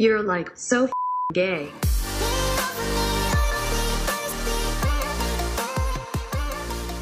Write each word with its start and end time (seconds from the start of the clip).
You're 0.00 0.22
like 0.22 0.56
so 0.56 0.84
f- 0.84 0.92
gay. 1.34 1.68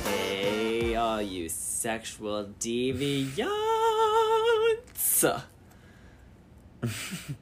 Hey, 0.05 0.95
all 0.95 1.21
you 1.23 1.49
sexual 1.49 2.51
deviants. 2.61 3.39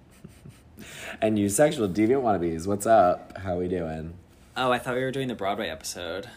And 1.20 1.38
you 1.38 1.48
sexual 1.48 1.88
deviant 1.88 2.22
wannabes, 2.22 2.66
what's 2.66 2.84
up? 2.86 3.38
How 3.38 3.56
we 3.56 3.68
doing? 3.68 4.12
Oh, 4.56 4.70
I 4.70 4.78
thought 4.78 4.94
we 4.96 5.00
were 5.02 5.10
doing 5.10 5.28
the 5.28 5.34
Broadway 5.34 5.68
episode. 5.68 6.28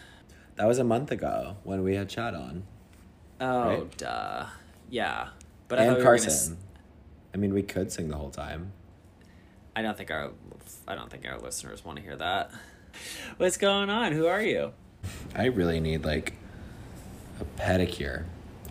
That 0.56 0.66
was 0.66 0.78
a 0.78 0.84
month 0.84 1.10
ago 1.12 1.56
when 1.64 1.82
we 1.82 1.96
had 1.96 2.08
chat 2.08 2.34
on. 2.34 2.62
Oh, 3.40 3.68
Right. 3.68 3.96
duh. 3.98 4.46
Yeah. 4.88 5.28
But 5.68 5.78
I 5.78 5.82
and 5.82 5.90
thought 5.90 5.98
we 5.98 6.04
were 6.04 6.10
gonna 6.16 6.18
Carson. 6.22 6.52
s- 6.54 6.58
I 7.34 7.36
mean, 7.36 7.52
we 7.52 7.62
could 7.62 7.92
sing 7.92 8.08
the 8.08 8.16
whole 8.16 8.30
time. 8.30 8.72
I 9.80 9.82
don't 9.82 9.96
think 9.96 10.10
our 10.10 10.30
I 10.86 10.94
don't 10.94 11.08
think 11.10 11.26
our 11.26 11.38
listeners 11.38 11.82
want 11.82 11.96
to 11.96 12.04
hear 12.04 12.14
that. 12.16 12.50
What's 13.38 13.56
going 13.56 13.88
on? 13.88 14.12
Who 14.12 14.26
are 14.26 14.42
you? 14.42 14.72
I 15.34 15.46
really 15.46 15.80
need 15.80 16.04
like 16.04 16.34
a 17.40 17.44
pedicure. 17.58 18.24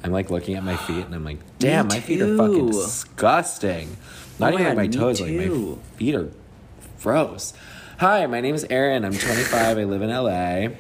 I'm 0.04 0.12
like 0.12 0.30
looking 0.30 0.54
at 0.56 0.64
my 0.64 0.76
feet 0.88 1.04
and 1.08 1.16
I'm 1.16 1.26
like, 1.26 1.40
damn, 1.58 1.88
my 1.88 2.00
feet 2.00 2.22
are 2.22 2.38
fucking 2.38 2.68
disgusting. 2.70 3.98
Not 4.38 4.54
Oh 4.54 4.60
even 4.60 4.68
like 4.68 4.76
my 4.78 4.88
toes, 4.88 5.20
like 5.20 5.32
my 5.32 5.78
feet 5.98 6.14
are 6.14 6.30
gross. 7.02 7.54
Hi, 7.98 8.28
my 8.28 8.40
name 8.40 8.54
is 8.54 8.66
Aaron. 8.70 9.04
I'm 9.04 9.14
25. 9.18 9.80
I 9.80 9.84
live 9.86 10.04
in 10.04 10.10
LA. 10.12 10.76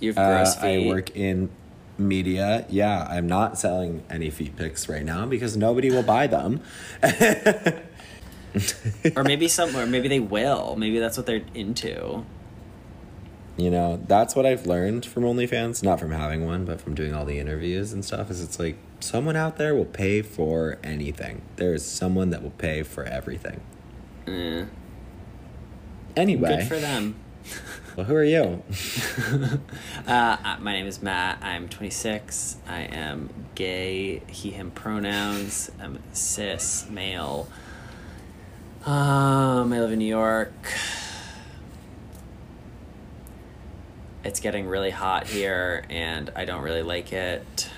You 0.00 0.12
have 0.12 0.18
Uh, 0.18 0.38
gross 0.38 0.56
I 0.56 0.86
work 0.88 1.14
in 1.16 1.50
media. 1.98 2.66
Yeah, 2.68 3.06
I'm 3.08 3.28
not 3.28 3.60
selling 3.60 4.02
any 4.10 4.28
feet 4.28 4.56
pics 4.56 4.88
right 4.88 5.04
now 5.04 5.24
because 5.24 5.56
nobody 5.56 5.88
will 5.88 6.02
buy 6.02 6.26
them. 6.26 6.62
or 9.16 9.24
maybe 9.24 9.48
some 9.48 9.74
or 9.76 9.86
maybe 9.86 10.08
they 10.08 10.20
will. 10.20 10.76
Maybe 10.76 10.98
that's 10.98 11.16
what 11.16 11.26
they're 11.26 11.44
into. 11.54 12.24
You 13.56 13.70
know, 13.70 14.02
that's 14.06 14.34
what 14.34 14.46
I've 14.46 14.66
learned 14.66 15.04
from 15.04 15.24
OnlyFans, 15.24 15.82
not 15.82 16.00
from 16.00 16.10
having 16.10 16.46
one, 16.46 16.64
but 16.64 16.80
from 16.80 16.94
doing 16.94 17.14
all 17.14 17.26
the 17.26 17.38
interviews 17.38 17.92
and 17.92 18.02
stuff, 18.02 18.30
is 18.30 18.42
it's 18.42 18.58
like 18.58 18.76
someone 19.00 19.36
out 19.36 19.58
there 19.58 19.74
will 19.74 19.84
pay 19.84 20.22
for 20.22 20.78
anything. 20.82 21.42
There 21.56 21.74
is 21.74 21.84
someone 21.84 22.30
that 22.30 22.42
will 22.42 22.50
pay 22.50 22.82
for 22.82 23.04
everything. 23.04 23.60
Eh, 24.26 24.64
Anyway, 26.16 26.58
good 26.58 26.68
for 26.68 26.78
them. 26.78 27.14
well, 27.96 28.06
who 28.06 28.14
are 28.14 28.24
you? 28.24 28.62
Uh, 30.04 30.36
uh, 30.44 30.56
my 30.60 30.72
name 30.72 30.86
is 30.86 31.00
Matt. 31.00 31.38
I'm 31.42 31.68
26. 31.68 32.56
I 32.66 32.80
am 32.80 33.30
gay, 33.54 34.20
he, 34.26 34.50
him 34.50 34.72
pronouns. 34.72 35.70
I'm 35.80 36.00
cis, 36.12 36.88
male. 36.90 37.46
Um, 38.84 39.72
I 39.72 39.80
live 39.80 39.92
in 39.92 40.00
New 40.00 40.06
York. 40.06 40.52
It's 44.24 44.40
getting 44.40 44.66
really 44.66 44.90
hot 44.90 45.28
here, 45.28 45.84
and 45.88 46.30
I 46.34 46.44
don't 46.44 46.62
really 46.62 46.82
like 46.82 47.12
it. 47.12 47.70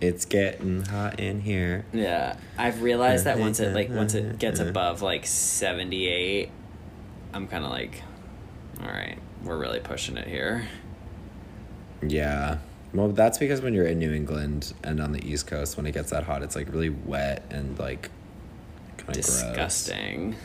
It's 0.00 0.24
getting 0.24 0.84
hot 0.84 1.20
in 1.20 1.40
here. 1.42 1.84
Yeah, 1.92 2.36
I've 2.56 2.80
realized 2.80 3.24
that 3.24 3.38
once 3.38 3.60
it 3.60 3.74
like 3.74 3.90
once 3.90 4.14
it 4.14 4.38
gets 4.38 4.58
above 4.68 5.02
like 5.02 5.26
78, 5.26 6.50
I'm 7.34 7.46
kind 7.46 7.64
of 7.64 7.70
like, 7.70 8.02
all 8.80 8.88
right, 8.88 9.18
we're 9.42 9.58
really 9.58 9.80
pushing 9.80 10.16
it 10.16 10.28
here. 10.28 10.66
Yeah. 12.00 12.58
Well, 12.94 13.08
that's 13.08 13.36
because 13.36 13.60
when 13.60 13.74
you're 13.74 13.86
in 13.86 13.98
New 13.98 14.14
England 14.14 14.72
and 14.82 14.98
on 15.00 15.12
the 15.12 15.22
East 15.22 15.46
Coast, 15.46 15.76
when 15.76 15.84
it 15.84 15.92
gets 15.92 16.10
that 16.10 16.24
hot, 16.24 16.42
it's 16.42 16.56
like 16.56 16.72
really 16.72 16.88
wet 16.88 17.44
and 17.50 17.78
like 17.78 18.10
Disgusting. 19.12 20.36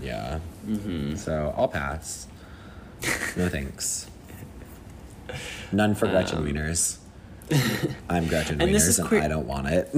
Yeah. 0.00 0.40
Mm-hmm. 0.66 1.16
So 1.16 1.54
I'll 1.56 1.68
pass. 1.68 2.26
No 3.36 3.48
thanks. 3.48 4.06
None 5.72 5.94
for 5.94 6.06
Gretchen 6.08 6.38
Um, 6.38 6.46
Wieners. 6.46 6.98
I'm 8.08 8.26
Gretchen 8.26 8.60
And 8.62 8.74
this 8.74 8.84
Wieners 8.88 8.98
and 9.00 9.08
queer- 9.08 9.22
I 9.22 9.28
don't 9.28 9.46
want 9.46 9.68
it. 9.68 9.90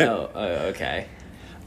oh, 0.00 0.30
oh, 0.34 0.44
okay. 0.68 1.06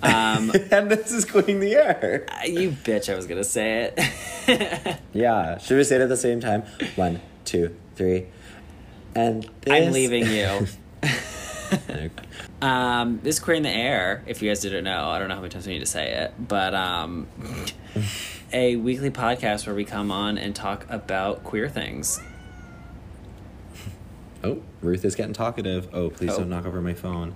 Um, 0.03 0.51
and 0.71 0.91
this 0.91 1.11
is 1.11 1.25
Queer 1.25 1.45
in 1.47 1.59
the 1.59 1.75
Air. 1.75 2.25
you 2.45 2.69
bitch, 2.71 3.11
I 3.11 3.15
was 3.15 3.25
gonna 3.25 3.43
say 3.43 3.91
it. 3.95 4.97
Yeah. 5.13 5.57
Should 5.57 5.77
we 5.77 5.83
say 5.83 5.95
it 5.95 6.01
at 6.01 6.09
the 6.09 6.17
same 6.17 6.39
time? 6.39 6.61
One, 6.95 7.19
two, 7.45 7.75
three. 7.95 8.27
And 9.15 9.49
I'm 9.69 9.91
leaving 9.91 10.27
you. 10.27 10.67
Um, 12.61 13.19
this 13.21 13.39
Queer 13.39 13.57
in 13.57 13.63
the 13.63 13.69
Air, 13.69 14.23
if 14.25 14.41
you 14.41 14.49
guys 14.49 14.61
didn't 14.61 14.83
know. 14.83 15.09
I 15.09 15.19
don't 15.19 15.27
know 15.29 15.35
how 15.35 15.41
many 15.41 15.51
times 15.51 15.67
we 15.67 15.73
need 15.73 15.79
to 15.81 15.85
say 15.85 16.11
it, 16.13 16.33
but 16.39 16.73
um, 16.73 17.27
a 18.51 18.75
weekly 18.77 19.11
podcast 19.11 19.67
where 19.67 19.75
we 19.75 19.85
come 19.85 20.11
on 20.11 20.39
and 20.39 20.55
talk 20.55 20.85
about 20.89 21.43
queer 21.43 21.69
things. 21.69 22.19
Oh, 24.43 24.61
Ruth 24.81 25.03
is 25.05 25.15
getting 25.15 25.33
talkative. 25.33 25.89
Oh, 25.93 26.09
please 26.09 26.31
Oh. 26.33 26.37
don't 26.39 26.49
knock 26.49 26.65
over 26.65 26.81
my 26.81 26.93
phone. 26.93 27.35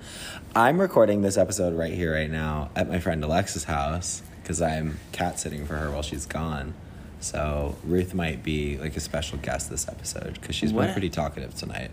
I'm 0.55 0.79
recording 0.81 1.21
this 1.21 1.37
episode 1.37 1.75
right 1.75 1.93
here, 1.93 2.13
right 2.13 2.29
now, 2.29 2.69
at 2.75 2.87
my 2.89 2.99
friend 2.99 3.23
Alexa's 3.23 3.65
house 3.65 4.21
because 4.41 4.61
I'm 4.61 4.97
cat 5.11 5.39
sitting 5.39 5.65
for 5.67 5.75
her 5.77 5.91
while 5.91 6.01
she's 6.03 6.25
gone. 6.25 6.73
So 7.19 7.75
Ruth 7.83 8.13
might 8.15 8.41
be 8.43 8.77
like 8.79 8.95
a 8.97 8.99
special 8.99 9.37
guest 9.37 9.69
this 9.69 9.87
episode 9.87 10.39
because 10.39 10.55
she's 10.55 10.73
What? 10.73 10.85
been 10.85 10.93
pretty 10.93 11.09
talkative 11.09 11.53
tonight. 11.55 11.91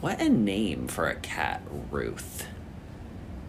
What 0.00 0.20
a 0.20 0.28
name 0.28 0.88
for 0.88 1.08
a 1.08 1.14
cat, 1.16 1.62
Ruth. 1.90 2.46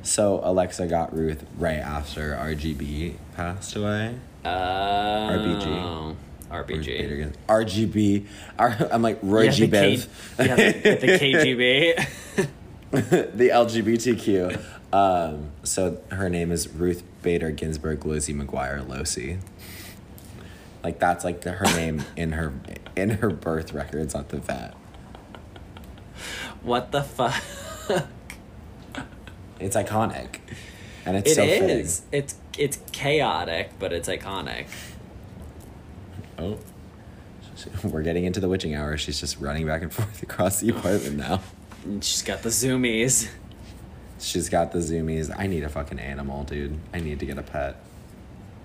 So 0.04 0.40
Alexa 0.44 0.88
got 0.88 1.16
Ruth 1.16 1.46
right 1.58 1.78
after 1.80 2.34
RGB 2.36 3.16
passed 3.36 3.76
away. 3.76 4.16
Uh, 4.46 5.30
RBG. 5.30 6.16
RBG. 6.50 7.34
RGB. 7.48 8.26
R- 8.58 8.88
I'm 8.92 9.02
like 9.02 9.20
Roy 9.22 9.44
Yeah, 9.44 9.52
G. 9.52 9.66
the, 9.68 9.78
K- 9.78 10.46
yeah, 10.46 10.56
the, 10.56 10.96
the 10.96 11.08
KGB. 11.20 12.08
the 13.38 13.50
LGBTQ. 13.50 14.60
Um, 14.92 15.52
so 15.64 16.02
her 16.10 16.30
name 16.30 16.52
is 16.52 16.68
Ruth 16.70 17.04
Bader 17.22 17.52
Ginsburg 17.52 18.06
Lizzie 18.06 18.34
McGuire 18.34 18.84
Losi. 18.84 19.40
Like 20.84 20.98
that's 21.00 21.24
like 21.24 21.42
the, 21.42 21.52
her 21.52 21.66
name 21.78 22.04
in 22.16 22.32
her 22.32 22.54
in 22.96 23.10
her 23.12 23.30
birth 23.30 23.74
records 23.74 24.16
at 24.16 24.30
the 24.30 24.38
vet. 24.38 24.74
What 26.62 26.92
the 26.92 27.04
fuck? 27.04 27.42
It's 29.60 29.76
iconic, 29.76 30.38
and 31.06 31.18
it's 31.18 31.32
It 31.32 31.36
so 31.36 31.44
is. 31.44 32.02
It's 32.12 32.36
it's 32.58 32.80
chaotic, 32.92 33.72
but 33.78 33.92
it's 33.92 34.08
iconic. 34.08 34.68
Oh, 36.38 36.58
we're 37.84 38.04
getting 38.04 38.26
into 38.26 38.40
the 38.40 38.48
witching 38.48 38.76
hour. 38.76 38.98
She's 38.98 39.20
just 39.20 39.40
running 39.40 39.66
back 39.66 39.82
and 39.82 39.92
forth 39.94 40.24
across 40.24 40.60
the 40.60 40.70
apartment 40.70 41.18
now. 41.18 41.42
She's 42.02 42.22
got 42.22 42.42
the 42.42 42.50
zoomies. 42.50 43.30
She's 44.20 44.50
got 44.50 44.72
the 44.72 44.80
zoomies. 44.80 45.34
I 45.38 45.48
need 45.48 45.64
a 45.64 45.70
fucking 45.70 46.00
animal, 46.00 46.44
dude. 46.44 46.78
I 46.94 47.00
need 47.00 47.20
to 47.20 47.26
get 47.26 47.38
a 47.38 47.44
pet. 47.44 47.78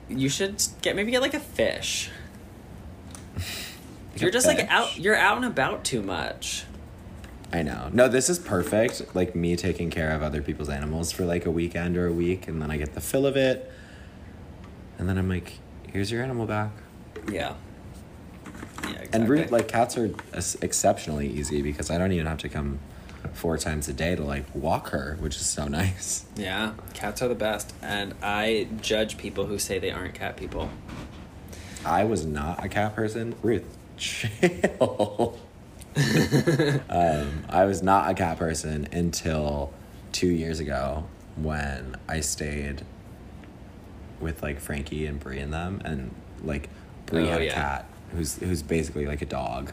You 0.09 0.29
should 0.29 0.63
get 0.83 0.97
maybe 0.97 1.11
get 1.11 1.23
like 1.23 1.35
a 1.35 1.41
fish. 1.41 2.11
Like 4.13 4.21
You're 4.21 4.31
a 4.31 4.33
just 4.33 4.47
like 4.47 4.61
out. 4.71 4.97
You're 4.97 5.17
out 5.17 5.39
and 5.39 5.45
about 5.45 5.83
too 5.83 6.01
much. 6.01 6.67
I 7.55 7.63
know. 7.63 7.89
No, 7.93 8.09
this 8.09 8.29
is 8.29 8.41
perfect. 8.41 9.15
Like 9.15 9.37
me 9.37 9.55
taking 9.55 9.89
care 9.89 10.11
of 10.11 10.25
other 10.25 10.43
people's 10.43 10.69
animals 10.69 11.13
for 11.13 11.25
like 11.25 11.47
a 11.47 11.53
weekend 11.53 11.97
or 11.97 12.09
a 12.09 12.13
week, 12.13 12.49
and 12.49 12.61
then 12.61 12.69
I 12.69 12.77
get 12.77 12.95
the 12.95 13.01
fill 13.01 13.27
of 13.27 13.37
it. 13.37 13.71
And 14.99 15.09
then 15.09 15.17
I'm 15.17 15.29
like, 15.29 15.53
here's 15.93 16.11
your 16.11 16.21
animal 16.21 16.47
back. 16.47 16.73
Yeah. 17.31 17.55
Yeah. 18.83 18.91
Exactly. 18.91 19.43
And 19.43 19.51
like 19.53 19.69
cats 19.69 19.97
are 19.97 20.13
exceptionally 20.63 21.29
easy 21.29 21.63
because 21.63 21.93
I 21.93 21.99
don't 21.99 22.11
even 22.11 22.27
have 22.27 22.39
to 22.39 22.49
come 22.49 22.81
four 23.35 23.57
times 23.57 23.89
a 23.89 23.93
day 23.93 24.17
to 24.17 24.25
like 24.25 24.53
walk 24.53 24.89
her, 24.89 25.17
which 25.21 25.37
is 25.37 25.47
so 25.47 25.69
nice. 25.69 26.25
Yeah, 26.35 26.73
cats 26.93 27.23
are 27.23 27.29
the 27.29 27.37
best, 27.37 27.73
and 27.81 28.17
I 28.21 28.67
judge 28.81 29.17
people 29.17 29.47
who 29.47 29.61
say 29.61 29.79
they 29.79 29.93
aren't 29.93 30.15
cat 30.15 30.37
people. 30.37 30.71
I 31.87 32.03
was 32.03 32.27
not 32.27 32.65
a 32.65 32.69
cat 32.69 32.97
person. 32.97 33.37
Ruth, 33.43 33.79
chill. 33.97 35.39
um, 36.89 37.45
I 37.49 37.65
was 37.65 37.83
not 37.83 38.11
a 38.11 38.15
cat 38.15 38.39
person 38.39 38.89
until 38.93 39.73
two 40.13 40.29
years 40.29 40.61
ago 40.61 41.05
when 41.37 41.97
I 42.09 42.21
stayed 42.21 42.85
with 44.21 44.43
like 44.43 44.61
Frankie 44.61 45.07
and 45.07 45.19
Brie 45.21 45.39
and 45.39 45.53
them, 45.53 45.81
and 45.85 46.15
like 46.43 46.69
Brie 47.07 47.25
Oh, 47.25 47.27
had 47.33 47.43
a 47.43 47.51
cat 47.51 47.87
who's 48.13 48.37
who's 48.39 48.63
basically 48.63 49.07
like 49.07 49.23
a 49.23 49.27
dog, 49.27 49.73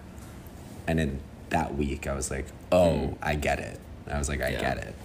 and 0.88 1.00
in 1.00 1.20
that 1.50 1.76
week 1.76 2.08
I 2.08 2.14
was 2.16 2.30
like, 2.32 2.46
oh, 2.72 2.92
Mm. 2.92 3.18
I 3.22 3.36
get 3.36 3.60
it. 3.60 3.80
I 4.10 4.18
was 4.18 4.30
like, 4.30 4.42
I 4.42 4.50
Yeah. 4.50 4.60
get 4.62 4.78
it. 4.80 4.96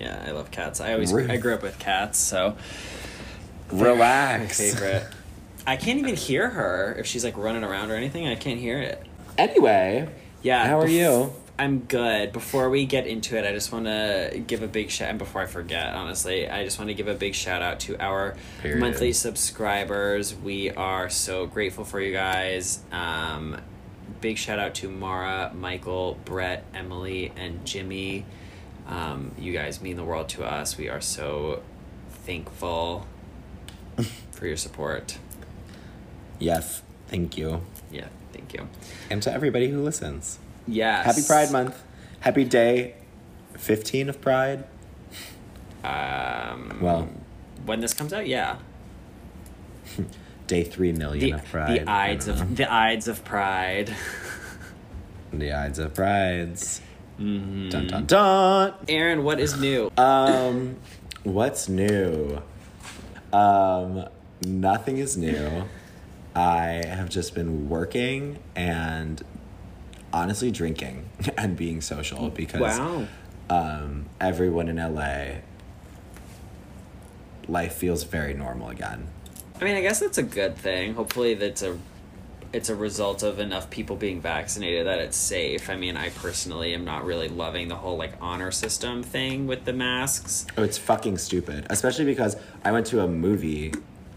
Yeah, 0.00 0.24
I 0.26 0.30
love 0.32 0.50
cats. 0.50 0.80
I 0.80 0.92
always. 0.94 1.14
I 1.14 1.36
grew 1.36 1.54
up 1.54 1.62
with 1.62 1.78
cats, 1.78 2.18
so 2.18 2.56
Relax. 3.70 4.58
my 4.58 4.64
favorite. 4.66 5.06
I 5.66 5.76
can't 5.76 5.98
even 6.00 6.16
hear 6.16 6.48
her 6.50 6.96
if 6.98 7.06
she's 7.06 7.24
like 7.24 7.36
running 7.36 7.62
around 7.62 7.90
or 7.90 7.94
anything. 7.94 8.26
I 8.26 8.34
can't 8.34 8.58
hear 8.58 8.78
it. 8.80 9.00
Anyway, 9.38 10.08
Yeah. 10.42 10.66
How 10.66 10.80
are 10.80 10.86
bef- 10.86 10.92
you? 10.92 11.32
I'm 11.58 11.80
good. 11.80 12.32
Before 12.32 12.70
we 12.70 12.86
get 12.86 13.06
into 13.06 13.36
it, 13.36 13.44
I 13.46 13.52
just 13.52 13.72
want 13.72 13.84
to 13.84 14.42
give 14.46 14.62
a 14.62 14.66
big 14.66 14.90
shout. 14.90 15.10
And 15.10 15.18
before 15.18 15.42
I 15.42 15.46
forget, 15.46 15.94
honestly, 15.94 16.48
I 16.48 16.64
just 16.64 16.78
want 16.78 16.88
to 16.88 16.94
give 16.94 17.08
a 17.08 17.14
big 17.14 17.34
shout 17.34 17.62
out 17.62 17.78
to 17.80 17.96
our 18.02 18.36
Period. 18.62 18.80
monthly 18.80 19.12
subscribers. 19.12 20.34
We 20.34 20.70
are 20.70 21.08
so 21.10 21.46
grateful 21.46 21.84
for 21.84 22.00
you 22.00 22.12
guys. 22.12 22.80
Um, 22.90 23.60
big 24.20 24.38
shout 24.38 24.58
out 24.58 24.74
to 24.76 24.88
Mara, 24.88 25.52
Michael, 25.54 26.18
Brett, 26.24 26.64
Emily, 26.74 27.32
and 27.36 27.64
Jimmy. 27.66 28.24
Um, 28.88 29.32
you 29.38 29.52
guys 29.52 29.80
mean 29.80 29.96
the 29.96 30.04
world 30.04 30.28
to 30.30 30.44
us. 30.44 30.76
We 30.76 30.88
are 30.88 31.00
so 31.00 31.62
thankful 32.10 33.06
for 34.32 34.46
your 34.46 34.56
support. 34.56 35.18
Yes, 36.38 36.82
thank 37.06 37.36
you. 37.36 37.60
Yeah, 37.92 38.08
thank 38.52 38.70
you. 38.70 38.78
And 39.10 39.22
to 39.22 39.32
everybody 39.32 39.68
who 39.68 39.82
listens. 39.82 40.38
Yes. 40.66 41.04
Happy 41.04 41.22
Pride 41.26 41.50
Month. 41.50 41.82
Happy 42.20 42.44
day 42.44 42.94
15 43.54 44.08
of 44.08 44.20
Pride. 44.20 44.64
Um, 45.84 46.78
Well, 46.80 47.08
when 47.64 47.80
this 47.80 47.94
comes 47.94 48.12
out, 48.12 48.26
yeah. 48.26 48.56
day 50.46 50.64
3 50.64 50.92
million 50.92 51.30
The, 51.30 51.32
of 51.32 51.44
Pride. 51.44 51.80
the 51.80 51.90
Ides 51.90 52.28
of 52.28 52.56
the 52.56 52.72
Ides 52.72 53.08
of 53.08 53.24
Pride. 53.24 53.94
The 55.34 55.50
Ides 55.50 55.78
of 55.78 55.94
Prides. 55.94 56.82
Mm-hmm. 57.18 57.70
Dun 57.70 57.86
dun 57.86 58.04
dun. 58.04 58.74
Aaron, 58.86 59.24
what 59.24 59.40
is 59.40 59.58
new? 59.58 59.90
Um, 59.96 60.76
what's 61.22 61.70
new? 61.70 62.42
Um, 63.32 64.08
nothing 64.44 64.98
is 64.98 65.16
new. 65.16 65.64
I 66.34 66.84
have 66.86 67.08
just 67.10 67.34
been 67.34 67.68
working 67.68 68.38
and 68.56 69.22
honestly 70.12 70.50
drinking 70.50 71.08
and 71.38 71.56
being 71.56 71.80
social 71.80 72.30
because 72.30 72.78
Wow. 72.78 73.06
um, 73.50 74.06
everyone 74.20 74.68
in 74.68 74.76
LA, 74.76 75.40
life 77.48 77.74
feels 77.74 78.04
very 78.04 78.34
normal 78.34 78.68
again. 78.70 79.06
I 79.60 79.64
mean, 79.64 79.76
I 79.76 79.80
guess 79.82 80.00
that's 80.00 80.18
a 80.18 80.22
good 80.22 80.56
thing. 80.56 80.94
Hopefully, 80.94 81.34
that's 81.34 81.62
a 81.62 81.78
it's 82.52 82.68
a 82.68 82.74
result 82.74 83.22
of 83.22 83.38
enough 83.38 83.70
people 83.70 83.96
being 83.96 84.20
vaccinated 84.20 84.86
that 84.86 84.98
it's 84.98 85.16
safe. 85.16 85.70
I 85.70 85.76
mean, 85.76 85.96
I 85.96 86.10
personally 86.10 86.74
am 86.74 86.84
not 86.84 87.04
really 87.06 87.28
loving 87.28 87.68
the 87.68 87.76
whole 87.76 87.96
like 87.96 88.12
honor 88.20 88.50
system 88.50 89.02
thing 89.02 89.46
with 89.46 89.64
the 89.64 89.72
masks. 89.72 90.46
Oh, 90.58 90.62
it's 90.62 90.76
fucking 90.78 91.16
stupid. 91.18 91.66
Especially 91.70 92.04
because 92.04 92.36
I 92.64 92.72
went 92.72 92.86
to 92.88 93.02
a 93.02 93.08
movie 93.08 93.72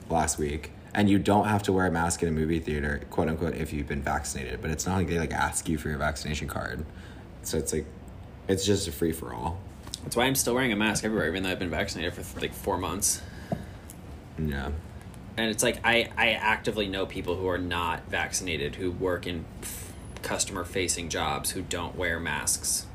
last 0.09 0.37
week 0.37 0.71
and 0.95 1.09
you 1.09 1.19
don't 1.19 1.47
have 1.47 1.61
to 1.63 1.73
wear 1.73 1.85
a 1.85 1.91
mask 1.91 2.23
in 2.23 2.29
a 2.29 2.31
movie 2.31 2.59
theater, 2.59 3.01
quote 3.09 3.27
unquote, 3.27 3.53
if 3.55 3.71
you've 3.73 3.87
been 3.87 4.01
vaccinated. 4.01 4.61
But 4.61 4.71
it's 4.71 4.87
not 4.87 4.95
like 4.95 5.07
they 5.07 5.19
like 5.19 5.33
ask 5.33 5.67
you 5.69 5.77
for 5.77 5.89
your 5.89 5.97
vaccination 5.99 6.47
card. 6.47 6.85
So 7.43 7.57
it's 7.57 7.73
like 7.73 7.85
it's 8.47 8.65
just 8.65 8.87
a 8.87 8.91
free 8.91 9.11
for 9.11 9.33
all. 9.33 9.59
That's 10.03 10.15
why 10.15 10.23
I'm 10.23 10.35
still 10.35 10.53
wearing 10.55 10.71
a 10.71 10.75
mask 10.75 11.03
everywhere, 11.03 11.27
even 11.27 11.43
though 11.43 11.49
I've 11.49 11.59
been 11.59 11.69
vaccinated 11.69 12.13
for 12.13 12.39
like 12.39 12.53
four 12.53 12.77
months. 12.77 13.21
Yeah. 14.37 14.71
and 15.37 15.49
it's 15.49 15.63
like 15.63 15.79
I, 15.85 16.09
I 16.17 16.31
actively 16.31 16.87
know 16.87 17.05
people 17.05 17.35
who 17.35 17.47
are 17.47 17.57
not 17.57 18.09
vaccinated 18.09 18.75
who 18.75 18.91
work 18.91 19.25
in 19.27 19.45
customer 20.21 20.63
facing 20.65 21.07
jobs 21.09 21.51
who 21.51 21.61
don't 21.61 21.95
wear 21.95 22.19
masks 22.19 22.85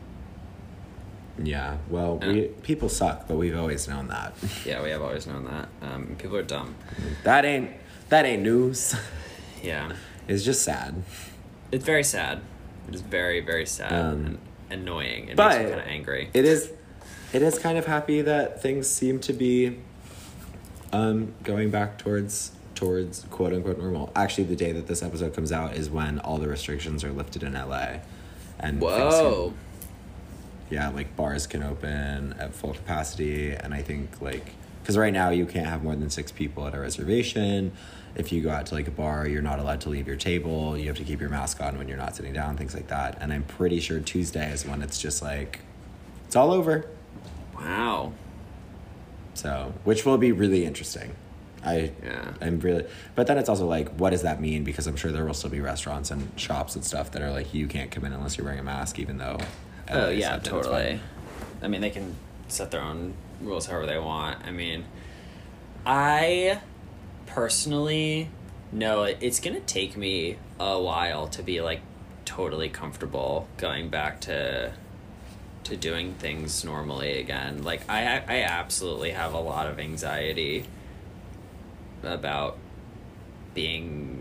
Yeah. 1.42 1.78
Well, 1.88 2.18
we 2.18 2.48
people 2.62 2.88
suck, 2.90 3.26
but 3.26 3.36
we've 3.36 3.56
always 3.56 3.88
known 3.88 4.08
that. 4.08 4.34
yeah 4.66 4.82
we 4.82 4.90
have 4.90 5.00
always 5.00 5.26
known 5.26 5.44
that 5.44 5.68
um, 5.82 6.16
people 6.18 6.36
are 6.36 6.42
dumb 6.42 6.74
that 7.24 7.44
ain't 7.46 7.70
that 8.10 8.24
ain't 8.26 8.42
news. 8.42 8.94
yeah 9.62 9.92
It's 10.28 10.44
just 10.44 10.62
sad. 10.62 11.02
it's 11.72 11.84
very 11.84 12.04
sad 12.04 12.40
it 12.88 12.94
is 12.94 13.00
very 13.02 13.40
very 13.40 13.66
sad 13.66 13.92
Um, 13.92 14.38
and 14.70 14.82
annoying 14.82 15.28
it 15.28 15.36
but 15.36 15.48
makes 15.48 15.64
me 15.64 15.68
kind 15.70 15.80
of 15.80 15.86
angry 15.86 16.30
It 16.34 16.44
is 16.44 16.72
it 17.32 17.42
is 17.42 17.58
kind 17.58 17.78
of 17.78 17.86
happy 17.86 18.22
that 18.22 18.60
things 18.62 18.88
seem 18.88 19.18
to 19.20 19.32
be 19.32 19.78
um 20.92 21.34
going 21.44 21.70
back 21.70 21.98
towards 21.98 22.52
towards 22.74 23.24
quote 23.30 23.52
unquote 23.52 23.78
normal. 23.78 24.10
Actually 24.16 24.44
the 24.44 24.56
day 24.56 24.72
that 24.72 24.86
this 24.86 25.02
episode 25.02 25.34
comes 25.34 25.52
out 25.52 25.74
is 25.76 25.90
when 25.90 26.18
all 26.20 26.38
the 26.38 26.48
restrictions 26.48 27.04
are 27.04 27.12
lifted 27.12 27.42
in 27.42 27.52
LA. 27.52 27.98
And 28.58 28.80
whoa 28.80 29.50
can- 29.50 30.76
yeah, 30.76 30.88
like 30.88 31.14
bars 31.16 31.46
can 31.46 31.62
open 31.62 32.34
at 32.38 32.54
full 32.54 32.72
capacity 32.74 33.52
and 33.52 33.74
I 33.74 33.82
think 33.82 34.20
like 34.22 34.52
because 34.82 34.96
right 34.96 35.12
now 35.12 35.30
you 35.30 35.46
can't 35.46 35.66
have 35.66 35.82
more 35.82 35.94
than 35.94 36.10
six 36.10 36.32
people 36.32 36.66
at 36.66 36.74
a 36.74 36.80
reservation. 36.80 37.72
If 38.14 38.32
you 38.32 38.42
go 38.42 38.50
out 38.50 38.66
to 38.66 38.74
like 38.74 38.88
a 38.88 38.90
bar, 38.90 39.26
you're 39.28 39.42
not 39.42 39.60
allowed 39.60 39.80
to 39.82 39.88
leave 39.88 40.06
your 40.06 40.16
table. 40.16 40.76
You 40.76 40.88
have 40.88 40.96
to 40.96 41.04
keep 41.04 41.20
your 41.20 41.30
mask 41.30 41.60
on 41.60 41.78
when 41.78 41.86
you're 41.86 41.96
not 41.96 42.16
sitting 42.16 42.32
down, 42.32 42.56
things 42.56 42.74
like 42.74 42.88
that. 42.88 43.18
And 43.20 43.32
I'm 43.32 43.44
pretty 43.44 43.78
sure 43.80 44.00
Tuesday 44.00 44.50
is 44.52 44.66
when 44.66 44.82
it's 44.82 45.00
just 45.00 45.22
like 45.22 45.60
it's 46.26 46.34
all 46.36 46.50
over. 46.52 46.86
wow 47.54 48.12
So, 49.34 49.72
which 49.84 50.04
will 50.04 50.18
be 50.18 50.32
really 50.32 50.64
interesting. 50.64 51.14
I 51.64 51.92
Yeah. 52.02 52.32
I'm 52.40 52.58
really, 52.60 52.86
but 53.14 53.26
then 53.26 53.36
it's 53.38 53.48
also 53.48 53.66
like, 53.66 53.90
what 53.96 54.10
does 54.10 54.22
that 54.22 54.40
mean? 54.40 54.64
Because 54.64 54.86
I'm 54.86 54.96
sure 54.96 55.12
there 55.12 55.24
will 55.24 55.34
still 55.34 55.50
be 55.50 55.60
restaurants 55.60 56.10
and 56.10 56.28
shops 56.40 56.74
and 56.74 56.84
stuff 56.84 57.10
that 57.12 57.22
are 57.22 57.30
like, 57.30 57.52
you 57.54 57.66
can't 57.68 57.90
come 57.90 58.04
in 58.04 58.12
unless 58.12 58.38
you're 58.38 58.44
wearing 58.46 58.60
a 58.60 58.64
mask, 58.64 58.98
even 58.98 59.18
though. 59.18 59.38
oh 59.90 60.08
yeah 60.08 60.30
said 60.30 60.30
that 60.30 60.38
it's 60.38 60.48
totally 60.48 61.00
i 61.62 61.68
mean 61.68 61.80
they 61.80 61.90
can 61.90 62.14
set 62.48 62.70
their 62.70 62.80
own 62.80 63.12
rules 63.40 63.66
however 63.66 63.86
they 63.86 63.98
want. 63.98 64.44
I 64.44 64.50
mean 64.50 64.84
i 65.86 66.60
personally 67.26 68.28
know 68.70 69.02
it's 69.02 69.40
gonna 69.40 69.60
take 69.60 69.96
me 69.96 70.36
a 70.58 70.80
while 70.80 71.26
to 71.26 71.42
be 71.42 71.60
like 71.60 71.80
totally 72.26 72.68
comfortable 72.68 73.48
going 73.56 73.88
back 73.88 74.20
to 74.20 74.72
to 75.64 75.76
doing 75.76 76.14
things 76.14 76.64
normally 76.64 77.18
again. 77.18 77.62
Like 77.62 77.82
i 77.88 78.22
i 78.28 78.42
absolutely 78.42 79.10
have 79.12 79.34
a 79.34 79.40
lot 79.40 79.66
of 79.66 79.78
anxiety 79.78 80.64
about 82.02 82.56
being 83.54 84.19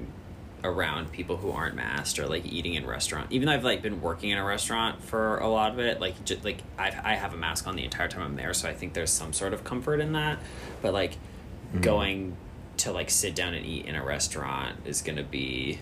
around 0.63 1.11
people 1.11 1.37
who 1.37 1.51
aren't 1.51 1.75
masked 1.75 2.19
or 2.19 2.27
like 2.27 2.45
eating 2.45 2.73
in 2.73 2.85
restaurant 2.85 3.27
even 3.31 3.45
though 3.45 3.53
i've 3.53 3.63
like 3.63 3.81
been 3.81 4.01
working 4.01 4.29
in 4.29 4.37
a 4.37 4.43
restaurant 4.43 5.01
for 5.03 5.37
a 5.37 5.47
lot 5.47 5.71
of 5.71 5.79
it 5.79 6.01
like 6.01 6.23
just 6.25 6.43
like 6.43 6.61
i 6.77 6.87
i 7.03 7.15
have 7.15 7.33
a 7.33 7.37
mask 7.37 7.65
on 7.65 7.75
the 7.75 7.83
entire 7.83 8.07
time 8.07 8.21
i'm 8.21 8.35
there 8.35 8.53
so 8.53 8.67
i 8.67 8.73
think 8.73 8.93
there's 8.93 9.11
some 9.11 9.31
sort 9.33 9.53
of 9.53 9.63
comfort 9.63 9.99
in 9.99 10.13
that. 10.13 10.39
But 10.81 10.93
like 10.93 11.13
mm-hmm. 11.13 11.81
going 11.81 12.37
to 12.77 12.91
like 12.91 13.09
sit 13.09 13.35
down 13.35 13.53
and 13.53 13.65
eat 13.65 13.85
in 13.85 13.95
a 13.95 14.03
restaurant 14.03 14.77
is 14.85 15.01
gonna 15.01 15.23
be 15.23 15.79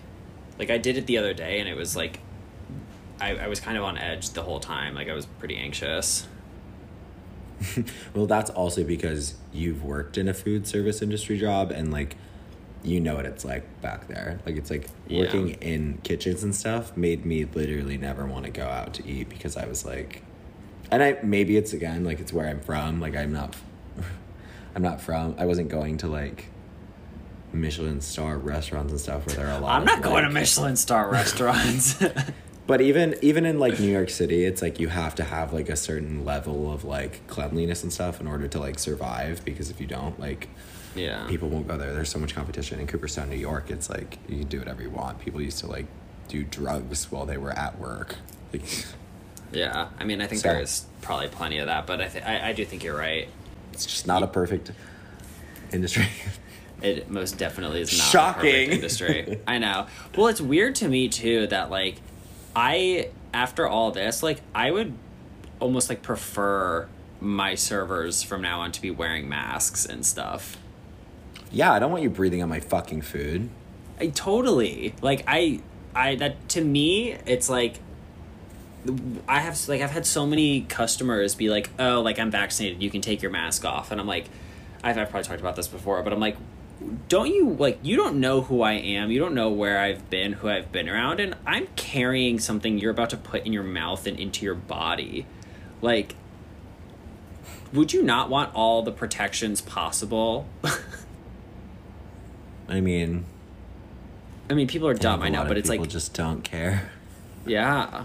like 0.58 0.70
i 0.70 0.78
did 0.78 0.96
it 0.96 1.06
the 1.06 1.18
other 1.18 1.34
day 1.34 1.60
and 1.60 1.68
it 1.68 1.76
was 1.76 1.96
like 1.96 2.20
I, 3.20 3.36
I 3.36 3.48
was 3.48 3.58
kind 3.58 3.76
of 3.76 3.84
on 3.84 3.98
edge 3.98 4.30
the 4.30 4.42
whole 4.42 4.60
time 4.60 4.94
like 4.94 5.08
i 5.08 5.14
was 5.14 5.26
pretty 5.26 5.56
anxious. 5.56 6.26
Well, 8.14 8.26
that's 8.26 8.50
also 8.50 8.84
because 8.84 9.34
you've 9.52 9.84
worked 9.84 10.18
in 10.18 10.28
a 10.28 10.34
food 10.34 10.66
service 10.66 11.02
industry 11.02 11.38
job 11.38 11.70
and 11.70 11.92
like, 11.92 12.16
you 12.84 13.00
know 13.00 13.16
what 13.16 13.26
it's 13.26 13.44
like 13.44 13.64
back 13.82 14.06
there. 14.08 14.40
Like, 14.46 14.56
it's 14.56 14.70
like 14.70 14.88
Yeah. 15.08 15.20
working 15.20 15.50
in 15.60 15.98
kitchens 16.04 16.42
and 16.44 16.54
stuff 16.54 16.96
made 16.96 17.26
me 17.26 17.44
literally 17.44 17.98
never 17.98 18.24
want 18.26 18.44
to 18.44 18.50
go 18.50 18.66
out 18.66 18.94
to 18.94 19.06
eat 19.06 19.28
because 19.28 19.56
I 19.56 19.66
was 19.66 19.84
like, 19.84 20.22
and 20.90 21.02
I 21.02 21.18
maybe 21.22 21.56
it's 21.56 21.72
again 21.72 22.04
like 22.04 22.20
it's 22.20 22.32
where 22.32 22.46
I'm 22.46 22.60
from. 22.60 23.00
Like, 23.00 23.16
I'm 23.16 23.32
not, 23.32 23.56
I'm 24.74 24.82
not 24.82 25.00
from. 25.00 25.34
I 25.38 25.44
wasn't 25.46 25.68
going 25.70 25.98
to 25.98 26.06
like 26.08 26.46
Michelin 27.52 28.00
star 28.00 28.36
restaurants 28.38 28.92
and 28.92 29.00
stuff 29.00 29.26
where 29.26 29.36
there 29.36 29.46
are 29.48 29.58
a 29.58 29.60
lot. 29.60 29.76
i'm 29.76 29.82
of, 29.82 29.86
not 29.86 30.02
going 30.02 30.22
to 30.24 30.30
michelin 30.30 30.76
star 30.76 31.10
restaurants 31.10 31.96
But 32.66 32.82
even 32.82 33.16
even 33.22 33.46
in 33.46 33.58
like 33.58 33.80
New 33.80 33.90
York 33.90 34.10
City, 34.10 34.44
it's 34.44 34.60
like 34.60 34.78
you 34.78 34.88
have 34.88 35.14
to 35.14 35.24
have 35.24 35.54
like 35.54 35.70
a 35.70 35.76
certain 35.76 36.26
level 36.26 36.70
of 36.70 36.84
like 36.84 37.26
cleanliness 37.26 37.82
and 37.82 37.90
stuff 37.90 38.20
in 38.20 38.26
order 38.26 38.46
to 38.46 38.58
like 38.60 38.78
survive. 38.78 39.42
Because 39.42 39.70
if 39.70 39.80
you 39.80 39.86
don't, 39.86 40.20
like 40.20 40.50
yeah 40.94 41.26
people 41.28 41.48
won't 41.48 41.68
go 41.68 41.76
there. 41.76 41.92
There's 41.94 42.08
so 42.08 42.18
much 42.18 42.34
competition 42.34 42.80
in 42.80 42.86
Cooperstown, 42.86 43.28
New 43.30 43.36
York. 43.36 43.70
It's 43.70 43.88
like 43.90 44.18
you 44.28 44.38
can 44.40 44.48
do 44.48 44.58
whatever 44.58 44.82
you 44.82 44.90
want. 44.90 45.18
People 45.20 45.40
used 45.40 45.58
to 45.60 45.66
like 45.66 45.86
do 46.28 46.44
drugs 46.44 47.10
while 47.10 47.26
they 47.26 47.36
were 47.38 47.52
at 47.52 47.78
work. 47.78 48.16
Like, 48.52 48.62
Yeah, 49.52 49.88
I 49.98 50.04
mean, 50.04 50.20
I 50.20 50.26
think 50.26 50.42
So- 50.42 50.48
there 50.52 50.60
is 50.62 50.84
probably 51.02 51.28
plenty 51.28 51.58
of 51.58 51.66
that, 51.66 51.86
but 51.86 52.00
I, 52.00 52.08
th- 52.08 52.24
I 52.24 52.48
I 52.48 52.52
do 52.52 52.64
think 52.64 52.82
you're 52.84 52.96
right. 52.96 53.28
it's 53.72 53.86
just 53.86 54.06
not 54.06 54.22
a 54.22 54.26
perfect 54.26 54.72
industry. 55.72 56.06
It 56.80 57.10
most 57.10 57.38
definitely 57.38 57.80
is 57.80 57.90
not 57.98 58.06
a 58.06 58.10
Shocking. 58.10 58.40
perfect 58.68 58.72
industry. 58.72 59.40
I 59.48 59.58
know. 59.58 59.88
Well, 60.16 60.28
it's 60.28 60.40
weird 60.40 60.76
to 60.76 60.88
me 60.88 61.08
too 61.08 61.48
that 61.48 61.70
like 61.70 61.96
I 62.54 63.10
after 63.34 63.66
all 63.66 63.90
this 63.90 64.22
like 64.22 64.40
I 64.54 64.70
would 64.70 64.92
almost 65.60 65.88
like 65.88 66.02
prefer 66.02 66.86
my 67.20 67.56
servers 67.56 68.22
from 68.22 68.42
now 68.42 68.60
on 68.60 68.70
to 68.70 68.80
be 68.80 68.92
wearing 68.92 69.28
masks 69.28 69.86
and 69.86 70.06
stuff. 70.06 70.56
Yeah, 71.50 71.72
I 71.72 71.78
don't 71.78 71.90
want 71.90 72.02
you 72.02 72.10
breathing 72.10 72.42
on 72.42 72.48
my 72.48 72.60
fucking 72.60 73.02
food. 73.02 73.48
I 74.00 74.08
totally 74.08 74.94
like 75.02 75.24
I 75.26 75.60
I 75.94 76.14
that 76.16 76.48
to 76.50 76.60
me 76.60 77.12
it's 77.26 77.48
like 77.48 77.80
I 79.26 79.40
have 79.40 79.68
like 79.68 79.80
I've 79.80 79.90
had 79.90 80.06
so 80.06 80.26
many 80.26 80.62
customers 80.62 81.34
be 81.34 81.48
like, 81.48 81.70
"Oh, 81.78 82.00
like 82.00 82.18
I'm 82.18 82.30
vaccinated, 82.30 82.82
you 82.82 82.90
can 82.90 83.00
take 83.00 83.22
your 83.22 83.30
mask 83.30 83.64
off." 83.64 83.90
And 83.90 84.00
I'm 84.00 84.06
like 84.06 84.26
I've, 84.82 84.96
I've 84.96 85.10
probably 85.10 85.26
talked 85.26 85.40
about 85.40 85.56
this 85.56 85.68
before, 85.68 86.02
but 86.02 86.12
I'm 86.12 86.20
like 86.20 86.36
don't 87.08 87.26
you 87.26 87.50
like 87.50 87.80
you 87.82 87.96
don't 87.96 88.20
know 88.20 88.42
who 88.42 88.62
I 88.62 88.74
am, 88.74 89.10
you 89.10 89.18
don't 89.18 89.34
know 89.34 89.50
where 89.50 89.80
I've 89.80 90.08
been, 90.10 90.34
who 90.34 90.48
I've 90.48 90.70
been 90.70 90.88
around, 90.88 91.18
and 91.18 91.34
I'm 91.44 91.66
carrying 91.74 92.38
something 92.38 92.78
you're 92.78 92.92
about 92.92 93.10
to 93.10 93.16
put 93.16 93.44
in 93.44 93.52
your 93.52 93.64
mouth 93.64 94.06
and 94.06 94.18
into 94.18 94.44
your 94.44 94.54
body. 94.54 95.26
Like 95.82 96.14
would 97.72 97.92
you 97.92 98.02
not 98.02 98.30
want 98.30 98.54
all 98.54 98.82
the 98.82 98.92
protections 98.92 99.60
possible? 99.60 100.46
I 102.68 102.80
mean, 102.80 103.24
I 104.50 104.54
mean, 104.54 104.66
people 104.66 104.88
are 104.88 104.94
dumb, 104.94 105.22
I 105.22 105.28
know, 105.28 105.44
but 105.44 105.56
it's 105.56 105.68
like 105.68 105.76
people 105.76 105.84
like 105.84 105.92
just 105.92 106.14
don't 106.14 106.42
care. 106.42 106.90
Yeah. 107.46 108.04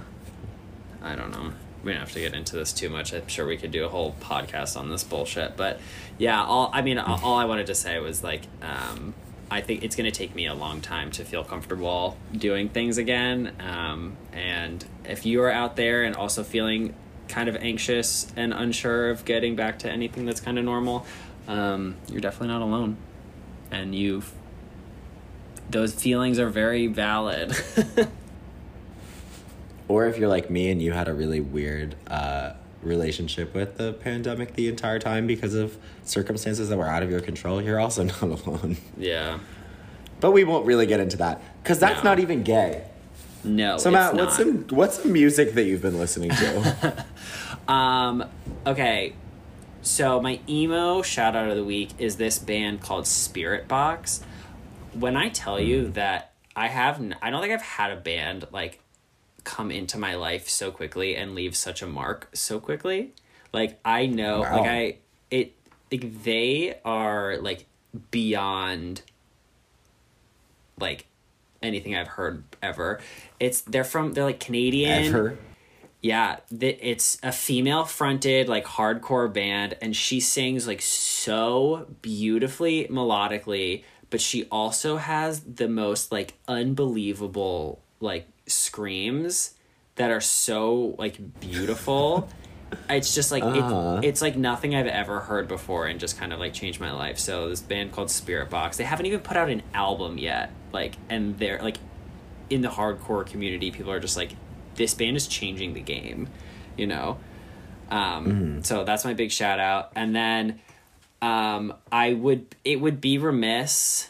I 1.01 1.15
don't 1.15 1.31
know. 1.31 1.53
We 1.83 1.91
don't 1.91 1.99
have 1.99 2.13
to 2.13 2.19
get 2.19 2.33
into 2.33 2.55
this 2.55 2.71
too 2.71 2.89
much. 2.89 3.13
I'm 3.13 3.27
sure 3.27 3.45
we 3.45 3.57
could 3.57 3.71
do 3.71 3.85
a 3.85 3.89
whole 3.89 4.15
podcast 4.21 4.77
on 4.77 4.89
this 4.89 5.03
bullshit. 5.03 5.57
But 5.57 5.79
yeah, 6.17 6.41
all 6.41 6.69
I 6.73 6.81
mean, 6.81 6.97
all, 6.97 7.19
all 7.21 7.35
I 7.35 7.45
wanted 7.45 7.67
to 7.67 7.75
say 7.75 7.99
was 7.99 8.23
like, 8.23 8.43
um, 8.61 9.13
I 9.51 9.61
think 9.61 9.83
it's 9.83 9.95
going 9.95 10.09
to 10.09 10.17
take 10.17 10.33
me 10.33 10.47
a 10.47 10.53
long 10.53 10.79
time 10.81 11.11
to 11.11 11.25
feel 11.25 11.43
comfortable 11.43 12.17
doing 12.31 12.69
things 12.69 12.97
again. 12.97 13.51
Um, 13.59 14.15
and 14.31 14.83
if 15.03 15.25
you 15.25 15.43
are 15.43 15.51
out 15.51 15.75
there 15.75 16.03
and 16.03 16.15
also 16.15 16.43
feeling 16.43 16.95
kind 17.27 17.49
of 17.49 17.57
anxious 17.57 18.31
and 18.35 18.53
unsure 18.53 19.09
of 19.09 19.25
getting 19.25 19.55
back 19.55 19.79
to 19.79 19.91
anything 19.91 20.25
that's 20.25 20.39
kind 20.39 20.57
of 20.57 20.63
normal, 20.63 21.05
um, 21.47 21.95
you're 22.09 22.21
definitely 22.21 22.47
not 22.47 22.61
alone. 22.61 22.97
And 23.71 23.93
you've, 23.93 24.31
those 25.69 25.93
feelings 25.93 26.39
are 26.39 26.49
very 26.49 26.87
valid. 26.87 27.53
Or 29.89 30.05
if 30.07 30.17
you're 30.17 30.29
like 30.29 30.49
me 30.49 30.71
and 30.71 30.81
you 30.81 30.91
had 30.93 31.07
a 31.07 31.13
really 31.13 31.41
weird 31.41 31.95
uh, 32.07 32.53
relationship 32.81 33.53
with 33.53 33.77
the 33.77 33.93
pandemic 33.93 34.55
the 34.55 34.67
entire 34.69 34.97
time 34.97 35.27
because 35.27 35.53
of 35.53 35.77
circumstances 36.03 36.69
that 36.69 36.77
were 36.77 36.87
out 36.87 37.03
of 37.03 37.11
your 37.11 37.19
control, 37.19 37.61
you're 37.61 37.79
also 37.79 38.03
not 38.21 38.21
alone. 38.21 38.77
yeah. 38.97 39.39
But 40.21 40.31
we 40.31 40.45
won't 40.45 40.65
really 40.65 40.85
get 40.85 41.01
into 41.01 41.17
that 41.17 41.41
because 41.61 41.79
that's 41.79 42.01
No. 42.03 42.11
not 42.11 42.19
even 42.19 42.43
gay. 42.43 42.85
No. 43.43 43.77
So 43.77 43.91
Matt, 43.91 44.15
what's 44.15 44.37
some 44.37 44.65
what's 44.69 44.99
some 45.03 45.11
music 45.11 45.53
that 45.53 45.63
you've 45.65 45.81
been 45.81 45.99
listening 45.99 46.29
to? 46.31 47.05
Um, 47.67 48.25
okay. 48.65 49.13
So 49.83 50.21
my 50.21 50.39
emo 50.49 51.01
shout 51.01 51.35
out 51.35 51.49
of 51.49 51.55
the 51.55 51.63
week 51.63 51.91
is 51.97 52.15
this 52.17 52.37
band 52.39 52.81
called 52.81 53.03
Spiritbox. 53.05 54.21
When 54.93 55.17
I 55.17 55.29
tell 55.29 55.59
you 55.59 55.85
mm. 55.85 55.93
that 55.93 56.33
I 56.55 56.67
have, 56.67 56.97
n- 56.99 57.15
I 57.21 57.29
don't 57.29 57.41
think 57.41 57.53
I've 57.53 57.61
had 57.61 57.91
a 57.91 57.95
band 57.95 58.47
like 58.51 58.79
come 59.43 59.71
into 59.71 59.97
my 59.97 60.15
life 60.15 60.47
so 60.47 60.71
quickly 60.71 61.15
and 61.15 61.35
leave 61.35 61.55
such 61.55 61.81
a 61.81 61.87
mark 61.87 62.29
so 62.33 62.59
quickly. 62.59 63.13
Like 63.51 63.79
I 63.83 64.05
know, 64.05 64.41
Wow. 64.41 64.57
like 64.57 64.69
I, 64.69 64.97
it, 65.29 65.53
like 65.91 66.23
they 66.23 66.79
are 66.85 67.37
like 67.37 67.65
beyond 68.11 69.01
like 70.79 71.05
anything 71.61 71.95
I've 71.95 72.07
heard 72.07 72.43
ever. 72.61 72.99
It's 73.39 73.61
they're 73.61 73.83
from 73.83 74.13
they're 74.13 74.23
like 74.23 74.39
Canadian. 74.39 75.05
Ever? 75.05 75.37
Yeah, 76.01 76.37
th- 76.57 76.79
it's 76.81 77.17
a 77.23 77.31
female 77.31 77.85
fronted 77.85 78.49
like 78.49 78.65
hardcore 78.65 79.31
band 79.31 79.77
and 79.81 79.95
she 79.95 80.19
sings 80.19 80.67
like 80.67 80.81
so 80.81 81.87
beautifully 82.01 82.87
melodically, 82.89 83.83
but 84.13 84.21
she 84.21 84.45
also 84.51 84.97
has 84.97 85.39
the 85.39 85.67
most 85.67 86.11
like 86.11 86.35
unbelievable 86.47 87.81
like 87.99 88.27
screams 88.45 89.55
that 89.95 90.11
are 90.11 90.21
so 90.21 90.93
like 90.99 91.17
beautiful. 91.39 92.29
it's 92.91 93.15
just 93.15 93.31
like 93.31 93.41
Uh-huh. 93.41 93.99
it, 94.03 94.05
it's 94.07 94.21
like 94.21 94.35
nothing 94.37 94.75
I've 94.75 94.85
ever 94.85 95.19
heard 95.21 95.47
before 95.47 95.87
and 95.87 95.99
just 95.99 96.19
kind 96.19 96.31
of 96.31 96.37
like 96.39 96.53
changed 96.53 96.79
my 96.79 96.91
life. 96.91 97.17
So 97.17 97.49
this 97.49 97.61
band 97.61 97.91
called 97.91 98.09
Spiritbox, 98.09 98.75
they 98.75 98.83
haven't 98.83 99.07
even 99.07 99.21
put 99.21 99.35
out 99.35 99.49
an 99.49 99.63
album 99.73 100.19
yet. 100.19 100.51
Like 100.71 100.93
and 101.09 101.39
they're 101.39 101.59
like 101.63 101.77
in 102.51 102.61
the 102.61 102.69
hardcore 102.69 103.25
community, 103.25 103.71
people 103.71 103.91
are 103.91 103.99
just 103.99 104.15
like, 104.15 104.33
this 104.75 104.93
band 104.93 105.17
is 105.17 105.25
changing 105.25 105.73
the 105.73 105.81
game, 105.81 106.29
you 106.77 106.85
know? 106.85 107.17
Um, 107.89 108.61
So 108.63 108.83
that's 108.83 109.05
my 109.05 109.15
big 109.15 109.31
shout 109.31 109.59
out. 109.59 109.91
And 109.95 110.15
then 110.15 110.59
um, 111.23 111.73
I 111.89 112.11
would, 112.11 112.53
it 112.65 112.81
would 112.81 112.99
be 112.99 113.17
remiss. 113.17 114.09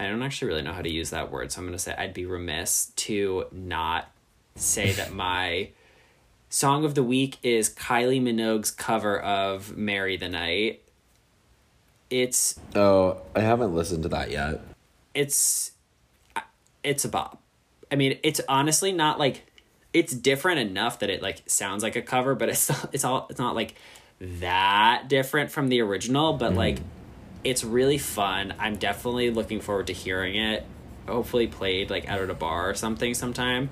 I 0.00 0.06
don't 0.06 0.22
actually 0.22 0.48
really 0.48 0.62
know 0.62 0.72
how 0.72 0.80
to 0.80 0.90
use 0.90 1.10
that 1.10 1.30
word, 1.30 1.52
so 1.52 1.60
I'm 1.60 1.66
going 1.66 1.76
to 1.76 1.78
say 1.78 1.94
I'd 1.96 2.14
be 2.14 2.24
remiss 2.24 2.92
to 2.96 3.44
not 3.52 4.10
say 4.54 4.92
that 4.92 5.12
my 5.12 5.68
song 6.48 6.86
of 6.86 6.94
the 6.94 7.02
week 7.02 7.36
is 7.42 7.68
Kylie 7.68 8.22
Minogue's 8.22 8.70
cover 8.70 9.20
of 9.20 9.76
Marry 9.76 10.16
the 10.16 10.30
Night. 10.30 10.82
It's 12.08 12.58
Oh, 12.74 13.20
I 13.36 13.40
haven't 13.40 13.74
listened 13.74 14.02
to 14.04 14.08
that 14.08 14.30
yet. 14.30 14.62
it's 15.12 15.72
it's 16.82 17.04
a 17.04 17.08
bop. 17.10 17.42
I 17.92 17.96
mean, 17.96 18.18
it's 18.22 18.40
honestly 18.48 18.92
not 18.92 19.18
like 19.18 19.44
it's 19.92 20.14
different 20.14 20.60
enough 20.60 21.00
that 21.00 21.10
it 21.10 21.20
like 21.20 21.42
sounds 21.50 21.82
like 21.82 21.96
a 21.96 22.02
cover, 22.02 22.34
but 22.34 22.48
it's 22.48 22.70
not, 22.70 22.88
it's 22.94 23.04
all 23.04 23.26
it's 23.28 23.38
not 23.38 23.54
like 23.54 23.74
that 24.20 25.08
different 25.08 25.50
from 25.50 25.68
the 25.68 25.80
original, 25.80 26.32
but 26.34 26.54
like 26.54 26.78
it's 27.44 27.62
really 27.64 27.98
fun. 27.98 28.54
I'm 28.58 28.76
definitely 28.76 29.30
looking 29.30 29.60
forward 29.60 29.86
to 29.88 29.92
hearing 29.92 30.36
it. 30.36 30.64
Hopefully 31.06 31.46
played 31.46 31.90
like 31.90 32.08
out 32.08 32.20
at 32.20 32.30
a 32.30 32.34
bar 32.34 32.68
or 32.68 32.74
something 32.74 33.14
sometime. 33.14 33.70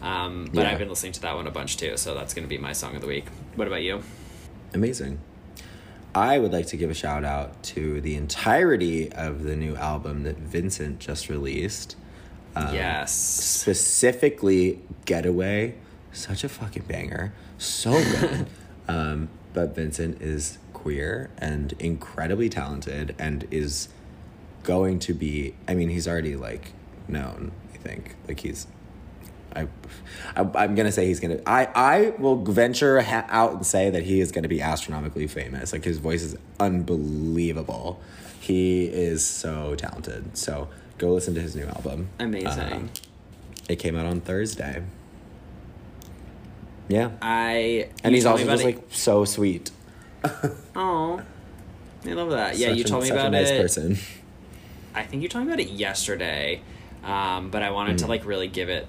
Um, 0.00 0.48
but 0.52 0.62
Yeah. 0.62 0.70
I've 0.70 0.78
been 0.78 0.88
listening 0.88 1.12
to 1.12 1.20
that 1.22 1.34
one 1.34 1.46
a 1.46 1.50
bunch 1.50 1.76
too, 1.76 1.96
so 1.96 2.14
that's 2.14 2.32
going 2.32 2.44
to 2.44 2.48
be 2.48 2.58
my 2.58 2.72
song 2.72 2.94
of 2.94 3.00
the 3.00 3.08
week. 3.08 3.26
What 3.56 3.66
about 3.66 3.82
you? 3.82 4.02
Amazing. 4.72 5.18
I 6.14 6.38
would 6.38 6.52
like 6.52 6.66
to 6.68 6.76
give 6.76 6.90
a 6.90 6.94
shout 6.94 7.24
out 7.24 7.62
to 7.64 8.00
the 8.00 8.14
entirety 8.14 9.12
of 9.12 9.42
the 9.42 9.56
new 9.56 9.76
album 9.76 10.22
that 10.22 10.38
Vincint 10.42 10.98
just 10.98 11.28
released. 11.28 11.96
Um, 12.56 12.74
yes. 12.74 13.12
Specifically, 13.14 14.80
Getaway. 15.04 15.74
Such 16.12 16.44
a 16.44 16.48
fucking 16.48 16.84
banger. 16.84 17.32
So 17.58 17.92
good. 17.92 18.46
um, 18.88 19.28
but 19.54 19.74
Vincint 19.74 20.20
is 20.20 20.58
queer 20.72 21.30
and 21.38 21.74
incredibly 21.78 22.48
talented 22.48 23.14
and 23.18 23.46
is 23.50 23.88
going 24.62 24.98
to 25.00 25.14
be, 25.14 25.54
I 25.66 25.74
mean, 25.74 25.88
he's 25.88 26.06
already 26.06 26.36
like 26.36 26.72
known, 27.06 27.52
I 27.74 27.78
think. 27.78 28.16
Like 28.26 28.40
he's 28.40 28.66
I, 29.54 29.62
I 30.36 30.40
I'm 30.54 30.74
gonna 30.74 30.92
say 30.92 31.06
he's 31.06 31.20
gonna. 31.20 31.40
I 31.46 31.68
I 31.74 32.10
will 32.18 32.36
venture 32.36 33.00
ha- 33.00 33.26
out 33.28 33.52
and 33.54 33.66
say 33.66 33.90
that 33.90 34.02
he 34.04 34.20
is 34.20 34.32
gonna 34.32 34.48
be 34.48 34.60
astronomically 34.60 35.26
famous. 35.26 35.72
Like 35.72 35.84
his 35.84 35.98
voice 35.98 36.22
is 36.22 36.36
unbelievable. 36.60 38.00
He 38.40 38.84
is 38.84 39.24
so 39.24 39.74
talented. 39.74 40.36
So 40.36 40.68
go 40.98 41.12
listen 41.12 41.34
to 41.34 41.40
his 41.40 41.56
new 41.56 41.66
album. 41.66 42.08
Amazing. 42.18 42.48
Uh, 42.48 42.88
it 43.68 43.76
came 43.76 43.96
out 43.96 44.06
on 44.06 44.20
Thursday. 44.20 44.82
Yeah, 46.88 47.10
I 47.20 47.88
and 48.02 48.14
he's 48.14 48.24
also 48.26 48.44
just 48.44 48.62
it- 48.62 48.66
like 48.66 48.84
so 48.90 49.24
sweet. 49.24 49.70
Oh, 50.76 51.20
I 52.06 52.12
love 52.12 52.30
that. 52.30 52.56
Yeah, 52.56 52.68
Such 52.68 52.78
you 52.78 52.84
told 52.84 53.02
me 53.02 53.08
such 53.08 53.16
about 53.16 53.26
a 53.26 53.30
nice 53.30 53.50
it. 53.50 53.60
person. 53.60 53.98
I 54.94 55.02
think 55.04 55.22
you 55.22 55.28
told 55.28 55.44
me 55.46 55.52
about 55.52 55.60
it 55.60 55.68
yesterday, 55.70 56.60
um, 57.04 57.50
but 57.50 57.62
I 57.62 57.70
wanted 57.70 57.98
to 57.98 58.04
Hmm. 58.04 58.10
like 58.10 58.24
really 58.24 58.48
give 58.48 58.68
it 58.68 58.86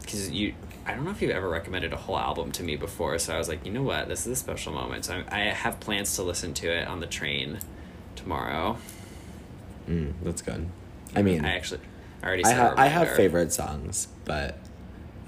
because 0.00 0.30
you. 0.30 0.54
I 0.86 0.94
don't 0.94 1.04
know 1.04 1.10
if 1.10 1.20
you've 1.20 1.30
ever 1.32 1.48
recommended 1.50 1.92
a 1.92 1.96
whole 1.96 2.18
album 2.18 2.50
to 2.52 2.62
me 2.62 2.74
before, 2.76 3.18
so 3.18 3.34
I 3.34 3.38
was 3.38 3.46
like, 3.46 3.66
you 3.66 3.70
know 3.72 3.82
what, 3.82 4.08
this 4.08 4.26
is 4.26 4.32
a 4.32 4.36
special 4.36 4.72
moment. 4.72 5.04
So 5.04 5.22
I, 5.30 5.40
I 5.42 5.44
have 5.50 5.78
plans 5.80 6.16
to 6.16 6.22
listen 6.22 6.54
to 6.54 6.66
it 6.72 6.88
on 6.88 7.00
the 7.00 7.06
train 7.06 7.58
tomorrow. 8.16 8.78
Mm, 9.86 10.14
that's 10.22 10.40
good. 10.40 10.66
I 11.14 11.20
mean, 11.22 11.44
I 11.44 11.54
actually, 11.56 11.80
I 12.22 12.26
already. 12.26 12.44
I, 12.46 12.52
ha- 12.52 12.74
I 12.76 12.86
have 12.86 13.10
favorite 13.16 13.52
songs, 13.52 14.08
but 14.24 14.58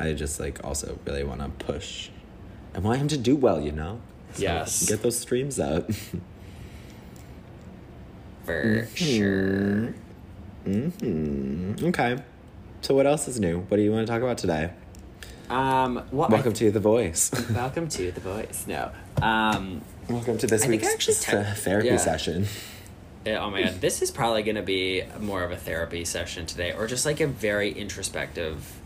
I 0.00 0.12
just 0.14 0.40
like 0.40 0.64
also 0.64 0.98
really 1.04 1.22
want 1.24 1.40
to 1.42 1.48
push. 1.64 2.08
I 2.74 2.78
want 2.78 3.00
him 3.00 3.08
to 3.08 3.18
do 3.18 3.36
well, 3.36 3.60
you 3.60 3.70
know. 3.72 4.00
So 4.34 4.42
Yes. 4.42 4.88
Get 4.88 5.02
those 5.02 5.18
streams 5.18 5.60
out. 5.60 5.92
for 8.44 8.86
Mm-hmm. 8.86 8.94
sure. 8.94 9.94
hmm 10.64 11.74
Okay. 11.88 12.16
So 12.82 12.94
what 12.94 13.06
else 13.06 13.28
is 13.28 13.38
new? 13.38 13.60
What 13.60 13.76
do 13.76 13.82
you 13.82 13.92
want 13.92 14.06
to 14.06 14.12
talk 14.12 14.22
about 14.22 14.38
today? 14.38 14.70
Um, 15.50 16.02
well, 16.12 16.28
Welcome 16.30 16.52
to 16.54 16.70
the 16.70 16.80
voice. 16.80 17.30
welcome 17.54 17.88
to 17.88 18.12
the 18.12 18.20
voice. 18.20 18.64
No, 18.68 18.90
um, 19.20 19.82
Welcome 20.08 20.38
to 20.38 20.46
this 20.46 20.62
I 20.62 20.68
think 20.68 20.82
I 20.82 20.86
week's 20.86 20.94
actually 20.94 21.14
th- 21.42 21.54
te- 21.56 21.60
therapy 21.60 21.88
yeah. 21.88 21.96
session. 21.96 22.46
Yeah, 23.26 23.44
oh 23.44 23.50
my 23.50 23.64
god, 23.64 23.80
this 23.80 24.00
is 24.00 24.10
probably 24.12 24.42
going 24.44 24.56
to 24.56 24.62
be 24.62 25.02
more 25.18 25.42
of 25.42 25.50
a 25.52 25.56
therapy 25.56 26.04
session 26.06 26.46
today, 26.46 26.72
or 26.72 26.86
just 26.86 27.04
like 27.04 27.20
a 27.20 27.26
very 27.26 27.70
introspective 27.72 28.79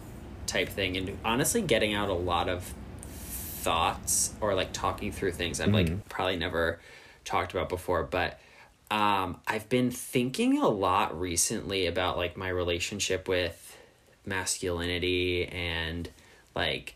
type 0.46 0.68
thing, 0.68 0.96
and 0.96 1.18
honestly, 1.24 1.62
getting 1.62 1.94
out 1.94 2.08
a 2.08 2.14
lot 2.14 2.48
of 2.48 2.64
thoughts 2.64 4.34
or 4.40 4.54
like 4.54 4.72
talking 4.72 5.10
through 5.10 5.32
things 5.32 5.60
I've 5.60 5.72
like 5.72 6.08
probably 6.08 6.36
never 6.36 6.80
talked 7.24 7.52
about 7.52 7.68
before. 7.68 8.02
But 8.04 8.38
um, 8.90 9.40
I've 9.46 9.68
been 9.68 9.90
thinking 9.90 10.58
a 10.58 10.68
lot 10.68 11.18
recently 11.18 11.86
about 11.86 12.16
like 12.16 12.36
my 12.36 12.48
relationship 12.48 13.26
with 13.26 13.76
masculinity 14.26 15.46
and 15.46 16.08
like 16.54 16.94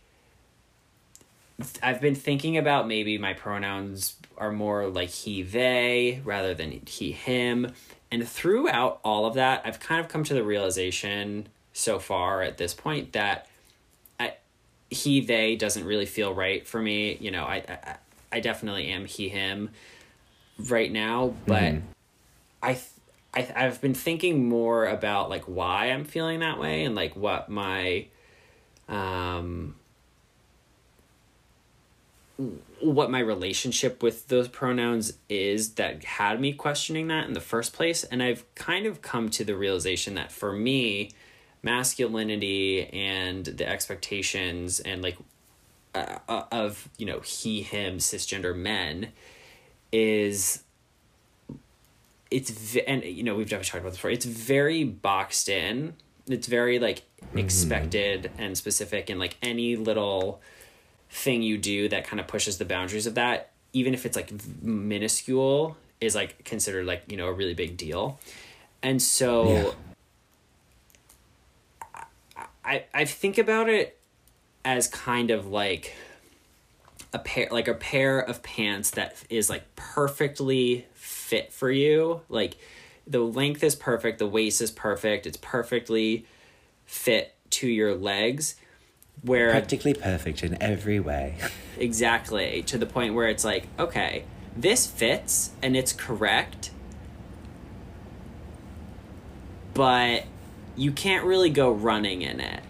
I've 1.82 2.00
been 2.00 2.14
thinking 2.14 2.56
about 2.56 2.86
maybe 2.86 3.18
my 3.18 3.32
pronouns 3.32 4.16
are 4.36 4.52
more 4.52 4.86
like 4.86 5.08
he 5.08 5.42
they 5.42 6.20
rather 6.24 6.54
than 6.54 6.70
he 6.86 7.12
him 7.12 7.72
and 8.10 8.26
throughout 8.26 9.00
all 9.04 9.26
of 9.26 9.34
that, 9.34 9.62
I've 9.64 9.80
kind 9.80 10.00
of 10.00 10.08
come 10.08 10.24
to 10.24 10.34
the 10.34 10.42
realization 10.42 11.48
so 11.78 11.98
far 11.98 12.42
at 12.42 12.58
this 12.58 12.74
point 12.74 13.12
that 13.12 13.46
I, 14.18 14.34
he 14.90 15.20
they 15.20 15.56
doesn't 15.56 15.84
really 15.84 16.06
feel 16.06 16.34
right 16.34 16.66
for 16.66 16.80
me. 16.82 17.16
You 17.20 17.30
know, 17.30 17.44
I 17.44 17.62
I, 17.68 17.96
I 18.32 18.40
definitely 18.40 18.88
am 18.88 19.04
he 19.06 19.28
him 19.28 19.70
right 20.58 20.90
now, 20.92 21.34
but 21.46 21.74
Mhm. 21.74 21.82
I. 22.62 22.72
th- 22.74 22.84
I, 23.34 23.46
I've 23.54 23.78
been 23.82 23.92
thinking 23.92 24.48
more 24.48 24.86
about 24.86 25.28
like 25.28 25.44
why 25.44 25.90
I'm 25.90 26.06
feeling 26.06 26.40
that 26.40 26.58
way 26.58 26.84
and 26.84 26.94
like 26.94 27.14
what 27.14 27.50
my 27.50 28.06
um 28.88 29.74
what 32.80 33.10
my 33.10 33.18
relationship 33.18 34.02
with 34.02 34.28
those 34.28 34.48
pronouns 34.48 35.12
is 35.28 35.74
that 35.74 36.02
had 36.04 36.40
me 36.40 36.54
questioning 36.54 37.08
that 37.08 37.26
in 37.26 37.34
the 37.34 37.40
first 37.40 37.74
place 37.74 38.02
and 38.02 38.22
I've 38.22 38.44
kind 38.54 38.86
of 38.86 39.02
come 39.02 39.28
to 39.28 39.44
the 39.44 39.54
realization 39.54 40.14
that 40.14 40.32
for 40.32 40.52
me 40.52 41.10
masculinity 41.62 42.86
and 42.86 43.44
the 43.44 43.68
expectations 43.68 44.80
and 44.80 45.02
like 45.02 45.16
uh, 45.94 46.18
uh, 46.28 46.44
of 46.52 46.88
you 46.98 47.06
know 47.06 47.20
he 47.20 47.62
him 47.62 47.98
cisgender 47.98 48.56
men 48.56 49.08
is 49.90 50.62
it's 52.30 52.76
and 52.86 53.02
you 53.04 53.22
know 53.22 53.34
we've 53.34 53.48
definitely 53.48 53.70
talked 53.70 53.80
about 53.80 53.90
this 53.90 53.98
before 53.98 54.10
it's 54.10 54.26
very 54.26 54.84
boxed 54.84 55.48
in. 55.48 55.94
It's 56.26 56.46
very 56.46 56.78
like 56.78 57.02
expected 57.34 58.30
and 58.36 58.56
specific 58.56 59.08
and 59.08 59.18
like 59.18 59.36
any 59.42 59.76
little 59.76 60.40
thing 61.10 61.42
you 61.42 61.56
do 61.56 61.88
that 61.88 62.06
kind 62.06 62.20
of 62.20 62.26
pushes 62.26 62.58
the 62.58 62.66
boundaries 62.66 63.06
of 63.06 63.14
that 63.14 63.50
even 63.72 63.94
if 63.94 64.04
it's 64.04 64.14
like 64.14 64.30
minuscule 64.62 65.76
is 66.00 66.14
like 66.14 66.44
considered 66.44 66.86
like 66.86 67.02
you 67.08 67.16
know 67.16 67.26
a 67.26 67.32
really 67.32 67.54
big 67.54 67.76
deal. 67.76 68.18
And 68.82 69.00
so 69.02 69.48
Yeah. 69.48 69.70
I, 72.68 72.84
I 72.92 73.04
think 73.06 73.38
about 73.38 73.70
it 73.70 73.98
as 74.62 74.88
kind 74.88 75.30
of 75.30 75.46
like 75.46 75.94
a 77.14 77.18
pair 77.18 77.48
like 77.50 77.66
a 77.66 77.74
pair 77.74 78.18
of 78.18 78.42
pants 78.42 78.90
that 78.90 79.16
is 79.30 79.48
like 79.48 79.74
perfectly 79.74 80.84
fit 80.92 81.50
for 81.50 81.70
you 81.70 82.20
like 82.28 82.58
the 83.06 83.20
length 83.20 83.64
is 83.64 83.74
perfect 83.74 84.18
the 84.18 84.26
waist 84.26 84.60
is 84.60 84.70
perfect 84.70 85.26
it's 85.26 85.38
perfectly 85.38 86.26
fit 86.84 87.34
to 87.48 87.66
your 87.66 87.94
legs 87.94 88.56
where 89.22 89.50
Practically 89.50 89.94
perfect 89.94 90.44
in 90.44 90.62
every 90.62 91.00
way. 91.00 91.36
exactly 91.78 92.62
to 92.64 92.76
the 92.76 92.86
point 92.86 93.14
where 93.14 93.28
it's 93.28 93.44
like 93.44 93.66
okay 93.78 94.24
this 94.54 94.86
fits 94.86 95.52
and 95.62 95.74
it's 95.74 95.94
correct 95.94 96.70
but 99.72 100.24
you 100.78 100.92
can't 100.92 101.24
really 101.24 101.50
go 101.50 101.70
running 101.70 102.22
in 102.22 102.40
it. 102.40 102.62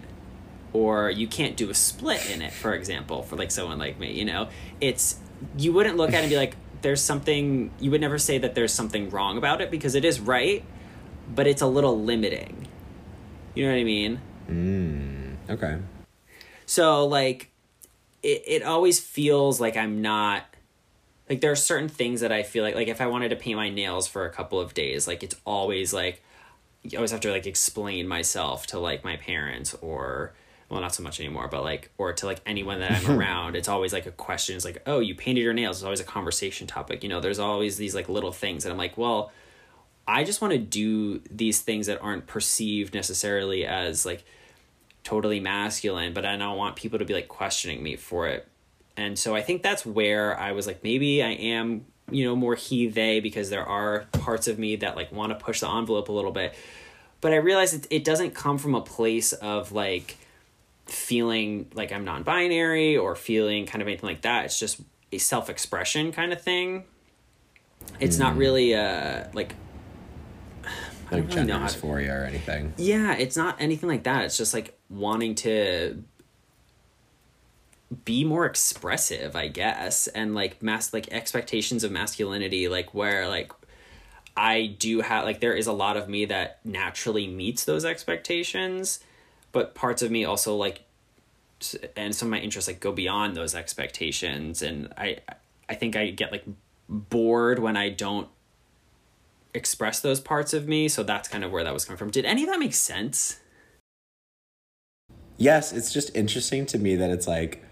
Or 0.71 1.09
you 1.09 1.27
can't 1.27 1.57
do 1.57 1.69
a 1.71 1.73
split 1.73 2.29
in 2.29 2.43
it 2.43 2.53
for 2.53 2.73
example 2.73 3.23
for 3.23 3.35
like 3.35 3.49
someone 3.49 3.79
like 3.79 3.99
me 3.99 4.13
you 4.13 4.25
know? 4.25 4.49
It's 4.79 5.17
you 5.57 5.73
wouldn't 5.73 5.97
look 5.97 6.09
at 6.09 6.15
it 6.15 6.23
and 6.23 6.29
be 6.29 6.37
like 6.37 6.55
there's 6.81 7.01
something 7.01 7.71
you 7.79 7.91
would 7.91 8.01
never 8.01 8.17
say 8.17 8.37
that 8.37 8.55
there's 8.55 8.73
something 8.73 9.09
wrong 9.09 9.37
about 9.37 9.61
it 9.61 9.71
because 9.71 9.95
it 9.95 10.05
is 10.05 10.19
right 10.19 10.63
but 11.33 11.47
it's 11.47 11.61
a 11.61 11.67
little 11.67 11.99
limiting. 12.01 12.67
You 13.55 13.65
know 13.65 13.71
what 13.71 13.79
i 13.79 13.83
mean? 13.83 14.21
Mm, 14.49 15.35
okay. 15.49 15.77
so 16.65 17.05
like 17.07 17.51
it, 18.23 18.43
it 18.47 18.63
always 18.63 18.99
feels 18.99 19.61
like 19.61 19.77
I'm 19.77 20.01
not 20.01 20.43
like 21.29 21.41
there 21.41 21.51
are 21.51 21.55
certain 21.55 21.89
things 21.89 22.21
that 22.21 22.31
I 22.31 22.43
feel 22.43 22.63
like 22.63 22.75
like 22.75 22.87
if 22.87 23.01
I 23.01 23.07
wanted 23.07 23.29
to 23.29 23.35
paint 23.35 23.57
my 23.57 23.69
nails 23.69 24.07
for 24.07 24.25
a 24.25 24.29
couple 24.29 24.59
of 24.59 24.73
days, 24.73 25.07
like 25.07 25.23
it's 25.23 25.35
always 25.45 25.93
like 25.93 26.23
you 26.83 26.97
always 26.97 27.11
have 27.11 27.19
to 27.21 27.31
like 27.31 27.45
explain 27.45 28.07
myself 28.07 28.67
to 28.67 28.79
like 28.79 29.03
my 29.03 29.17
parents 29.17 29.73
or 29.81 30.33
well 30.69 30.81
not 30.81 30.93
so 30.93 31.03
much 31.03 31.19
anymore, 31.19 31.47
but 31.47 31.63
like 31.63 31.91
or 31.97 32.13
to 32.13 32.25
like 32.25 32.41
anyone 32.45 32.79
that 32.79 32.91
I'm 32.91 33.11
around. 33.19 33.55
It's 33.55 33.67
always 33.67 33.93
like 33.93 34.05
a 34.05 34.11
question. 34.11 34.55
It's 34.55 34.65
like, 34.65 34.81
oh, 34.85 34.99
you 34.99 35.15
painted 35.15 35.41
your 35.41 35.53
nails. 35.53 35.77
It's 35.77 35.83
always 35.83 35.99
a 35.99 36.05
conversation 36.05 36.67
topic. 36.67 37.03
You 37.03 37.09
know, 37.09 37.19
there's 37.19 37.39
always 37.39 37.77
these 37.77 37.95
like 37.95 38.09
little 38.09 38.31
things 38.31 38.65
and 38.65 38.71
I'm 38.71 38.77
like, 38.77 38.97
well, 38.97 39.31
I 40.07 40.23
just 40.23 40.41
want 40.41 40.53
to 40.53 40.59
do 40.59 41.19
these 41.29 41.61
things 41.61 41.87
that 41.87 42.01
aren't 42.01 42.25
perceived 42.25 42.93
necessarily 42.93 43.65
as 43.65 44.05
like 44.05 44.23
totally 45.03 45.39
masculine, 45.39 46.13
but 46.13 46.25
I 46.25 46.35
don't 46.35 46.57
want 46.57 46.75
people 46.75 46.99
to 46.99 47.05
be 47.05 47.13
like 47.13 47.27
questioning 47.27 47.83
me 47.83 47.95
for 47.95 48.27
it. 48.27 48.47
And 48.97 49.17
so 49.17 49.35
I 49.35 49.41
think 49.41 49.63
that's 49.63 49.85
where 49.85 50.37
I 50.37 50.51
was 50.51 50.67
like, 50.67 50.83
maybe 50.83 51.23
I 51.23 51.29
am, 51.29 51.85
you 52.11 52.25
know, 52.25 52.35
more 52.35 52.55
he, 52.55 52.87
they, 52.87 53.19
because 53.19 53.49
there 53.49 53.65
are 53.65 54.05
parts 54.13 54.47
of 54.47 54.57
me 54.59 54.75
that 54.77 54.95
like 54.95 55.11
want 55.11 55.31
to 55.37 55.43
push 55.43 55.59
the 55.61 55.69
envelope 55.69 56.09
a 56.09 56.11
little 56.11 56.31
bit. 56.31 56.53
But 57.21 57.33
I 57.33 57.37
realize 57.37 57.73
it, 57.73 57.87
it 57.89 58.03
doesn't 58.03 58.33
come 58.33 58.57
from 58.57 58.75
a 58.75 58.81
place 58.81 59.33
of 59.33 59.71
like 59.71 60.17
feeling 60.85 61.67
like 61.73 61.91
I'm 61.91 62.03
non 62.05 62.23
binary 62.23 62.97
or 62.97 63.15
feeling 63.15 63.65
kind 63.65 63.81
of 63.81 63.87
anything 63.87 64.07
like 64.09 64.21
that. 64.21 64.45
It's 64.45 64.59
just 64.59 64.81
a 65.11 65.17
self 65.17 65.49
expression 65.49 66.11
kind 66.11 66.31
of 66.33 66.41
thing. 66.41 66.83
It's 67.99 68.17
not 68.17 68.37
really 68.37 68.73
uh 68.75 69.25
like 69.33 69.55
I 70.63 70.67
Like 70.67 71.09
don't 71.11 71.21
really 71.21 71.35
gender 71.35 71.53
know 71.53 71.59
how 71.59 71.67
to- 71.67 71.77
dysphoria 71.77 72.21
or 72.21 72.25
anything. 72.25 72.73
yeah, 72.77 73.13
it's 73.15 73.35
not 73.37 73.55
anything 73.59 73.89
like 73.89 74.03
that. 74.03 74.25
It's 74.25 74.37
just 74.37 74.53
like 74.53 74.77
wanting 74.89 75.35
to 75.35 76.03
be 78.05 78.23
more 78.23 78.45
expressive, 78.45 79.35
I 79.35 79.47
guess, 79.47 80.07
and 80.07 80.35
like 80.35 80.61
mass 80.61 80.93
like 80.93 81.11
expectations 81.11 81.83
of 81.83 81.91
masculinity, 81.91 82.67
like 82.67 82.93
where 82.93 83.27
like 83.27 83.51
I 84.37 84.75
do 84.77 85.01
have 85.01 85.25
like 85.25 85.39
there 85.39 85.53
is 85.53 85.67
a 85.67 85.73
lot 85.73 85.97
of 85.97 86.07
me 86.07 86.25
that 86.25 86.59
naturally 86.63 87.27
meets 87.27 87.65
those 87.65 87.85
expectations, 87.85 88.99
but 89.51 89.75
parts 89.75 90.01
of 90.01 90.11
me 90.11 90.25
also 90.25 90.55
like 90.55 90.83
and 91.97 92.15
some 92.15 92.27
of 92.27 92.31
my 92.31 92.39
interests 92.39 92.67
like 92.67 92.79
go 92.79 92.91
beyond 92.91 93.35
those 93.35 93.53
expectations 93.53 94.61
and 94.61 94.93
I 94.95 95.17
I 95.67 95.75
think 95.75 95.95
I 95.95 96.11
get 96.11 96.31
like 96.31 96.45
bored 96.87 97.59
when 97.59 97.75
I 97.75 97.89
don't 97.89 98.27
express 99.53 99.99
those 99.99 100.19
parts 100.19 100.53
of 100.53 100.67
me, 100.67 100.87
so 100.87 101.03
that's 101.03 101.27
kind 101.27 101.43
of 101.43 101.51
where 101.51 101.63
that 101.63 101.73
was 101.73 101.85
coming 101.85 101.97
from. 101.97 102.11
Did 102.11 102.25
any 102.25 102.43
of 102.43 102.49
that 102.49 102.59
make 102.59 102.73
sense? 102.73 103.39
Yes, 105.37 105.71
it's 105.71 105.93
just 105.93 106.15
interesting 106.15 106.65
to 106.67 106.77
me 106.77 106.95
that 106.95 107.09
it's 107.09 107.27
like, 107.27 107.63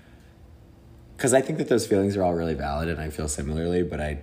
because 1.17 1.33
I 1.33 1.41
think 1.41 1.57
that 1.57 1.67
those 1.67 1.87
feelings 1.87 2.15
are 2.15 2.23
all 2.23 2.35
really 2.35 2.53
valid 2.53 2.87
and 2.89 3.01
I 3.01 3.09
feel 3.09 3.27
similarly, 3.27 3.81
but 3.81 3.99
I, 3.99 4.19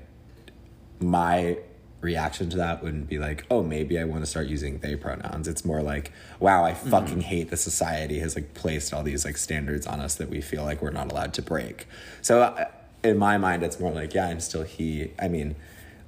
my 1.00 1.58
reaction 2.00 2.50
to 2.50 2.56
that 2.58 2.84
wouldn't 2.84 3.08
be 3.08 3.18
like, 3.18 3.44
oh, 3.50 3.62
maybe 3.64 3.98
I 3.98 4.04
want 4.04 4.22
to 4.22 4.26
start 4.26 4.46
using 4.46 4.78
they 4.78 4.94
pronouns. 4.94 5.48
It's 5.48 5.64
more 5.64 5.82
like, 5.82 6.12
wow, 6.38 6.64
I 6.64 6.72
fucking 6.74 7.22
hate 7.22 7.50
the 7.50 7.56
society 7.56 8.20
has 8.20 8.36
like 8.36 8.54
placed 8.54 8.94
all 8.94 9.02
these 9.02 9.24
like 9.24 9.36
standards 9.38 9.86
on 9.88 9.98
us 10.00 10.14
that 10.16 10.28
we 10.30 10.40
feel 10.40 10.62
like 10.62 10.82
we're 10.82 10.90
not 10.92 11.10
allowed 11.10 11.34
to 11.34 11.42
break. 11.42 11.88
So 12.22 12.42
uh, 12.42 12.66
in 13.02 13.18
my 13.18 13.38
mind, 13.38 13.64
it's 13.64 13.80
more 13.80 13.90
like, 13.90 14.14
yeah, 14.14 14.26
I'm 14.28 14.38
still 14.40 14.62
he. 14.62 15.10
I 15.18 15.26
mean, 15.28 15.56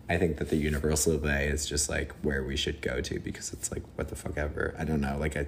I 0.09 0.19
think 0.19 0.37
that 0.37 0.51
the 0.51 0.57
universal 0.57 1.19
they 1.19 1.47
is 1.49 1.67
just 1.67 1.89
like 1.89 2.13
where 2.23 2.45
we 2.45 2.57
should 2.57 2.81
go 2.81 3.01
to 3.01 3.19
because 3.19 3.53
it's 3.53 3.73
like, 3.73 3.83
what 3.97 4.09
the 4.09 4.15
fuck 4.17 4.39
ever. 4.39 4.75
I 4.79 4.85
don't 4.85 5.01
know. 5.01 5.17
Like, 5.19 5.37
I, 5.37 5.47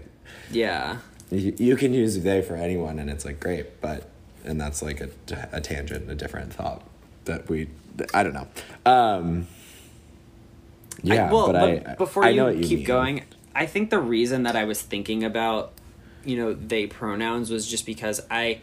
Yeah. 0.50 0.98
you, 1.30 1.54
you 1.58 1.76
can 1.76 1.94
use 1.94 2.18
they 2.22 2.42
for 2.42 2.56
anyone 2.56 2.98
and 2.98 3.08
it's 3.08 3.24
like 3.24 3.38
great 3.38 3.80
but 3.80 4.10
and 4.44 4.60
that's 4.60 4.82
like 4.82 5.00
a, 5.00 5.08
a 5.52 5.60
tangent 5.60 6.10
a 6.10 6.14
different 6.14 6.52
thought 6.52 6.82
that 7.24 7.48
we 7.48 7.68
i 8.14 8.22
don't 8.22 8.34
know 8.34 8.48
um 8.86 9.46
yeah 11.02 11.28
I, 11.28 11.32
well, 11.32 11.52
but, 11.52 11.84
but, 11.84 11.88
I 11.92 11.94
before 11.94 12.24
I 12.24 12.30
you 12.30 12.44
what 12.44 12.54
keep 12.62 12.78
mean. 12.78 12.84
going, 12.84 13.24
I 13.54 13.66
think 13.66 13.90
the 13.90 13.98
reason 14.00 14.44
that 14.44 14.56
I 14.56 14.64
was 14.64 14.80
thinking 14.82 15.24
about, 15.24 15.72
you 16.24 16.36
know, 16.36 16.54
they 16.54 16.86
pronouns 16.86 17.50
was 17.50 17.68
just 17.68 17.86
because 17.86 18.20
I, 18.30 18.60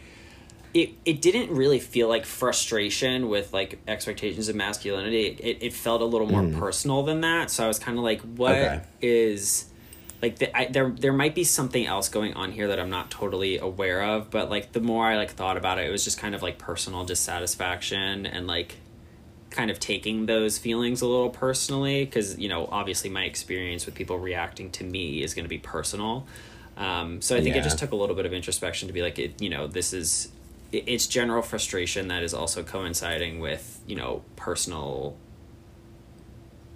it 0.74 0.92
it 1.06 1.22
didn't 1.22 1.50
really 1.56 1.80
feel 1.80 2.10
like 2.10 2.26
frustration 2.26 3.30
with 3.30 3.54
like 3.54 3.80
expectations 3.88 4.50
of 4.50 4.56
masculinity. 4.56 5.28
It 5.28 5.58
it 5.62 5.74
felt 5.74 6.02
a 6.02 6.06
little 6.06 6.28
more 6.28 6.44
personal 6.60 7.04
than 7.04 7.22
that. 7.22 7.50
So 7.52 7.64
I 7.64 7.68
was 7.68 7.80
kind 7.80 7.98
of 7.98 8.04
like, 8.04 8.22
what 8.22 8.56
is, 8.56 9.66
Okay. 9.66 9.75
Like 10.26 10.40
the, 10.40 10.58
I, 10.58 10.66
there 10.66 10.90
there 10.90 11.14
might 11.14 11.36
be 11.36 11.44
something 11.44 11.86
else 11.86 12.10
going 12.10 12.34
on 12.34 12.52
here 12.52 12.68
that 12.70 12.80
I'm 12.80 12.90
not 12.90 13.12
totally 13.12 13.60
aware 13.60 14.04
of. 14.04 14.32
But 14.32 14.50
like 14.50 14.72
the 14.72 14.82
more 14.82 15.06
I 15.06 15.18
like 15.18 15.32
thought 15.32 15.56
about 15.56 15.78
it, 15.78 15.88
it 15.88 15.92
was 15.92 16.04
just 16.04 16.18
kind 16.18 16.34
of 16.34 16.42
like 16.42 16.58
personal 16.58 17.06
dissatisfaction 17.06 18.26
and 18.26 18.48
like 18.48 18.78
kind 19.52 19.70
of 19.70 19.80
taking 19.80 20.26
those 20.26 20.58
feelings 20.58 21.02
a 21.02 21.08
little 21.08 21.30
personally 21.30 22.04
because 22.04 22.38
you 22.40 22.50
know 22.50 22.68
obviously 22.72 23.10
my 23.10 23.24
experience 23.24 23.86
with 23.86 23.94
people 23.94 24.18
reacting 24.18 24.70
to 24.72 24.84
me 24.84 25.22
is 25.24 25.34
going 25.34 25.46
to 25.46 25.50
be 25.50 25.60
personal 25.60 26.28
um, 26.76 27.22
so 27.22 27.38
i 27.38 27.42
think 27.42 27.56
it 27.56 27.64
just 27.64 27.80
took 27.80 27.92
a 27.92 27.96
little 27.96 28.16
bit 28.16 28.26
of 28.26 28.34
introspection 28.34 28.88
to 28.88 28.94
be 28.94 29.02
like 29.02 29.18
it, 29.18 29.42
you 29.42 29.48
know 29.48 29.66
this 29.66 29.94
is 29.94 30.30
it, 30.74 30.84
it's 30.88 31.08
general 31.08 31.42
frustration 31.42 32.10
that 32.10 32.22
is 32.22 32.34
also 32.34 32.64
coinciding 32.64 33.40
with 33.40 33.80
you 33.88 33.96
know 33.96 34.24
personal 34.36 35.16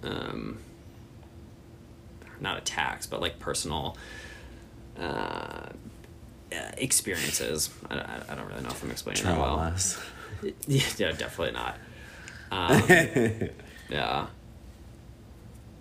um 0.02 0.56
not 2.40 2.58
attacks 2.58 3.06
but 3.06 3.20
like 3.20 3.38
personal 3.38 3.96
uh 4.98 5.66
experiences 6.76 7.70
I, 7.88 7.96
I, 7.96 8.22
I 8.30 8.34
don't 8.34 8.48
really 8.48 8.62
know 8.62 8.70
if 8.70 8.82
i'm 8.82 8.90
explaining 8.90 9.22
that 9.24 9.38
well 9.38 9.58
Traumas. 9.58 10.00
yeah, 10.66 11.12
definitely 11.12 11.52
not. 11.52 11.76
Um, 12.52 12.82
yeah. 13.88 14.26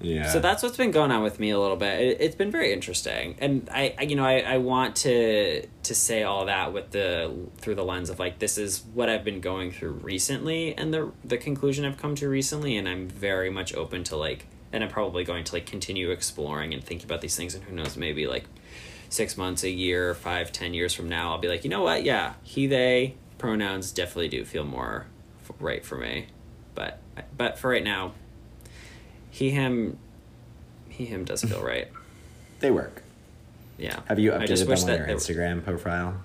Yeah. 0.02 0.30
So 0.30 0.40
that's 0.40 0.62
what's 0.62 0.78
been 0.78 0.92
going 0.92 1.12
on 1.12 1.24
with 1.24 1.40
me 1.40 1.50
a 1.50 1.60
little 1.60 1.76
bit. 1.76 2.00
It, 2.00 2.18
it's 2.22 2.36
been 2.36 2.52
very 2.52 2.72
interesting, 2.72 3.36
and 3.40 3.68
I, 3.74 3.96
I 3.98 4.04
you 4.04 4.16
know, 4.16 4.24
I, 4.24 4.42
I 4.42 4.58
want 4.60 4.96
to 4.98 5.66
to 5.66 5.96
say 5.96 6.22
all 6.22 6.46
that 6.46 6.72
with 6.72 6.92
the 6.92 7.34
through 7.58 7.74
the 7.74 7.84
lens 7.84 8.12
of 8.12 8.20
like 8.20 8.38
this 8.38 8.60
is 8.60 8.84
what 8.94 9.10
I've 9.10 9.24
been 9.24 9.42
going 9.42 9.72
through 9.72 9.94
recently, 9.94 10.78
and 10.78 10.94
the 10.94 11.12
the 11.26 11.40
conclusion 11.40 11.86
I've 11.86 11.98
come 11.98 12.14
to 12.16 12.30
recently, 12.30 12.78
and 12.78 12.88
I'm 12.88 13.08
very 13.08 13.50
much 13.50 13.74
open 13.74 14.04
to 14.06 14.16
like, 14.16 14.46
and 14.72 14.84
I'm 14.84 14.90
probably 14.90 15.24
going 15.24 15.44
to 15.46 15.54
like 15.54 15.66
continue 15.66 16.12
exploring 16.12 16.74
and 16.74 16.84
thinking 16.84 17.06
about 17.06 17.22
these 17.22 17.36
things, 17.36 17.56
and 17.56 17.64
who 17.64 17.76
knows, 17.76 17.98
maybe 17.98 18.28
like 18.28 18.46
six 19.10 19.38
months, 19.38 19.64
a 19.64 19.70
year, 19.70 20.14
five, 20.14 20.52
ten 20.52 20.74
years 20.74 20.94
from 20.94 21.10
now, 21.10 21.32
I'll 21.32 21.40
be 21.40 21.48
like, 21.48 21.64
you 21.64 21.70
know 21.70 21.82
what, 21.82 22.04
yeah, 22.04 22.34
he, 22.44 22.68
they 22.68 23.16
pronouns 23.38 23.92
definitely 23.92 24.28
do 24.28 24.46
feel 24.46 24.66
more 24.66 25.08
f- 25.44 25.56
right 25.60 25.84
for 25.86 25.96
me, 25.96 26.28
but 26.76 27.00
but 27.36 27.58
for 27.58 27.70
right 27.72 27.84
now, 27.84 28.14
he 29.32 29.50
him 29.50 29.98
he 30.90 31.06
him 31.06 31.26
does 31.26 31.44
feel 31.44 31.64
right. 31.64 31.88
They 32.60 32.72
work. 32.72 33.04
Yeah. 33.78 34.02
Have 34.10 34.20
you 34.20 34.32
updated 34.32 34.68
them 34.68 34.78
on 34.78 34.86
that 34.88 35.00
your 35.00 35.08
Instagram 35.08 35.64
profile? 35.64 36.22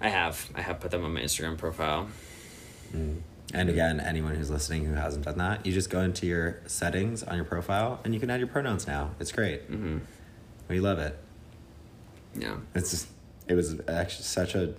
I 0.00 0.08
have. 0.08 0.50
I 0.54 0.62
have 0.62 0.80
put 0.80 0.90
them 0.90 1.04
on 1.04 1.12
my 1.12 1.20
Instagram 1.20 1.58
profile. 1.58 2.08
Mm. 2.96 3.20
And 3.52 3.68
again, 3.68 4.00
anyone 4.00 4.34
who's 4.34 4.50
listening 4.50 4.84
who 4.86 4.94
hasn't 4.94 5.24
done 5.26 5.38
that, 5.38 5.64
you 5.66 5.72
just 5.72 5.90
go 5.90 6.00
into 6.00 6.26
your 6.26 6.60
settings 6.66 7.22
on 7.22 7.36
your 7.36 7.44
profile 7.44 8.00
and 8.04 8.14
you 8.14 8.18
can 8.20 8.30
add 8.30 8.40
your 8.40 8.48
pronouns 8.48 8.86
now. 8.86 9.10
It's 9.20 9.30
great. 9.32 9.70
Mm-hmm. 9.70 9.98
We 10.68 10.80
love 10.80 10.98
it. 10.98 11.16
Yeah. 12.34 12.56
It's 12.74 12.90
just, 12.90 13.08
it 13.46 13.54
was 13.54 13.78
actually 13.86 14.24
such 14.24 14.54
a 14.54 14.74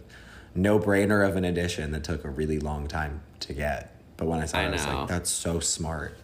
no 0.55 0.79
brainer 0.79 1.25
of 1.27 1.35
an 1.35 1.45
addition 1.45 1.91
that 1.91 2.03
took 2.03 2.25
a 2.25 2.29
really 2.29 2.59
long 2.59 2.87
time 2.87 3.21
to 3.41 3.53
get. 3.53 3.95
But 4.17 4.27
when 4.27 4.39
I 4.41 4.45
saw 4.45 4.57
I 4.57 4.63
it, 4.63 4.67
I 4.67 4.71
was 4.71 4.85
like, 4.85 5.07
that's 5.07 5.29
so 5.29 5.59
smart. 5.59 6.17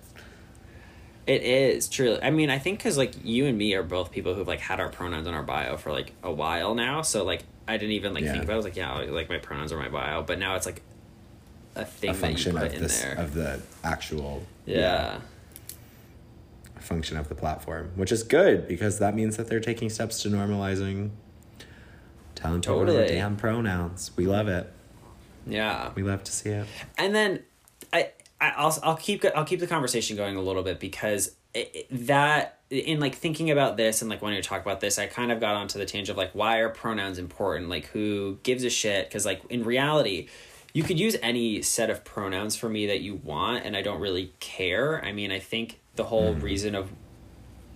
It 1.28 1.44
is 1.44 1.88
truly. 1.88 2.22
I 2.22 2.32
mean, 2.32 2.50
I 2.50 2.58
think 2.58 2.80
because 2.80 2.98
like 2.98 3.14
you 3.24 3.46
and 3.46 3.58
me 3.58 3.76
are 3.76 3.84
both 3.84 4.12
people 4.12 4.34
who've 4.34 4.48
like 4.48 4.60
had 4.60 4.80
our 4.80 4.90
pronouns 4.90 5.28
in 5.28 5.34
our 5.34 5.44
bio 5.44 5.78
for 5.78 5.92
like 5.92 6.14
a 6.24 6.32
while 6.32 6.74
now. 6.74 7.04
So 7.04 7.24
like 7.24 7.44
I 7.68 7.78
didn't 7.78 7.94
even 7.94 8.14
like 8.14 8.24
Yeah. 8.24 8.32
think 8.32 8.44
about. 8.46 8.54
it. 8.54 8.56
I 8.56 8.58
was 8.58 8.66
like, 8.66 8.76
yeah, 8.76 8.94
like 9.12 9.30
my 9.30 9.38
pronouns 9.38 9.72
are 9.72 9.78
my 9.78 9.88
bio. 9.90 10.24
But 10.24 10.40
now 10.40 10.56
it's 10.56 10.66
like 10.66 10.82
a 11.76 11.86
thing 11.86 12.10
A 12.10 12.14
that 12.14 12.20
you 12.20 12.28
function 12.28 12.58
of 12.58 12.72
this, 12.80 13.02
there. 13.02 13.16
of 13.16 13.34
the 13.34 13.62
actual 13.84 14.44
yeah. 14.66 15.20
function 16.80 17.18
of 17.18 17.30
the 17.30 17.36
platform, 17.36 17.92
which 17.96 18.12
is 18.12 18.24
good 18.24 18.68
because 18.68 19.00
that 19.00 19.16
means 19.16 19.38
that 19.38 19.48
they're 19.48 19.60
taking 19.60 19.90
steps 19.90 20.22
to 20.24 20.30
normalizing 20.30 21.12
telling 22.36 22.62
people 22.62 22.80
Totally. 22.86 23.08
damn 23.08 23.36
pronouns. 23.36 24.12
We 24.16 24.26
love 24.26 24.48
it. 24.48 24.72
Yeah. 25.46 25.92
We 25.96 26.04
love 26.04 26.24
to 26.24 26.32
see 26.32 26.50
it. 26.50 26.68
and 26.98 27.14
then 27.16 27.44
I, 27.94 28.12
I 28.40 28.50
I'll 28.58 28.78
I'll 28.84 28.98
keep 28.98 29.24
I'll 29.36 29.46
keep 29.46 29.60
the 29.60 29.68
conversation 29.68 30.18
going 30.18 30.36
a 30.36 30.42
little 30.42 30.64
bit 30.64 30.80
because 30.80 31.36
it- 31.54 31.88
that 32.08 32.60
in 32.70 33.00
like 33.00 33.16
thinking 33.16 33.52
about 33.52 33.76
this 33.78 34.02
and 34.02 34.10
like 34.10 34.22
wanting 34.22 34.42
to 34.42 34.48
talk 34.48 34.62
about 34.62 34.80
this, 34.80 34.98
I 34.98 35.06
kind 35.08 35.32
of 35.32 35.40
got 35.40 35.56
onto 35.56 35.78
the 35.78 35.86
tangent 35.86 36.10
of 36.10 36.18
like 36.18 36.32
why 36.34 36.60
are 36.60 36.70
pronouns 36.70 37.18
important? 37.20 37.70
Like 37.70 37.86
who 37.88 38.40
gives 38.44 38.64
a 38.64 38.70
shit? 38.70 39.08
Because 39.08 39.26
like 39.26 39.42
in 39.50 39.64
reality. 39.64 40.28
You 40.74 40.84
could 40.84 41.00
use 41.00 41.18
any 41.22 41.62
set 41.62 41.90
of 41.90 42.04
pronouns 42.04 42.56
for 42.56 42.70
me 42.70 42.88
that 42.88 43.02
you 43.02 43.16
want, 43.16 43.66
and 43.66 43.76
I 43.76 43.82
don't 43.82 44.00
really 44.00 44.34
care. 44.40 45.04
I 45.04 45.12
mean, 45.12 45.32
I 45.32 45.40
think 45.40 45.80
the 45.96 46.06
whole 46.06 46.34
reason 46.34 46.76
of 46.76 46.90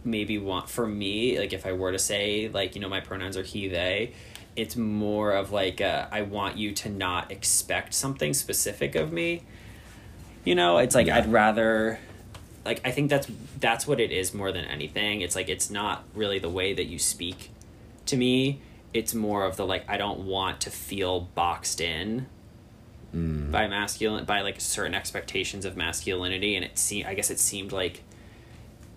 maybe 0.06 0.38
want 0.38 0.70
for 0.70 0.86
me 0.86 1.38
like 1.40 1.52
if 1.52 1.66
i 1.66 1.72
were 1.72 1.92
to 1.92 1.98
say 2.00 2.48
like 2.50 2.76
you 2.76 2.82
know 2.82 2.88
my 2.88 3.00
pronouns 3.00 3.36
are 3.36 3.44
he 3.44 3.68
they 3.68 4.14
it's 4.56 4.76
more 4.76 5.32
of 5.32 5.52
like 5.52 5.82
uh, 5.82 6.08
i 6.12 6.22
want 6.22 6.58
you 6.58 6.72
to 6.72 6.90
not 6.90 7.32
expect 7.32 7.94
something 7.94 8.34
specific 8.34 8.96
of 8.96 9.12
me. 9.12 9.44
You 10.46 10.56
know 10.56 10.78
it's 10.78 10.96
like 10.96 11.08
Yeah. 11.08 11.18
i'd 11.18 11.32
rather 11.32 12.00
like 12.64 12.80
i 12.86 12.92
think 12.92 13.10
that's 13.10 13.28
that's 13.60 13.88
what 13.88 14.00
it 14.00 14.12
is 14.12 14.34
more 14.34 14.52
than 14.52 14.64
anything. 14.66 15.22
It's 15.22 15.36
like 15.36 15.50
it's 15.50 15.70
not 15.70 16.04
really 16.14 16.40
the 16.40 16.50
way 16.50 16.74
that 16.74 16.86
you 16.86 17.00
speak 17.00 17.50
to 18.06 18.16
me. 18.16 18.62
It's 18.94 19.14
more 19.14 19.44
of 19.44 19.58
the 19.58 19.66
like 19.66 19.84
i 19.90 19.98
don't 19.98 20.20
want 20.20 20.62
to 20.62 20.70
feel 20.70 21.20
boxed 21.20 21.82
in 21.82 22.28
by 23.16 23.66
masculine 23.68 24.26
by 24.26 24.42
like 24.42 24.60
certain 24.60 24.94
expectations 24.94 25.64
of 25.64 25.78
masculinity 25.78 26.56
and 26.58 26.66
it 26.66 26.78
seemed 26.78 27.08
i 27.08 27.14
guess 27.14 27.30
it 27.32 27.40
seemed 27.40 27.72
like 27.72 28.04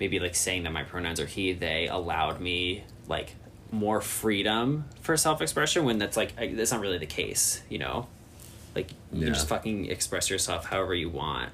maybe 0.01 0.19
like 0.19 0.35
saying 0.35 0.65
that 0.65 0.73
my 0.73 0.83
pronouns 0.83 1.21
are 1.21 1.27
he 1.27 1.53
they 1.53 1.87
allowed 1.87 2.41
me 2.41 2.83
like 3.07 3.37
more 3.71 4.01
freedom 4.01 4.85
for 5.01 5.17
self-expression 5.17 5.85
when 5.85 5.99
that's 5.99 6.17
like 6.17 6.33
I- 6.37 6.49
that's 6.55 6.73
not 6.73 6.81
really 6.81 6.99
the 6.99 7.07
case 7.07 7.63
you 7.69 7.79
know 7.79 8.09
like 8.75 8.91
you 9.13 9.21
Yeah. 9.21 9.25
can 9.27 9.35
just 9.35 9.49
fucking 9.49 9.87
express 9.87 10.29
yourself 10.31 10.65
however 10.67 10.95
you 10.97 11.11
want 11.11 11.53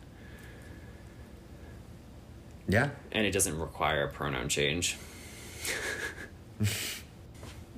Yeah. 2.66 2.90
and 3.12 3.26
it 3.26 3.32
doesn't 3.32 3.58
require 3.58 4.04
a 4.04 4.08
pronoun 4.08 4.48
change 4.48 4.96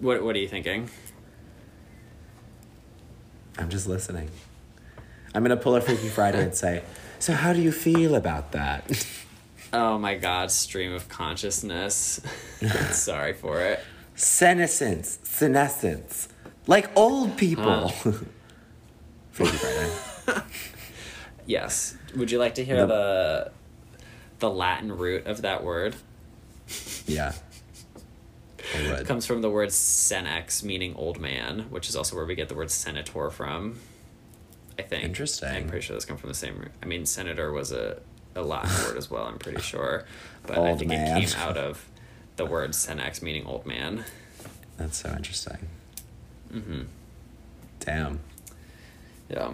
what 0.00 0.22
what 0.22 0.36
are 0.36 0.38
you 0.38 0.48
thinking 0.48 0.88
I'm 3.58 3.70
just 3.70 3.86
listening. 3.86 4.28
I'm 5.36 5.42
gonna 5.42 5.56
pull 5.58 5.76
a 5.76 5.82
Freaky 5.82 6.08
Friday 6.08 6.42
and 6.42 6.54
say, 6.54 6.82
"So 7.18 7.34
how 7.34 7.52
do 7.52 7.60
you 7.60 7.70
feel 7.70 8.14
about 8.14 8.52
that?" 8.52 9.06
oh 9.72 9.98
my 9.98 10.14
god 10.14 10.50
stream 10.50 10.94
of 10.94 11.08
consciousness 11.08 12.20
sorry 12.92 13.32
for 13.34 13.60
it 13.60 13.80
Senescence, 14.14 15.18
senescence, 15.24 16.28
like 16.66 16.88
old 16.96 17.36
people. 17.36 17.88
Freaky 19.32 19.56
Friday. 19.58 20.42
yes 21.44 21.96
would 22.16 22.30
you 22.30 22.38
like 22.38 22.54
to 22.54 22.64
hear 22.64 22.86
The- 22.86 22.86
the 22.86 23.52
the 24.38 24.50
latin 24.50 24.96
root 24.96 25.26
of 25.26 25.42
that 25.42 25.62
word 25.62 25.96
Yeah. 27.06 27.32
I 28.74 28.90
would. 28.92 29.06
comes 29.06 29.26
from 29.26 29.42
the 29.42 29.50
word 29.50 29.68
senex, 29.68 30.62
meaning 30.62 30.94
old 30.96 31.20
man, 31.20 31.66
which 31.70 31.88
is 31.88 31.94
also 31.94 32.16
where 32.16 32.24
we 32.24 32.34
get 32.34 32.48
the 32.48 32.54
word 32.54 32.70
senator 32.70 33.30
from. 33.30 33.78
I 34.78 34.82
think. 34.82 35.04
Interesting. 35.04 35.48
I'm 35.48 35.68
pretty 35.68 35.84
sure 35.86 35.94
those 35.94 36.04
come 36.04 36.16
from 36.16 36.28
the 36.28 36.34
same. 36.34 36.68
I 36.82 36.86
mean, 36.86 37.06
senator 37.06 37.52
was 37.52 37.72
a, 37.72 37.98
a 38.34 38.42
Latin 38.42 38.70
word 38.84 38.96
as 38.96 39.10
well, 39.10 39.24
I'm 39.24 39.38
pretty 39.38 39.62
sure. 39.62 40.04
But 40.46 40.58
I 40.58 40.76
think 40.76 40.90
man. 40.90 41.22
it 41.22 41.28
came 41.28 41.40
out 41.40 41.56
of 41.56 41.88
the 42.36 42.44
word 42.46 42.70
senex, 42.70 43.22
meaning 43.22 43.46
old 43.46 43.66
man. 43.66 44.04
That's 44.76 44.98
so 44.98 45.10
interesting. 45.10 45.68
hmm 46.50 46.82
Damn. 47.80 48.20
Yeah. 49.30 49.52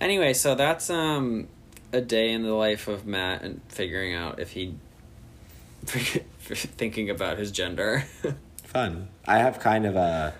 Anyway, 0.00 0.32
so 0.32 0.54
that's 0.54 0.90
um 0.90 1.48
a 1.92 2.00
day 2.00 2.32
in 2.32 2.42
the 2.42 2.52
life 2.52 2.86
of 2.88 3.06
Matt 3.06 3.42
and 3.42 3.60
figuring 3.68 4.14
out 4.14 4.38
if 4.38 4.50
he 4.52 4.74
thinking 5.86 7.08
about 7.08 7.38
his 7.38 7.50
gender. 7.50 8.04
Fun. 8.64 9.08
I 9.26 9.38
have 9.38 9.58
kind 9.58 9.86
of 9.86 9.96
a 9.96 10.34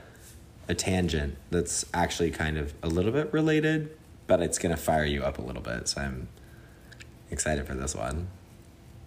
a 0.69 0.75
tangent 0.75 1.37
that's 1.51 1.87
actually 1.95 2.31
kind 2.31 2.59
of 2.59 2.75
a 2.83 2.89
little 2.89 3.13
bit 3.13 3.33
related, 3.33 3.97
but 4.29 4.41
it's 4.41 4.59
gonna 4.59 4.77
fire 4.77 5.05
you 5.05 5.25
up 5.25 5.39
a 5.39 5.43
little 5.43 5.63
bit. 5.63 5.89
So 5.89 6.01
I'm 6.01 6.29
excited 7.33 7.67
for 7.67 7.75
this 7.75 7.95
one. 7.97 8.29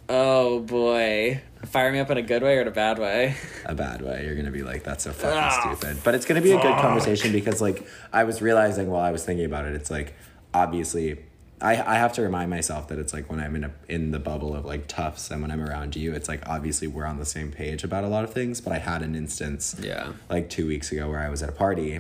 oh 0.10 0.60
boy. 0.60 1.42
Fire 1.68 1.92
me 1.92 2.00
up 2.00 2.10
in 2.10 2.18
a 2.18 2.22
good 2.22 2.44
way 2.44 2.58
or 2.58 2.62
in 2.62 2.68
a 2.68 2.72
bad 2.72 3.00
way? 3.00 3.36
a 3.66 3.74
bad 3.76 4.02
way. 4.02 4.26
You're 4.26 4.36
gonna 4.36 4.52
be 4.52 4.64
like, 4.64 4.84
that's 4.84 5.06
so 5.06 5.12
fucking 5.14 5.38
Ah, 5.38 5.76
stupid. 5.76 6.04
But 6.04 6.16
it's 6.16 6.26
gonna 6.26 6.42
be 6.42 6.52
a 6.52 6.62
good 6.62 6.76
conversation 6.82 7.32
because 7.32 7.62
like 7.62 7.86
I 8.12 8.26
was 8.26 8.42
realizing 8.42 8.90
while 8.90 9.02
I 9.04 9.12
was 9.12 9.24
thinking 9.24 9.46
about 9.46 9.66
it, 9.66 9.74
it's 9.76 9.90
like 9.92 10.14
obviously 10.54 11.20
I, 11.62 11.74
I 11.74 11.96
have 11.96 12.14
to 12.14 12.24
remind 12.24 12.50
myself 12.50 12.88
that 12.88 12.98
it's 12.98 13.14
like 13.14 13.30
when 13.30 13.40
I'm 13.40 13.56
in 13.56 13.64
a 13.66 13.72
in 13.88 14.10
the 14.12 14.18
bubble 14.20 14.56
of 14.56 14.66
like 14.66 14.88
toughs 14.88 15.30
and 15.30 15.42
when 15.44 15.52
I'm 15.52 15.62
around 15.62 15.96
you, 15.96 16.14
it's 16.14 16.28
like 16.28 16.42
obviously 16.50 16.88
we're 16.88 17.06
on 17.06 17.20
the 17.20 17.26
same 17.26 17.52
page 17.52 17.84
about 17.84 18.04
a 18.04 18.08
lot 18.08 18.24
of 18.24 18.34
things. 18.34 18.60
But 18.60 18.74
I 18.74 18.80
had 18.80 19.04
an 19.04 19.14
instance 19.16 19.76
Yeah. 19.80 20.14
like 20.30 20.50
two 20.50 20.66
weeks 20.68 20.92
ago 20.92 21.08
where 21.10 21.20
I 21.20 21.30
was 21.30 21.44
at 21.44 21.50
a 21.50 21.54
party 21.54 22.00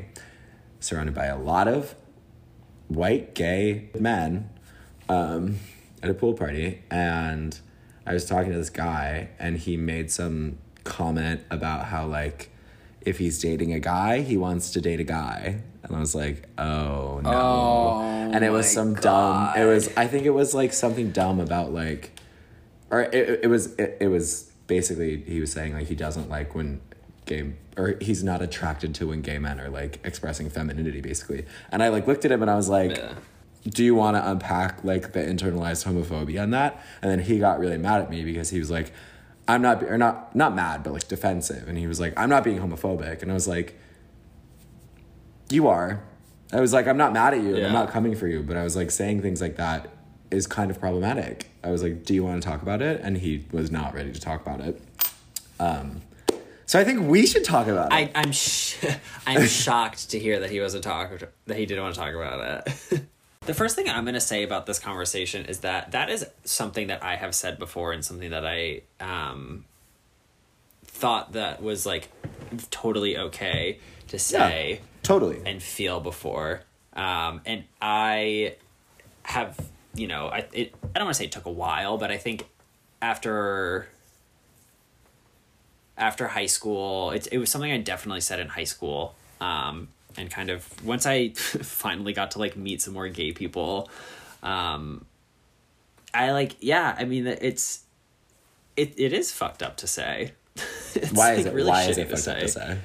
surrounded 0.79 1.13
by 1.13 1.27
a 1.27 1.37
lot 1.37 1.67
of 1.67 1.93
white 2.93 3.33
gay 3.35 3.89
men 3.99 4.49
um, 5.09 5.57
at 6.01 6.09
a 6.09 6.13
pool 6.13 6.33
party 6.33 6.81
and 6.89 7.59
I 8.05 8.13
was 8.13 8.25
talking 8.25 8.51
to 8.51 8.57
this 8.57 8.69
guy 8.69 9.29
and 9.39 9.57
he 9.57 9.77
made 9.77 10.11
some 10.11 10.57
comment 10.83 11.41
about 11.49 11.85
how 11.85 12.05
like 12.07 12.49
if 13.01 13.17
he's 13.17 13.39
dating 13.39 13.73
a 13.73 13.79
guy, 13.79 14.21
he 14.21 14.37
wants 14.37 14.71
to 14.71 14.81
date 14.81 14.99
a 14.99 15.03
guy. 15.03 15.61
And 15.83 15.95
I 15.95 15.99
was 15.99 16.13
like, 16.13 16.47
oh 16.57 17.19
no. 17.23 17.31
Oh, 17.31 18.01
and 18.33 18.43
it 18.43 18.51
was 18.51 18.69
some 18.69 18.95
dumb 18.95 19.55
it 19.57 19.65
was 19.65 19.89
I 19.97 20.07
think 20.07 20.25
it 20.25 20.31
was 20.31 20.53
like 20.53 20.73
something 20.73 21.11
dumb 21.11 21.39
about 21.39 21.73
like 21.73 22.19
or 22.89 23.01
it, 23.01 23.41
it 23.43 23.47
was 23.47 23.73
it, 23.75 23.97
it 23.99 24.07
was 24.07 24.51
basically 24.67 25.21
he 25.21 25.39
was 25.39 25.51
saying 25.51 25.73
like 25.73 25.87
he 25.87 25.95
doesn't 25.95 26.29
like 26.29 26.55
when 26.55 26.81
gay 27.25 27.53
or 27.77 27.95
he's 28.01 28.23
not 28.23 28.41
attracted 28.41 28.93
to 28.95 29.07
when 29.07 29.21
gay 29.21 29.37
men 29.39 29.59
are 29.59 29.69
like 29.69 29.99
expressing 30.03 30.49
femininity 30.49 31.01
basically 31.01 31.45
and 31.71 31.81
i 31.81 31.87
like 31.89 32.05
looked 32.07 32.25
at 32.25 32.31
him 32.31 32.41
and 32.41 32.51
i 32.51 32.55
was 32.55 32.67
like 32.69 32.97
Yeah. 32.97 33.13
do 33.69 33.83
you 33.83 33.95
want 33.95 34.17
to 34.17 34.29
unpack 34.31 34.83
like 34.83 35.13
the 35.13 35.19
internalized 35.19 35.85
homophobia 35.85 36.41
on 36.43 36.51
that 36.51 36.83
and 37.01 37.09
then 37.11 37.19
he 37.19 37.39
got 37.39 37.59
really 37.59 37.77
mad 37.77 38.01
at 38.01 38.09
me 38.09 38.23
because 38.23 38.49
he 38.49 38.59
was 38.59 38.69
like 38.69 38.91
i'm 39.47 39.61
not 39.61 39.83
or 39.83 39.97
not 39.97 40.35
not 40.35 40.53
mad 40.55 40.83
but 40.83 40.93
like 40.93 41.07
defensive 41.07 41.67
and 41.67 41.77
he 41.77 41.87
was 41.87 41.99
like 41.99 42.13
i'm 42.17 42.29
not 42.29 42.43
being 42.43 42.59
homophobic 42.59 43.21
and 43.21 43.31
i 43.31 43.33
was 43.33 43.47
like 43.47 43.77
you 45.49 45.67
are 45.67 46.01
i 46.53 46.59
was 46.59 46.73
like 46.73 46.87
i'm 46.87 46.97
not 46.97 47.13
mad 47.13 47.33
at 47.33 47.41
you 47.41 47.55
and 47.55 47.65
i'm 47.67 47.73
not 47.73 47.89
coming 47.89 48.15
for 48.15 48.27
you 48.27 48.41
but 48.41 48.55
i 48.57 48.63
was 48.63 48.75
like 48.75 48.91
saying 48.91 49.21
things 49.21 49.41
like 49.41 49.55
that 49.57 49.89
is 50.29 50.47
kind 50.47 50.71
of 50.71 50.79
problematic. 50.79 51.51
I 51.61 51.71
was 51.71 51.83
like, 51.83 52.05
"Do 52.05 52.13
you 52.13 52.23
want 52.23 52.41
to 52.41 52.47
talk 52.47 52.61
about 52.61 52.81
it?" 52.81 53.01
And 53.03 53.17
he 53.17 53.43
was 53.51 53.69
not 53.69 53.93
ready 53.93 54.13
to 54.13 54.19
talk 54.21 54.39
about 54.41 54.61
it. 54.61 54.81
Um, 55.59 56.03
so 56.71 56.79
I 56.79 56.85
think 56.85 57.09
we 57.09 57.25
should 57.25 57.43
talk 57.43 57.67
about 57.67 57.87
it. 57.87 57.93
I, 57.93 58.11
I'm 58.15 58.31
sh- 58.31 58.77
I'm 59.27 59.45
shocked 59.45 60.11
to 60.11 60.19
hear 60.19 60.39
that 60.39 60.49
he 60.49 60.61
wasn't 60.61 60.85
talk 60.85 61.11
that 61.47 61.57
he 61.57 61.65
didn't 61.65 61.83
want 61.83 61.95
to 61.95 61.99
talk 61.99 62.15
about 62.15 62.65
it. 62.65 63.01
the 63.41 63.53
first 63.53 63.75
thing 63.75 63.89
I'm 63.89 64.05
going 64.05 64.13
to 64.13 64.21
say 64.21 64.43
about 64.43 64.67
this 64.67 64.79
conversation 64.79 65.47
is 65.47 65.59
that 65.59 65.91
that 65.91 66.09
is 66.09 66.25
something 66.45 66.87
that 66.87 67.03
I 67.03 67.17
have 67.17 67.35
said 67.35 67.59
before 67.59 67.91
and 67.91 68.05
something 68.05 68.29
that 68.29 68.45
I 68.45 68.83
um 69.01 69.65
thought 70.85 71.33
that 71.33 71.61
was 71.61 71.85
like 71.85 72.09
totally 72.69 73.17
okay 73.17 73.79
to 74.07 74.17
say 74.17 74.71
yeah, 74.71 74.79
totally 75.03 75.41
and 75.45 75.61
feel 75.61 75.99
before. 75.99 76.61
Um, 76.93 77.41
and 77.45 77.65
I 77.81 78.55
have 79.23 79.59
you 79.93 80.07
know 80.07 80.27
I 80.27 80.45
it 80.53 80.73
I 80.95 80.99
don't 80.99 81.07
want 81.07 81.15
to 81.15 81.19
say 81.19 81.25
it 81.25 81.33
took 81.33 81.47
a 81.47 81.51
while, 81.51 81.97
but 81.97 82.11
I 82.11 82.17
think 82.17 82.47
after 83.01 83.89
after 86.01 86.27
high 86.27 86.47
school. 86.47 87.11
It, 87.11 87.27
it 87.31 87.37
was 87.37 87.49
something 87.49 87.71
I 87.71 87.77
definitely 87.77 88.21
said 88.21 88.39
in 88.39 88.49
high 88.49 88.65
school. 88.65 89.15
Um, 89.39 89.87
and 90.17 90.29
kind 90.29 90.49
of 90.49 90.67
once 90.83 91.05
I 91.05 91.29
finally 91.35 92.11
got 92.11 92.31
to 92.31 92.39
like 92.39 92.57
meet 92.57 92.81
some 92.81 92.93
more 92.93 93.07
gay 93.07 93.31
people, 93.31 93.89
um, 94.43 95.05
I 96.13 96.31
like, 96.31 96.57
yeah, 96.59 96.95
I 96.97 97.05
mean, 97.05 97.27
it's, 97.27 97.83
it, 98.75 98.93
it 98.97 99.13
is 99.13 99.31
fucked 99.31 99.63
up 99.63 99.77
to 99.77 99.87
say. 99.87 100.33
why 101.13 101.33
is 101.33 101.45
like 101.45 101.45
it, 101.45 101.53
really 101.53 101.69
why 101.69 101.83
is 101.83 101.97
it 101.97 102.09
fucked 102.09 102.23
say. 102.23 102.33
up 102.33 102.39
to 102.39 102.47
say? 102.47 102.77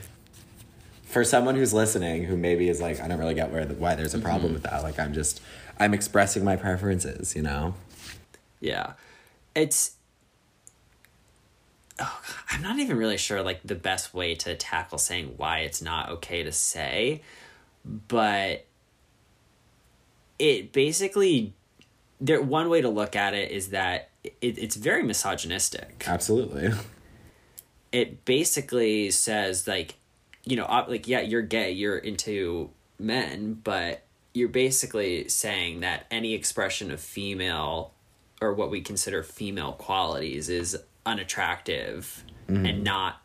For 1.07 1.24
someone 1.24 1.57
who's 1.57 1.72
listening, 1.72 2.24
who 2.24 2.37
maybe 2.37 2.68
is 2.68 2.81
like, 2.81 3.00
I 3.00 3.09
don't 3.09 3.18
really 3.18 3.35
get 3.35 3.50
where 3.50 3.64
the, 3.64 3.74
why 3.74 3.94
there's 3.94 4.14
a 4.14 4.18
problem 4.18 4.46
mm-hmm. 4.46 4.55
with 4.55 4.62
that. 4.64 4.83
Like, 4.83 4.98
I'm 4.98 5.14
just, 5.14 5.40
I'm 5.79 5.94
expressing 5.94 6.44
my 6.44 6.57
preferences, 6.57 7.35
you 7.35 7.42
know? 7.42 7.74
Yeah. 8.61 8.92
It's, 9.55 9.96
oh, 12.01 12.21
I'm 12.51 12.63
not 12.63 12.79
even 12.79 12.97
really 12.97 13.17
sure 13.17 13.43
like 13.43 13.61
the 13.65 13.75
best 13.75 14.15
way 14.15 14.35
to 14.37 14.55
tackle 14.55 14.99
saying 14.99 15.35
why 15.37 15.61
it's 15.61 15.83
not 15.83 16.11
okay 16.11 16.43
to 16.43 16.53
say, 16.53 17.23
but 17.85 18.67
it 20.39 20.73
basically 20.73 21.55
there 22.21 22.41
one 22.41 22.69
way 22.69 22.81
to 22.81 22.89
look 22.89 23.17
at 23.17 23.35
it 23.35 23.51
is 23.51 23.69
that 23.69 24.11
it, 24.25 24.59
it's 24.59 24.77
very 24.77 25.03
misogynistic. 25.03 26.05
Absolutely. 26.07 26.73
It 27.93 28.25
basically 28.25 29.11
says 29.11 29.67
like, 29.67 29.95
you 30.45 30.57
know, 30.57 30.67
like 30.89 31.09
yeah, 31.09 31.21
you're 31.21 31.43
gay, 31.43 31.73
you're 31.73 31.99
into 31.99 32.71
men, 32.99 33.61
but 33.63 34.03
you're 34.35 34.49
basically 34.49 35.29
saying 35.29 35.81
that 35.81 36.07
any 36.11 36.35
expression 36.35 36.91
of 36.91 37.01
female 37.01 37.93
or 38.41 38.53
what 38.53 38.71
we 38.71 38.81
consider 38.81 39.23
female 39.23 39.73
qualities 39.73 40.49
is 40.49 40.77
unattractive 41.07 42.25
mm-hmm. 42.49 42.66
and 42.66 42.85
not 42.85 43.23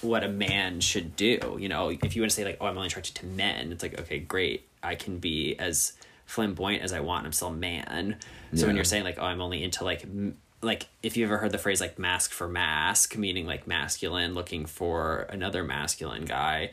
what 0.00 0.24
a 0.24 0.28
man 0.28 0.80
should 0.80 1.14
do. 1.14 1.58
You 1.60 1.68
know, 1.68 1.90
if 1.90 2.16
you 2.16 2.22
want 2.22 2.30
to 2.30 2.36
say 2.36 2.44
like, 2.44 2.58
"Oh, 2.60 2.66
I'm 2.66 2.76
only 2.76 2.88
attracted 2.88 3.14
to 3.16 3.26
men," 3.26 3.72
it's 3.72 3.82
like, 3.82 4.00
okay, 4.00 4.18
great, 4.18 4.66
I 4.82 4.94
can 4.94 5.18
be 5.18 5.56
as 5.58 5.92
flamboyant 6.26 6.82
as 6.82 6.92
I 6.92 7.00
want. 7.00 7.26
I'm 7.26 7.32
still 7.32 7.48
a 7.48 7.52
man. 7.52 8.16
So 8.54 8.60
yeah. 8.60 8.66
when 8.66 8.76
you're 8.76 8.84
saying 8.84 9.04
like, 9.04 9.18
"Oh, 9.18 9.24
I'm 9.24 9.40
only 9.40 9.62
into 9.62 9.84
like," 9.84 10.02
m- 10.04 10.36
like 10.62 10.88
if 11.02 11.16
you 11.16 11.24
ever 11.24 11.38
heard 11.38 11.52
the 11.52 11.58
phrase 11.58 11.80
like 11.80 11.98
"masc 11.98 12.32
for 12.32 12.48
masc," 12.48 13.16
meaning 13.16 13.46
like 13.46 13.66
masculine 13.66 14.34
looking 14.34 14.66
for 14.66 15.26
another 15.30 15.62
masculine 15.62 16.24
guy, 16.24 16.70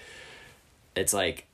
it's 0.95 1.13
like 1.13 1.45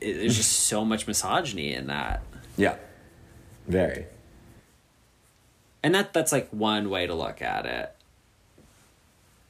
there's 0.00 0.36
just 0.36 0.52
so 0.52 0.84
much 0.84 1.06
misogyny 1.06 1.74
in 1.74 1.86
that. 1.88 2.22
Yeah, 2.56 2.76
very 3.68 4.06
and 5.82 5.94
that 5.94 6.12
that's 6.12 6.32
like 6.32 6.48
one 6.50 6.90
way 6.90 7.06
to 7.06 7.14
look 7.14 7.42
at 7.42 7.66
it. 7.66 7.94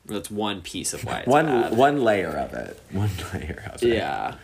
That's 0.07 0.31
one 0.31 0.61
piece 0.62 0.93
of 0.93 1.05
why 1.05 1.23
one 1.25 1.47
bad. 1.47 1.77
one 1.77 2.03
layer 2.03 2.31
of 2.31 2.53
it. 2.55 2.81
One 2.90 3.11
layer 3.35 3.62
of 3.73 3.83
it. 3.83 3.97
Yeah. 3.97 4.35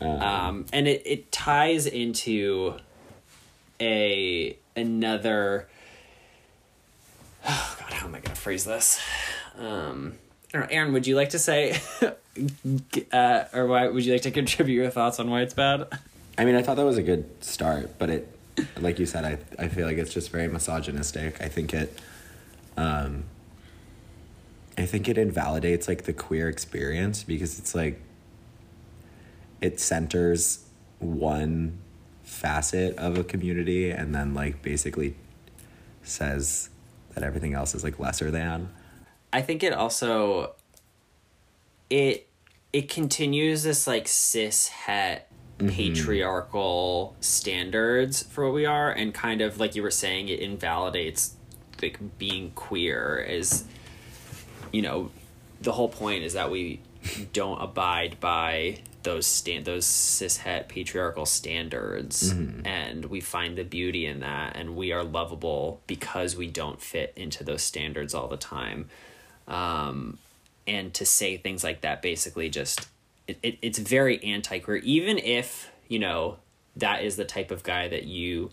Um, 0.00 0.08
um, 0.08 0.66
and 0.72 0.86
it, 0.86 1.02
it 1.04 1.32
ties 1.32 1.86
into 1.86 2.76
a 3.80 4.56
another 4.76 5.68
oh 7.48 7.76
god 7.80 7.92
how 7.92 8.06
am 8.06 8.14
i 8.14 8.18
going 8.18 8.34
to 8.34 8.40
phrase 8.40 8.64
this 8.64 9.00
um 9.58 10.14
I 10.52 10.58
don't 10.58 10.70
know, 10.70 10.76
Aaron, 10.76 10.92
would 10.94 11.06
you 11.06 11.14
like 11.14 11.30
to 11.30 11.38
say, 11.38 11.78
uh, 13.12 13.44
or 13.52 13.66
why 13.66 13.86
would 13.88 14.04
you 14.04 14.12
like 14.12 14.22
to 14.22 14.30
contribute 14.30 14.76
your 14.76 14.90
thoughts 14.90 15.20
on 15.20 15.28
why 15.28 15.42
it's 15.42 15.52
bad? 15.52 15.88
I 16.38 16.46
mean, 16.46 16.54
I 16.54 16.62
thought 16.62 16.78
that 16.78 16.86
was 16.86 16.96
a 16.96 17.02
good 17.02 17.44
start, 17.44 17.98
but 17.98 18.08
it 18.08 18.37
like 18.80 18.98
you 18.98 19.06
said, 19.06 19.24
I 19.24 19.38
I 19.62 19.68
feel 19.68 19.86
like 19.86 19.98
it's 19.98 20.12
just 20.12 20.30
very 20.30 20.48
misogynistic. 20.48 21.40
I 21.40 21.48
think 21.48 21.74
it, 21.74 21.98
um, 22.76 23.24
I 24.76 24.86
think 24.86 25.08
it 25.08 25.18
invalidates 25.18 25.88
like 25.88 26.04
the 26.04 26.12
queer 26.12 26.48
experience 26.48 27.24
because 27.24 27.58
it's 27.58 27.74
like 27.74 28.00
it 29.60 29.80
centers 29.80 30.64
one 30.98 31.78
facet 32.22 32.96
of 32.96 33.18
a 33.18 33.24
community 33.24 33.90
and 33.90 34.14
then 34.14 34.34
like 34.34 34.62
basically 34.62 35.16
says 36.02 36.68
that 37.14 37.22
everything 37.22 37.54
else 37.54 37.74
is 37.74 37.82
like 37.82 37.98
lesser 37.98 38.30
than. 38.30 38.70
I 39.32 39.42
think 39.42 39.62
it 39.62 39.72
also 39.72 40.54
it 41.90 42.26
it 42.72 42.88
continues 42.88 43.62
this 43.62 43.86
like 43.86 44.06
cis 44.08 44.68
het 44.68 45.27
mm-hmm. 45.58 45.68
patriarchal 45.68 47.16
standards 47.20 48.22
for 48.22 48.44
what 48.44 48.54
we 48.54 48.64
are 48.66 48.90
and 48.90 49.12
kind 49.12 49.40
of 49.40 49.58
like 49.58 49.74
you 49.74 49.82
were 49.82 49.90
saying 49.90 50.28
it 50.28 50.40
invalidates 50.40 51.34
like 51.82 51.98
being 52.18 52.50
queer 52.52 53.24
is 53.28 53.64
you 54.72 54.82
know 54.82 55.10
the 55.60 55.72
whole 55.72 55.88
point 55.88 56.22
is 56.22 56.34
that 56.34 56.50
we 56.50 56.80
don't 57.32 57.60
abide 57.60 58.18
by 58.20 58.78
those 59.02 59.26
stand 59.26 59.64
those 59.64 59.86
cishet 59.86 60.68
patriarchal 60.68 61.24
standards 61.24 62.32
mm-hmm. 62.32 62.66
and 62.66 63.06
we 63.06 63.20
find 63.20 63.56
the 63.56 63.64
beauty 63.64 64.06
in 64.06 64.20
that 64.20 64.56
and 64.56 64.76
we 64.76 64.92
are 64.92 65.04
lovable 65.04 65.80
because 65.86 66.36
we 66.36 66.46
don't 66.46 66.80
fit 66.80 67.12
into 67.16 67.42
those 67.44 67.62
standards 67.62 68.14
all 68.14 68.28
the 68.28 68.36
time 68.36 68.88
um, 69.46 70.18
and 70.66 70.92
to 70.92 71.06
say 71.06 71.36
things 71.36 71.64
like 71.64 71.80
that 71.80 72.02
basically 72.02 72.50
just 72.50 72.88
it, 73.28 73.38
it, 73.42 73.58
it's 73.62 73.78
very 73.78 74.22
anti-queer 74.24 74.76
even 74.78 75.18
if 75.18 75.70
you 75.86 75.98
know 75.98 76.38
that 76.76 77.02
is 77.02 77.16
the 77.16 77.24
type 77.24 77.50
of 77.50 77.62
guy 77.62 77.86
that 77.88 78.04
you 78.04 78.50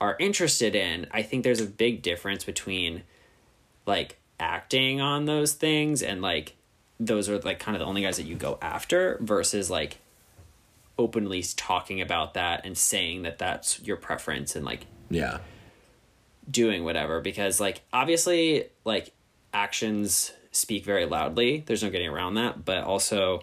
are 0.00 0.16
interested 0.18 0.74
in 0.74 1.06
i 1.12 1.22
think 1.22 1.44
there's 1.44 1.60
a 1.60 1.66
big 1.66 2.02
difference 2.02 2.44
between 2.44 3.02
like 3.86 4.18
acting 4.40 5.00
on 5.00 5.24
those 5.24 5.52
things 5.52 6.02
and 6.02 6.22
like 6.22 6.56
those 7.00 7.28
are 7.28 7.38
like 7.40 7.58
kind 7.58 7.76
of 7.76 7.80
the 7.80 7.86
only 7.86 8.02
guys 8.02 8.16
that 8.16 8.26
you 8.26 8.34
go 8.34 8.58
after 8.60 9.18
versus 9.20 9.70
like 9.70 9.98
openly 10.98 11.42
talking 11.56 12.00
about 12.00 12.34
that 12.34 12.64
and 12.64 12.76
saying 12.76 13.22
that 13.22 13.38
that's 13.38 13.80
your 13.80 13.96
preference 13.96 14.56
and 14.56 14.64
like 14.64 14.86
yeah. 15.10 15.38
doing 16.50 16.84
whatever 16.84 17.20
because 17.20 17.60
like 17.60 17.82
obviously 17.92 18.66
like 18.84 19.12
actions 19.54 20.32
speak 20.50 20.84
very 20.84 21.06
loudly. 21.06 21.62
There's 21.66 21.82
no 21.82 21.90
getting 21.90 22.08
around 22.08 22.34
that 22.34 22.64
but 22.64 22.82
also 22.82 23.42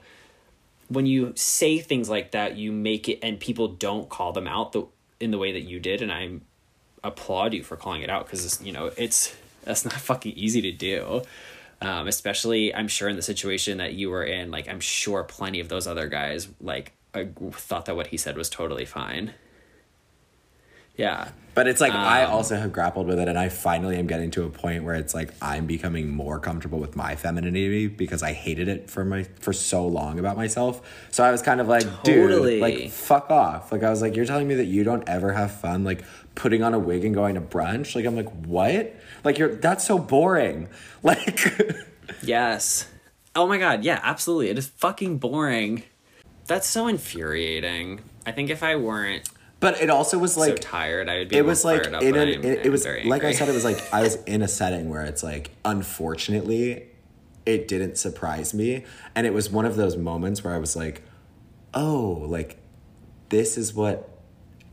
when 0.88 1.06
you 1.06 1.34
say 1.36 1.80
things 1.80 2.10
like 2.10 2.32
that, 2.32 2.58
you 2.58 2.72
make 2.72 3.10
it, 3.10 3.20
and 3.22 3.40
people 3.40 3.68
don't 3.68 4.10
call 4.10 4.32
them 4.32 4.48
out 4.48 4.72
the 4.72 4.86
in 5.20 5.32
the 5.32 5.38
way 5.38 5.54
that 5.54 5.62
you 5.62 5.80
did, 5.80 6.02
and 6.02 6.12
I 6.12 6.40
applaud 7.04 7.54
you 7.54 7.64
for 7.64 7.76
calling 7.76 8.02
it 8.02 8.10
out 8.10 8.26
because 8.26 8.62
you 8.64 8.72
know 8.72 8.92
it's 8.98 9.36
that's 9.64 9.86
not 9.86 9.94
fucking 10.10 10.34
easy 10.34 10.62
to 10.62 10.72
do. 10.72 11.22
Um, 11.82 12.08
especially, 12.08 12.74
I'm 12.74 12.88
sure 12.88 13.10
in 13.10 13.16
the 13.16 13.22
situation 13.22 13.78
that 13.80 13.94
you 13.94 14.10
were 14.10 14.24
in, 14.24 14.52
like 14.52 14.68
I'm 14.68 14.80
sure 14.80 15.24
plenty 15.24 15.60
of 15.60 15.70
those 15.70 15.88
other 15.88 16.08
guys 16.08 16.48
like 16.62 16.94
I 17.14 17.30
thought 17.52 17.86
that 17.86 17.96
what 17.96 18.08
he 18.08 18.18
said 18.18 18.38
was 18.38 18.50
totally 18.50 18.86
fine. 18.86 19.34
Yeah. 20.98 21.30
But 21.56 21.68
it's 21.68 21.80
like 21.80 21.94
um, 21.94 22.02
I 22.02 22.26
also 22.26 22.58
have 22.58 22.74
grappled 22.74 23.08
with 23.08 23.18
it 23.18 23.30
and 23.30 23.40
I 23.40 23.48
finally 23.48 23.96
am 23.98 24.08
getting 24.08 24.30
to 24.32 24.44
a 24.44 24.50
point 24.50 24.84
where 24.84 24.96
it's 24.96 25.14
like 25.14 25.34
I'm 25.42 25.66
becoming 25.66 26.10
more 26.10 26.38
comfortable 26.38 26.80
with 26.80 26.98
my 26.98 27.16
femininity 27.16 27.88
because 27.88 28.22
I 28.22 28.34
hated 28.34 28.68
it 28.68 28.90
for 28.90 29.06
my 29.06 29.24
for 29.40 29.54
so 29.54 29.88
long 29.88 30.20
about 30.20 30.36
myself. 30.36 30.82
So 31.12 31.24
I 31.24 31.32
was 31.32 31.42
kind 31.42 31.62
of 31.62 31.70
like, 31.70 31.84
totally. 32.04 32.56
dude, 32.56 32.62
like 32.62 32.92
fuck 32.92 33.32
off. 33.32 33.72
Like 33.72 33.84
I 33.84 33.90
was 33.90 34.02
like, 34.02 34.18
you're 34.18 34.26
telling 34.26 34.50
me 34.50 34.56
that 34.56 34.66
you 34.66 34.84
don't 34.84 35.08
ever 35.08 35.32
have 35.32 35.58
fun 35.58 35.86
like 35.86 36.04
putting 36.36 36.62
on 36.62 36.74
a 36.74 36.80
wig 36.80 37.06
and 37.06 37.16
going 37.16 37.36
to 37.36 37.42
brunch? 37.42 37.96
Like 37.96 38.06
I'm 38.06 38.18
like, 38.18 38.30
what? 38.46 38.94
Like 39.24 39.38
you're 39.38 39.56
that's 39.56 39.86
so 39.86 39.98
boring. 39.98 40.68
Like 41.04 41.40
Yes. 42.24 42.88
Oh 43.36 43.48
my 43.48 43.58
god, 43.58 43.84
yeah, 43.84 44.00
absolutely. 44.04 44.50
It 44.50 44.58
is 44.58 44.68
fucking 44.68 45.20
boring. 45.20 45.84
That's 46.48 46.68
so 46.68 46.88
infuriating. 46.88 48.02
I 48.26 48.32
think 48.32 48.50
if 48.50 48.64
I 48.64 48.76
weren't 48.76 49.30
but 49.60 49.82
it 49.82 49.90
also 49.90 50.18
was 50.18 50.38
like 50.38 50.50
so 50.50 50.56
tired. 50.56 51.10
I 51.10 51.20
would 51.20 51.30
be. 51.30 51.38
It 51.38 51.46
was 51.46 51.64
like 51.66 51.92
up, 51.92 52.04
in 52.04 52.16
an, 52.16 52.28
it, 52.28 52.66
it 52.66 52.70
was 52.70 52.86
like 53.06 53.24
I 53.24 53.32
said. 53.32 53.50
It 53.50 53.54
was 53.54 53.66
like 53.66 53.82
I 53.94 54.02
was 54.02 54.16
in 54.26 54.42
a 54.42 54.48
setting 54.48 54.90
where 54.90 55.04
it's 55.04 55.24
like 55.24 55.52
unfortunately, 55.64 56.88
it 57.46 57.68
didn't 57.68 57.98
surprise 57.98 58.54
me, 58.54 58.84
and 59.16 59.26
it 59.26 59.34
was 59.34 59.50
one 59.50 59.66
of 59.66 59.76
those 59.76 59.98
moments 59.98 60.44
where 60.44 60.54
I 60.54 60.58
was 60.58 60.76
like, 60.76 61.02
oh, 61.74 62.26
like 62.28 62.58
this 63.30 63.58
is 63.58 63.74
what 63.74 64.10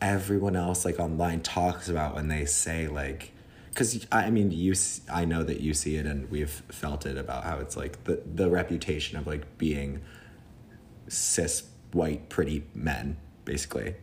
everyone 0.01 0.57
else 0.57 0.85
like 0.85 0.99
online 0.99 1.40
talks 1.40 1.88
about 1.88 2.16
when 2.16 2.27
they 2.27 2.45
say 2.45 2.88
like 2.88 3.31
because 3.68 4.05
I 4.11 4.31
mean 4.31 4.51
you 4.51 4.75
i 5.11 5.25
know 5.25 5.45
that 5.45 5.61
you 5.61 5.75
see 5.75 5.95
it 5.97 6.07
and 6.07 6.29
we've 6.29 6.51
felt 6.51 7.07
it 7.07 7.16
about 7.16 7.45
how 7.45 7.59
it's 7.59 7.77
like 7.77 8.03
the 8.05 8.21
the 8.27 8.51
reputation 8.51 9.16
of 9.16 9.29
like 9.29 9.59
being 9.59 10.03
cis 11.07 11.62
white 11.92 12.29
pretty 12.29 12.64
men 12.75 13.16
basically 13.45 13.95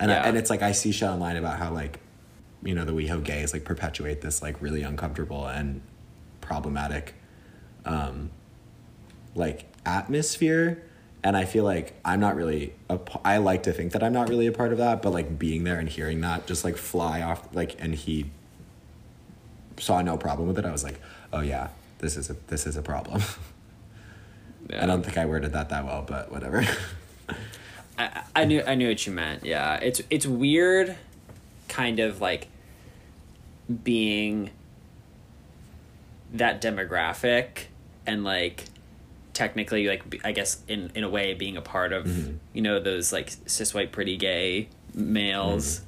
and 0.00 0.10
I, 0.10 0.14
and 0.16 0.36
it's 0.36 0.50
like 0.50 0.62
I 0.62 0.72
see 0.72 0.90
shit 0.92 1.08
online 1.08 1.36
about 1.36 1.58
how 1.58 1.70
like 1.70 2.00
you 2.62 2.74
know 2.74 2.84
the 2.84 2.92
WeHo 2.92 3.22
gays 3.22 3.52
like 3.52 3.64
perpetuate 3.64 4.22
this 4.22 4.42
like 4.42 4.60
really 4.60 4.82
uncomfortable 4.82 5.46
and 5.46 5.82
problematic 6.40 7.14
um 7.84 8.30
like 9.34 9.66
atmosphere. 9.86 10.82
And 11.22 11.36
I 11.36 11.44
feel 11.44 11.64
like 11.64 12.00
I'm 12.02 12.18
not 12.18 12.34
really 12.34 12.72
a, 12.88 12.98
I 13.22 13.36
like 13.36 13.64
to 13.64 13.74
think 13.74 13.92
that 13.92 14.02
I'm 14.02 14.14
not 14.14 14.30
really 14.30 14.46
a 14.46 14.52
part 14.52 14.72
of 14.72 14.78
that 14.78 15.02
but 15.02 15.12
like 15.12 15.38
being 15.38 15.64
there 15.64 15.78
and 15.78 15.88
hearing 15.88 16.22
that 16.22 16.46
just 16.46 16.64
like 16.64 16.76
fly 16.78 17.20
off 17.20 17.54
like 17.54 17.76
and 17.78 17.94
he 17.94 18.30
saw 19.78 20.00
no 20.00 20.16
problem 20.16 20.48
with 20.48 20.58
it 20.58 20.64
I 20.64 20.72
was 20.72 20.82
like 20.82 20.98
oh 21.32 21.40
yeah 21.40 21.68
this 21.98 22.16
is 22.16 22.30
a 22.30 22.36
this 22.48 22.66
is 22.66 22.76
a 22.76 22.82
problem. 22.82 23.22
Yeah. 24.68 24.84
I 24.84 24.86
don't 24.86 25.02
think 25.02 25.18
I 25.18 25.26
worded 25.26 25.52
that 25.54 25.70
that 25.70 25.84
well 25.84 26.04
but 26.06 26.30
whatever 26.30 26.64
I, 28.00 28.22
I 28.34 28.44
knew 28.44 28.62
I 28.66 28.74
knew 28.74 28.88
what 28.88 29.06
you 29.06 29.12
meant. 29.12 29.44
Yeah, 29.44 29.74
it's 29.76 30.00
it's 30.10 30.26
weird, 30.26 30.96
kind 31.68 32.00
of 32.00 32.20
like 32.20 32.48
being 33.84 34.50
that 36.32 36.60
demographic 36.62 37.64
and 38.06 38.24
like 38.24 38.64
technically 39.32 39.86
like 39.88 40.20
I 40.24 40.32
guess 40.32 40.62
in 40.68 40.90
in 40.94 41.04
a 41.04 41.08
way 41.08 41.34
being 41.34 41.56
a 41.56 41.62
part 41.62 41.92
of 41.92 42.04
Mm-hmm. 42.06 42.36
you 42.52 42.62
know 42.62 42.80
those 42.80 43.12
like 43.12 43.30
cis 43.46 43.74
white 43.74 43.92
pretty 43.92 44.16
gay 44.16 44.68
males. 44.94 45.80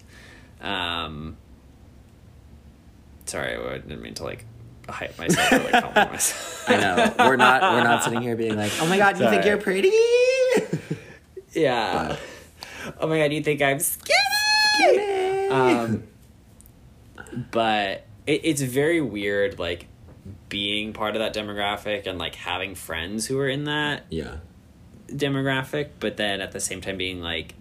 Mm-hmm. 0.61 0.67
Um, 0.67 1.37
sorry, 3.27 3.57
I 3.57 3.79
didn't 3.79 4.03
mean 4.03 4.15
to 4.15 4.25
like 4.25 4.45
hype 4.89 5.17
myself 5.19 5.53
or 5.53 5.59
like 5.59 5.83
compliment 5.83 6.11
myself. 6.13 6.65
I 6.69 6.77
know 6.77 7.15
we're 7.29 7.37
not 7.37 7.63
we're 7.63 7.85
not 7.85 8.05
sitting 8.05 8.21
here 8.21 8.37
being 8.37 8.57
like 8.57 8.73
oh 8.81 8.87
my 8.87 8.99
god 8.99 9.19
you 9.19 9.29
think 9.29 9.45
you're 9.45 9.57
pretty 9.57 9.91
Yeah. 11.55 12.17
Oh 13.01 13.07
my 13.07 13.19
god, 13.19 13.33
you 13.33 13.43
think 13.43 13.63
I'm 13.63 13.79
skinny? 13.79 15.49
Um, 15.51 16.05
but 17.51 18.07
it, 18.27 18.41
it's 18.45 18.61
very 18.63 19.01
weird, 19.01 19.59
like 19.59 19.87
being 20.49 20.93
part 20.93 21.17
of 21.17 21.21
that 21.21 21.35
demographic 21.35 22.07
and 22.07 22.19
like 22.19 22.35
having 22.35 22.75
friends 22.75 23.27
who 23.27 23.39
are 23.39 23.49
in 23.49 23.65
that 23.65 24.05
yeah 24.11 24.37
demographic, 25.09 25.91
but 26.01 26.17
then 26.17 26.41
at 26.41 26.53
the 26.53 26.61
same 26.61 26.81
time 26.81 26.97
being 26.97 27.21
like 27.21 27.55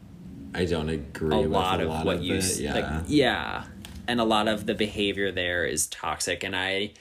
I 0.54 0.66
don't 0.66 0.90
agree 0.90 1.36
a 1.36 1.40
with 1.42 1.52
lot 1.52 1.80
a 1.80 1.84
of 1.84 1.90
lot 1.90 2.06
what 2.06 2.16
of 2.18 2.24
you 2.24 2.36
it. 2.36 2.58
yeah 2.60 2.74
like 2.74 3.04
yeah 3.08 3.64
and 4.08 4.20
a 4.20 4.24
lot 4.26 4.48
of 4.48 4.66
the 4.66 4.74
behavior 4.76 5.32
there 5.32 5.66
is 5.66 5.88
toxic 5.88 6.44
and 6.44 6.56
i 6.56 6.92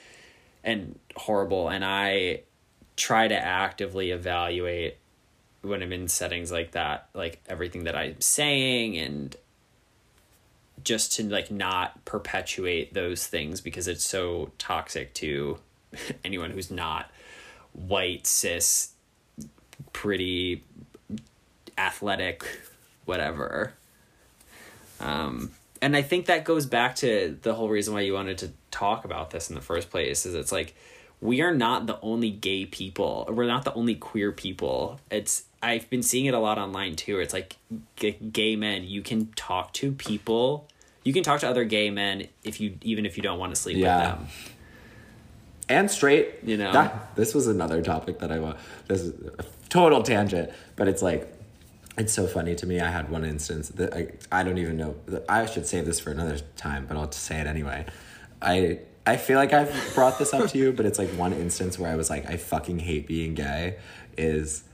and 0.63 0.99
horrible 1.17 1.69
and 1.69 1.85
i 1.85 2.43
try 2.97 3.27
to 3.27 3.35
actively 3.35 4.13
evaluate 4.13 4.99
when 5.63 5.83
i'm 5.83 5.93
in 5.93 6.09
settings 6.09 6.51
like 6.51 6.73
that 6.73 7.09
like 7.15 7.41
everything 7.49 7.85
that 7.85 7.97
i'm 7.97 8.21
saying 8.21 8.97
and 8.97 9.37
just 10.85 11.13
to 11.13 11.25
like 11.25 11.51
not 11.51 12.05
perpetuate 12.05 12.95
those 12.95 13.27
things 13.27 13.61
because 13.61 13.87
it's 13.87 14.05
so 14.05 14.51
toxic 14.59 15.13
to 15.15 15.59
anyone 16.25 16.51
who's 16.51 16.71
not 16.71 17.11
white 17.73 18.27
cis 18.27 18.93
pretty 19.93 20.65
athletic 21.79 22.45
whatever. 23.05 23.73
Um 25.01 25.51
and 25.83 25.97
i 25.97 26.03
think 26.03 26.27
that 26.27 26.45
goes 26.45 26.67
back 26.67 26.95
to 26.97 27.37
the 27.43 27.55
whole 27.55 27.69
reason 27.69 27.95
why 27.95 28.01
you 28.01 28.13
wanted 28.13 28.39
to 28.39 28.51
talk 28.71 29.05
about 29.05 29.31
this 29.31 29.49
in 29.49 29.55
the 29.55 29.61
first 29.61 29.91
place 29.91 30.27
is 30.27 30.35
it's 30.35 30.53
like 30.53 30.75
we 31.21 31.43
are 31.43 31.55
not 31.55 31.87
the 31.87 31.99
only 32.01 32.31
gay 32.31 32.65
people. 32.65 33.27
We're 33.31 33.47
not 33.47 33.65
the 33.65 33.75
only 33.75 33.95
queer 33.95 34.33
people. 34.33 35.01
It's 35.11 35.45
i've 35.63 35.89
been 35.91 36.03
seeing 36.03 36.27
it 36.27 36.35
a 36.35 36.39
lot 36.39 36.59
online 36.59 36.97
too 36.97 37.19
it's 37.21 37.33
like 37.35 37.57
g- 37.97 38.13
gay 38.33 38.57
men 38.57 38.85
you 38.85 39.03
can 39.03 39.27
talk 39.37 39.73
to 39.73 39.93
people 39.93 40.67
you 41.05 41.13
can 41.13 41.23
talk 41.23 41.41
to 41.41 41.49
other 41.49 41.65
gay 41.65 41.91
men 41.91 42.27
if 42.45 42.61
you 42.61 42.77
even 42.83 43.05
if 43.07 43.17
you 43.17 43.23
don't 43.23 43.39
want 43.39 43.55
to 43.55 43.61
sleep 43.61 43.77
Yeah. 43.77 43.97
with 43.97 44.19
them 44.19 44.29
and 45.69 45.89
straight. 45.91 46.35
You 46.45 46.57
know? 46.57 46.73
that, 46.73 47.15
this 47.15 47.33
was 47.33 47.47
another 47.47 47.81
topic 47.81 48.19
that 48.19 48.33
I 48.33 48.41
want. 48.41 48.59
This 48.89 49.03
is 49.03 49.15
a 49.39 49.45
total 49.69 50.03
tangent, 50.03 50.51
but 50.75 50.89
it's 50.89 51.01
like 51.01 51.33
it's 51.97 52.13
so 52.13 52.27
funny 52.27 52.57
to 52.57 52.67
me. 52.67 52.81
I 52.81 52.91
had 52.91 53.09
one 53.09 53.25
instance 53.25 53.69
that 53.71 53.95
I 53.95 54.09
I 54.33 54.43
don't 54.43 54.59
even 54.59 54.77
know. 54.77 54.97
I 55.29 55.47
should 55.47 55.67
save 55.69 55.87
this 55.87 56.01
for 56.01 56.11
another 56.11 56.39
time, 56.57 56.87
but 56.89 56.97
I'll 56.97 57.07
just 57.07 57.23
say 57.23 57.41
it 57.41 57.47
anyway. 57.47 57.87
I 58.43 58.81
I 59.07 59.17
feel 59.17 59.39
like 59.39 59.53
I've 59.53 59.73
brought 59.95 60.19
this 60.19 60.35
up 60.35 60.51
to 60.51 60.59
you, 60.59 60.73
but 60.73 60.87
it's 60.87 60.99
like 60.99 61.11
one 61.11 61.33
instance 61.33 61.79
where 61.79 61.91
I 61.91 61.95
was 61.95 62.11
like, 62.11 62.27
I 62.29 62.37
fucking 62.37 62.81
hate 62.81 63.07
being 63.07 63.35
gay. 63.35 63.77
Is 64.19 64.65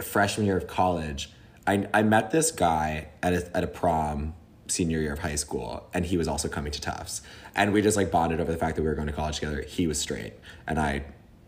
freshman 0.00 0.46
year 0.46 0.56
of 0.56 0.66
college? 0.66 1.30
I 1.66 1.86
I 1.92 2.02
met 2.02 2.30
this 2.30 2.50
guy 2.50 3.08
at 3.22 3.32
a 3.32 3.56
at 3.56 3.64
a 3.64 3.68
prom 3.68 4.34
senior 4.68 5.00
year 5.00 5.12
of 5.12 5.20
high 5.20 5.36
school, 5.36 5.88
and 5.94 6.04
he 6.04 6.16
was 6.16 6.28
also 6.28 6.48
coming 6.48 6.72
to 6.72 6.80
Tufts, 6.80 7.22
and 7.54 7.72
we 7.72 7.82
just 7.82 7.96
like 7.96 8.10
bonded 8.10 8.40
over 8.40 8.50
the 8.50 8.58
fact 8.58 8.76
that 8.76 8.82
we 8.82 8.88
were 8.88 8.94
going 8.94 9.08
to 9.08 9.12
college 9.12 9.36
together. 9.36 9.62
He 9.62 9.86
was 9.86 9.98
straight, 9.98 10.34
and 10.66 10.78
I 10.78 11.04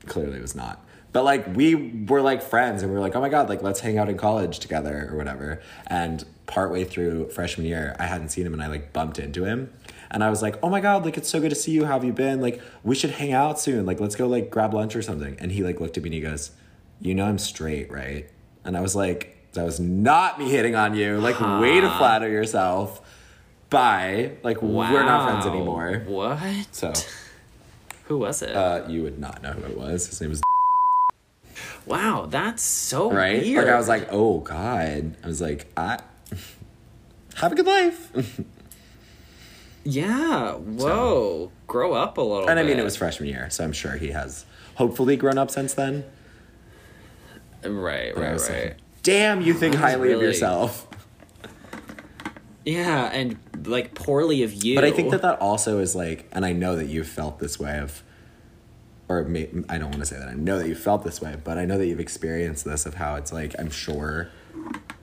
clearly 0.07 0.41
was 0.41 0.55
not. 0.55 0.85
But 1.13 1.25
like 1.25 1.55
we 1.55 1.75
were 2.09 2.23
like 2.23 2.43
friends, 2.43 2.83
and 2.83 2.91
we 2.91 2.97
were 2.97 3.03
like, 3.03 3.15
oh 3.15 3.21
my 3.21 3.29
god, 3.29 3.49
like 3.49 3.63
let's 3.63 3.81
hang 3.81 3.99
out 3.99 4.09
in 4.09 4.17
college 4.17 4.59
together 4.59 5.09
or 5.11 5.17
whatever. 5.17 5.63
And 5.87 6.25
partway 6.47 6.85
through 6.85 7.31
freshman 7.31 7.67
year, 7.67 7.97
I 7.99 8.07
hadn't 8.07 8.31
seen 8.31 8.47
him, 8.47 8.53
and 8.53 8.63
I 8.63 8.67
like 8.67 8.93
bumped 8.93 9.19
into 9.19 9.45
him. 9.45 9.73
And 10.11 10.23
I 10.23 10.31
was 10.31 10.43
like, 10.43 10.57
"Oh 10.63 10.69
my 10.69 10.81
god, 10.81 11.05
like 11.05 11.17
it's 11.17 11.29
so 11.29 11.41
good 11.41 11.51
to 11.51 11.57
see 11.57 11.73
you. 11.73 11.87
How 11.87 11.95
have 11.95 12.05
you 12.05 12.13
been? 12.13 12.41
Like 12.41 12.61
we 12.83 12.95
should 12.95 13.11
hang 13.11 13.33
out 13.33 13.59
soon. 13.59 13.87
Like 13.87 14.01
let's 14.01 14.17
go 14.17 14.27
like 14.27 14.51
grab 14.51 14.75
lunch 14.75 14.95
or 14.95 15.03
something." 15.03 15.37
And 15.41 15.53
he 15.53 15.63
like 15.63 15.81
looked 15.81 15.97
at 15.97 16.03
me 16.03 16.09
and 16.09 16.15
he 16.15 16.21
goes, 16.21 16.51
"You 17.05 17.15
know 17.15 17.25
I'm 17.27 17.39
straight, 17.39 17.93
right?" 17.93 18.29
And 18.65 18.77
I 18.77 18.81
was 18.81 18.97
like, 18.97 19.37
"That 19.53 19.65
was 19.65 19.79
not 19.79 20.39
me 20.41 20.51
hitting 20.51 20.75
on 20.75 20.97
you. 20.97 21.19
Like 21.21 21.39
way 21.41 21.81
to 21.81 21.89
flatter 21.99 22.29
yourself." 22.29 23.01
Bye. 23.71 24.33
Like 24.43 24.61
we're 24.63 25.05
not 25.05 25.29
friends 25.29 25.47
anymore. 25.47 26.03
what 26.07 26.39
So 26.73 26.93
who 28.05 28.19
was 28.19 28.43
it 28.43 28.55
uh, 28.55 28.87
you 28.89 29.03
would 29.03 29.19
not 29.19 29.43
know 29.43 29.53
who 29.53 29.65
it 29.65 29.77
was. 29.79 30.07
His 30.09 30.21
name 30.21 30.31
was 30.31 30.41
wow 31.87 32.27
that's 32.29 32.63
so 32.63 33.11
right. 33.13 33.43
weird. 33.43 33.65
Like 33.67 33.75
I 33.75 33.79
was 33.79 33.89
like, 33.89 34.09
"Oh 34.11 34.41
God." 34.41 35.15
I 35.23 35.27
was 35.27 35.41
like, 35.41 35.67
"I 35.77 36.01
have 37.37 37.53
a 37.53 37.55
good 37.55 37.67
life." 37.67 38.11
Yeah. 39.85 40.53
Whoa. 40.55 41.51
Grow 41.67 41.93
up 41.93 42.19
a 42.19 42.21
little. 42.21 42.49
and 42.49 42.59
I 42.59 42.63
mean, 42.63 42.73
bit. 42.73 42.81
it 42.81 42.85
was 42.85 42.97
freshman 42.97 43.29
year, 43.29 43.51
so 43.51 43.65
I'm 43.65 43.73
sure 43.73 43.97
he 43.97 44.09
has 44.13 44.47
hopefully 44.77 45.17
grown 45.17 45.39
up 45.39 45.51
since 45.51 45.75
then. 45.75 46.05
Right. 47.65 48.17
Right. 48.17 48.41
Right. 48.41 48.51
like, 48.51 48.77
Damn, 49.03 49.43
you 49.43 49.53
think 49.55 49.75
highly 49.75 50.13
of 50.13 50.23
yourself. 50.23 50.89
yeah, 52.65 53.11
and 53.13 53.39
like 53.67 53.95
poorly 53.95 54.43
of 54.43 54.53
you. 54.53 54.75
But 54.75 54.85
I 54.85 54.91
think 54.91 55.11
that 55.11 55.23
that 55.23 55.41
also 55.41 55.79
is 55.79 55.95
like, 55.95 56.29
and 56.33 56.45
I 56.45 56.53
know 56.53 56.77
that 56.77 56.87
you've 56.87 57.09
felt 57.09 57.39
this 57.39 57.61
way 57.61 57.79
of, 57.79 58.03
or 59.09 59.25
may, 59.25 59.51
I 59.69 59.77
don't 59.77 59.91
want 59.91 60.01
to 60.01 60.07
say 60.07 60.19
that 60.19 60.29
I 60.29 60.35
know 60.35 60.59
that 60.59 60.69
you 60.69 60.75
felt 60.75 61.05
this 61.05 61.21
way, 61.21 61.37
but 61.43 61.59
I 61.59 61.67
know 61.67 61.77
that 61.77 61.87
you've 61.87 62.01
experienced 62.01 62.65
this 62.65 62.87
of 62.87 62.95
how 62.95 63.17
it's 63.17 63.33
like, 63.33 63.55
I'm 63.59 63.71
sure 63.71 64.31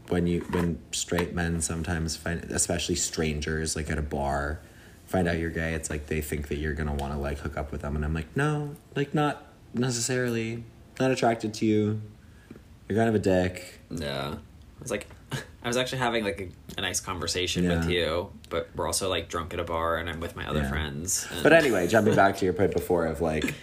when 0.10 0.26
you, 0.26 0.42
when 0.50 0.80
straight 0.92 1.36
men 1.36 1.62
sometimes 1.62 2.18
find, 2.18 2.44
especially 2.46 2.96
strangers, 2.96 3.76
like 3.76 3.92
at 3.92 4.00
a 4.00 4.02
bar, 4.02 4.60
find 5.06 5.28
out 5.28 5.38
you're 5.38 5.52
gay, 5.52 5.74
it's 5.74 5.90
like 5.92 6.08
they 6.08 6.22
think 6.22 6.48
that 6.48 6.58
you're 6.58 6.74
going 6.74 6.88
to 6.88 6.94
want 6.94 7.14
to 7.14 7.20
like 7.20 7.38
hook 7.38 7.56
up 7.56 7.72
with 7.72 7.82
them. 7.82 7.96
And 7.96 8.04
I'm 8.04 8.16
like, 8.16 8.36
no, 8.36 8.76
like 8.96 9.14
not 9.14 9.46
necessarily, 9.76 10.64
not 11.00 11.12
attracted 11.12 11.54
to 11.56 11.66
you. 11.68 12.02
You're 12.88 12.98
kind 12.98 13.10
of 13.10 13.16
a 13.16 13.20
dick. 13.20 13.80
Yeah. 13.90 14.36
I 14.36 14.82
was 14.82 14.92
like, 14.92 15.08
I 15.64 15.68
was 15.68 15.78
actually 15.78 16.00
having 16.00 16.24
like 16.24 16.42
a, 16.42 16.80
a 16.80 16.82
nice 16.82 17.00
conversation 17.00 17.68
with 17.68 17.90
you, 17.90 18.32
but 18.50 18.70
we're 18.76 18.88
also 18.88 19.10
like 19.10 19.30
drunk 19.30 19.54
at 19.54 19.60
a 19.60 19.64
bar, 19.64 19.98
and 19.98 20.10
I'm 20.10 20.20
with 20.20 20.36
my 20.36 20.48
other 20.48 20.62
Yeah. 20.62 20.70
friends. 20.70 21.28
and- 21.32 21.44
But 21.44 21.54
anyway, 21.54 21.88
jumping 21.88 22.16
back 22.16 22.38
to 22.38 22.46
your 22.46 22.54
point 22.54 22.74
before 22.74 23.06
of 23.06 23.22
like 23.22 23.54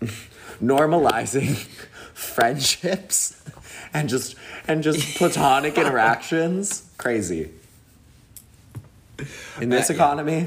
normalizing 0.62 1.56
friendships 2.14 3.42
and 3.94 4.08
just 4.08 4.34
and 4.66 4.82
just 4.82 5.16
platonic 5.16 5.76
interactions, 5.78 6.88
crazy. 6.98 7.50
In 9.60 9.68
this 9.68 9.90
Uh, 9.90 9.92
yeah. 9.92 9.96
economy, 9.98 10.46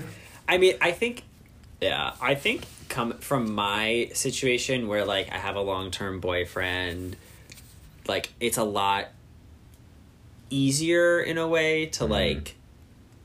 I 0.49 0.57
mean, 0.57 0.75
I 0.81 0.91
think, 0.91 1.23
yeah, 1.81 2.13
I 2.21 2.35
think 2.35 2.63
come 2.89 3.13
from 3.19 3.53
my 3.53 4.09
situation 4.13 4.87
where 4.87 5.05
like 5.05 5.31
I 5.31 5.37
have 5.37 5.55
a 5.55 5.61
long 5.61 5.91
term 5.91 6.19
boyfriend, 6.19 7.15
like 8.07 8.33
it's 8.39 8.57
a 8.57 8.63
lot 8.63 9.07
easier 10.49 11.19
in 11.19 11.37
a 11.37 11.47
way 11.47 11.87
to 11.87 12.05
like, 12.05 12.55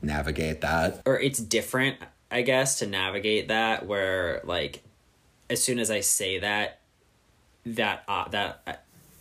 navigate 0.01 0.61
that. 0.61 1.01
or 1.05 1.19
it's 1.19 1.39
different, 1.39 1.97
I 2.29 2.41
guess, 2.41 2.79
to 2.79 2.87
navigate 2.87 3.47
that 3.49 3.85
where 3.85 4.41
like, 4.43 4.83
as 5.49 5.63
soon 5.63 5.79
as 5.79 5.91
I 5.91 5.99
say 5.99 6.39
that, 6.39 6.79
that 7.65 8.03
uh, 8.07 8.27
that 8.29 8.61
uh, 8.65 8.73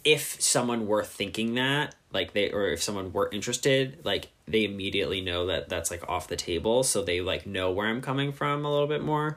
if 0.04 0.40
someone 0.40 0.86
were 0.86 1.04
thinking 1.04 1.54
that 1.54 1.94
like 2.12 2.32
they 2.32 2.50
or 2.50 2.68
if 2.68 2.82
someone 2.82 3.12
were 3.12 3.28
interested 3.32 3.98
like 4.04 4.28
they 4.48 4.64
immediately 4.64 5.20
know 5.20 5.46
that 5.46 5.68
that's 5.68 5.90
like 5.90 6.08
off 6.08 6.28
the 6.28 6.36
table. 6.36 6.82
So 6.82 7.02
they 7.02 7.20
like 7.20 7.46
know 7.46 7.70
where 7.70 7.86
i'm 7.86 8.00
coming 8.00 8.32
from 8.32 8.64
a 8.64 8.70
little 8.70 8.86
bit 8.86 9.02
more. 9.02 9.36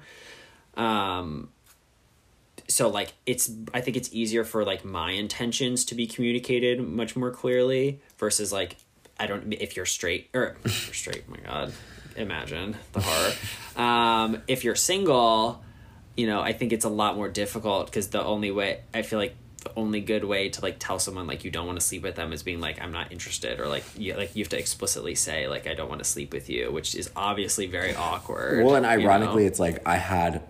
Um 0.75 1.49
so 2.73 2.89
like 2.89 3.13
it's 3.27 3.51
i 3.73 3.79
think 3.81 3.95
it's 3.95 4.09
easier 4.11 4.43
for 4.43 4.65
like 4.65 4.83
my 4.83 5.11
intentions 5.11 5.85
to 5.85 5.93
be 5.95 6.07
communicated 6.07 6.81
much 6.81 7.15
more 7.15 7.29
clearly 7.29 7.99
versus 8.17 8.51
like 8.51 8.77
i 9.19 9.27
don't 9.27 9.53
if 9.53 9.75
you're 9.75 9.85
straight 9.85 10.29
or 10.33 10.57
if 10.65 10.87
you're 10.87 10.93
straight 10.95 11.29
my 11.29 11.37
god 11.45 11.71
imagine 12.15 12.75
the 12.93 13.01
horror 13.01 13.33
um 13.83 14.41
if 14.47 14.63
you're 14.63 14.75
single 14.75 15.63
you 16.17 16.25
know 16.25 16.41
i 16.41 16.51
think 16.51 16.73
it's 16.73 16.85
a 16.85 16.89
lot 16.89 17.15
more 17.15 17.29
difficult 17.29 17.85
because 17.85 18.07
the 18.09 18.23
only 18.23 18.49
way 18.49 18.81
i 18.93 19.03
feel 19.03 19.19
like 19.19 19.35
the 19.63 19.71
only 19.77 20.01
good 20.01 20.25
way 20.25 20.49
to 20.49 20.59
like 20.61 20.77
tell 20.77 20.99
someone 20.99 21.25
like 21.25 21.45
you 21.45 21.51
don't 21.51 21.65
want 21.65 21.79
to 21.79 21.85
sleep 21.85 22.03
with 22.03 22.15
them 22.15 22.33
is 22.33 22.43
being 22.43 22.59
like 22.59 22.81
i'm 22.81 22.91
not 22.91 23.11
interested 23.11 23.59
or 23.59 23.67
like 23.67 23.83
you 23.97 24.13
like 24.15 24.35
you 24.35 24.43
have 24.43 24.49
to 24.49 24.57
explicitly 24.59 25.15
say 25.15 25.47
like 25.47 25.67
i 25.67 25.73
don't 25.73 25.89
want 25.89 25.99
to 25.99 26.09
sleep 26.09 26.33
with 26.33 26.49
you 26.49 26.71
which 26.71 26.95
is 26.95 27.09
obviously 27.15 27.65
very 27.65 27.95
awkward 27.95 28.65
Well, 28.65 28.75
and 28.75 28.83
you 28.85 29.07
ironically, 29.07 29.43
know? 29.43 29.47
it's 29.47 29.59
like 29.59 29.81
I 29.87 29.95
had, 29.95 30.43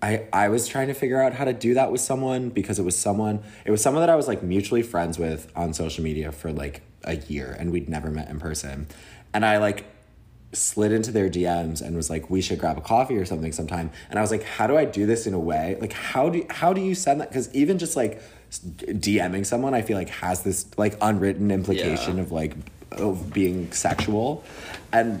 I 0.00 0.26
I 0.32 0.48
was 0.48 0.68
trying 0.68 0.88
to 0.88 0.94
figure 0.94 1.20
out 1.20 1.32
how 1.34 1.44
to 1.44 1.52
do 1.52 1.74
that 1.74 1.90
with 1.90 2.00
someone 2.00 2.50
because 2.50 2.78
it 2.78 2.84
was 2.84 2.96
someone, 2.96 3.40
it 3.64 3.70
was 3.70 3.82
someone 3.82 4.02
that 4.02 4.10
I 4.10 4.16
was 4.16 4.28
like 4.28 4.42
mutually 4.42 4.82
friends 4.82 5.18
with 5.18 5.50
on 5.56 5.72
social 5.74 6.04
media 6.04 6.30
for 6.32 6.52
like 6.52 6.82
a 7.04 7.16
year, 7.16 7.56
and 7.58 7.72
we'd 7.72 7.88
never 7.88 8.10
met 8.10 8.28
in 8.28 8.38
person, 8.38 8.86
and 9.34 9.44
I 9.44 9.58
like 9.58 9.84
slid 10.52 10.92
into 10.92 11.12
their 11.12 11.28
DMs 11.28 11.82
and 11.82 11.94
was 11.96 12.08
like, 12.08 12.30
"We 12.30 12.40
should 12.40 12.58
grab 12.58 12.78
a 12.78 12.80
coffee 12.80 13.16
or 13.16 13.24
something 13.24 13.52
sometime." 13.52 13.90
And 14.08 14.18
I 14.18 14.22
was 14.22 14.30
like, 14.30 14.44
"How 14.44 14.66
do 14.66 14.76
I 14.76 14.84
do 14.84 15.04
this 15.04 15.26
in 15.26 15.34
a 15.34 15.38
way? 15.38 15.76
Like, 15.80 15.92
how 15.92 16.28
do 16.28 16.46
how 16.48 16.72
do 16.72 16.80
you 16.80 16.94
send 16.94 17.20
that? 17.20 17.28
Because 17.30 17.52
even 17.54 17.78
just 17.78 17.96
like 17.96 18.22
DMing 18.50 19.44
someone, 19.44 19.74
I 19.74 19.82
feel 19.82 19.96
like 19.98 20.08
has 20.10 20.42
this 20.42 20.66
like 20.78 20.96
unwritten 21.00 21.50
implication 21.50 22.16
Yeah. 22.16 22.22
of 22.22 22.32
like 22.32 22.54
of 22.92 23.32
being 23.32 23.72
sexual, 23.72 24.44
and 24.92 25.20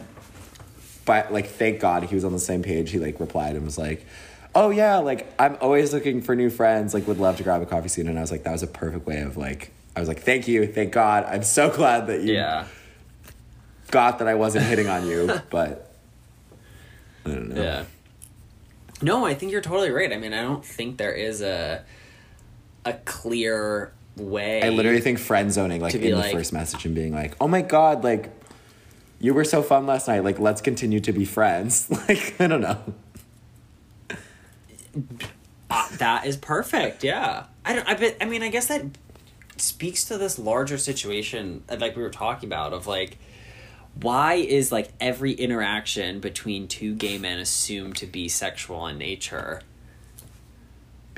but 1.04 1.32
like 1.32 1.46
thank 1.46 1.80
god 1.80 2.04
he 2.04 2.14
was 2.14 2.24
on 2.24 2.32
the 2.32 2.38
same 2.38 2.62
page 2.62 2.90
he 2.90 2.98
like 2.98 3.18
replied 3.18 3.56
and 3.56 3.64
was 3.64 3.78
like 3.78 4.04
oh 4.54 4.70
yeah 4.70 4.96
like 4.96 5.32
i'm 5.38 5.56
always 5.60 5.92
looking 5.92 6.20
for 6.22 6.34
new 6.34 6.50
friends 6.50 6.94
like 6.94 7.06
would 7.06 7.18
love 7.18 7.36
to 7.36 7.42
grab 7.42 7.60
a 7.62 7.66
coffee 7.66 7.88
soon 7.88 8.08
and 8.08 8.18
i 8.18 8.20
was 8.20 8.30
like 8.30 8.42
that 8.44 8.52
was 8.52 8.62
a 8.62 8.66
perfect 8.66 9.06
way 9.06 9.20
of 9.20 9.36
like 9.36 9.72
i 9.96 10.00
was 10.00 10.08
like 10.08 10.20
thank 10.20 10.48
you 10.48 10.66
thank 10.66 10.92
god 10.92 11.24
i'm 11.24 11.42
so 11.42 11.70
glad 11.70 12.06
that 12.06 12.22
you 12.22 12.34
yeah 12.34 12.66
got 13.90 14.18
that 14.18 14.28
i 14.28 14.34
wasn't 14.34 14.64
hitting 14.64 14.88
on 14.88 15.06
you 15.06 15.26
but 15.50 15.92
i 17.26 17.30
don't 17.30 17.48
know 17.50 17.62
Yeah. 17.62 17.84
No, 19.00 19.24
I 19.24 19.34
think 19.34 19.52
you're 19.52 19.60
totally 19.60 19.92
right. 19.92 20.12
I 20.12 20.16
mean, 20.16 20.32
I 20.32 20.42
don't 20.42 20.64
think 20.64 20.96
there 20.98 21.12
is 21.12 21.40
a 21.40 21.84
a 22.84 22.94
clear 23.04 23.92
way. 24.16 24.60
i 24.64 24.70
literally 24.70 25.00
think 25.00 25.20
friend 25.20 25.52
zoning 25.52 25.80
like 25.80 25.94
in 25.94 26.00
the 26.00 26.10
like- 26.14 26.32
first 26.32 26.52
message 26.52 26.84
and 26.84 26.96
being 26.96 27.12
like 27.14 27.36
oh 27.40 27.46
my 27.46 27.60
god 27.62 28.02
like 28.02 28.30
you 29.20 29.32
were 29.34 29.44
so 29.44 29.62
fun 29.62 29.86
last 29.86 30.08
night 30.08 30.24
like 30.24 30.40
let's 30.40 30.60
continue 30.60 30.98
to 30.98 31.12
be 31.12 31.24
friends 31.24 31.88
like 32.08 32.34
i 32.40 32.48
don't 32.48 32.60
know 32.60 32.80
Uh, 35.70 35.88
that 35.98 36.26
is 36.26 36.36
perfect. 36.36 37.04
Yeah. 37.04 37.44
I 37.64 37.74
don't. 37.74 37.88
I 37.88 37.94
bet. 37.94 38.16
I 38.20 38.24
mean, 38.24 38.42
I 38.42 38.48
guess 38.48 38.66
that 38.66 38.84
speaks 39.56 40.04
to 40.06 40.18
this 40.18 40.38
larger 40.38 40.78
situation, 40.78 41.64
like 41.68 41.96
we 41.96 42.02
were 42.02 42.10
talking 42.10 42.48
about, 42.48 42.72
of 42.72 42.86
like, 42.86 43.18
why 44.00 44.34
is 44.34 44.72
like 44.72 44.90
every 45.00 45.32
interaction 45.32 46.20
between 46.20 46.68
two 46.68 46.94
gay 46.94 47.18
men 47.18 47.38
assumed 47.38 47.96
to 47.96 48.06
be 48.06 48.28
sexual 48.28 48.86
in 48.86 48.98
nature? 48.98 49.62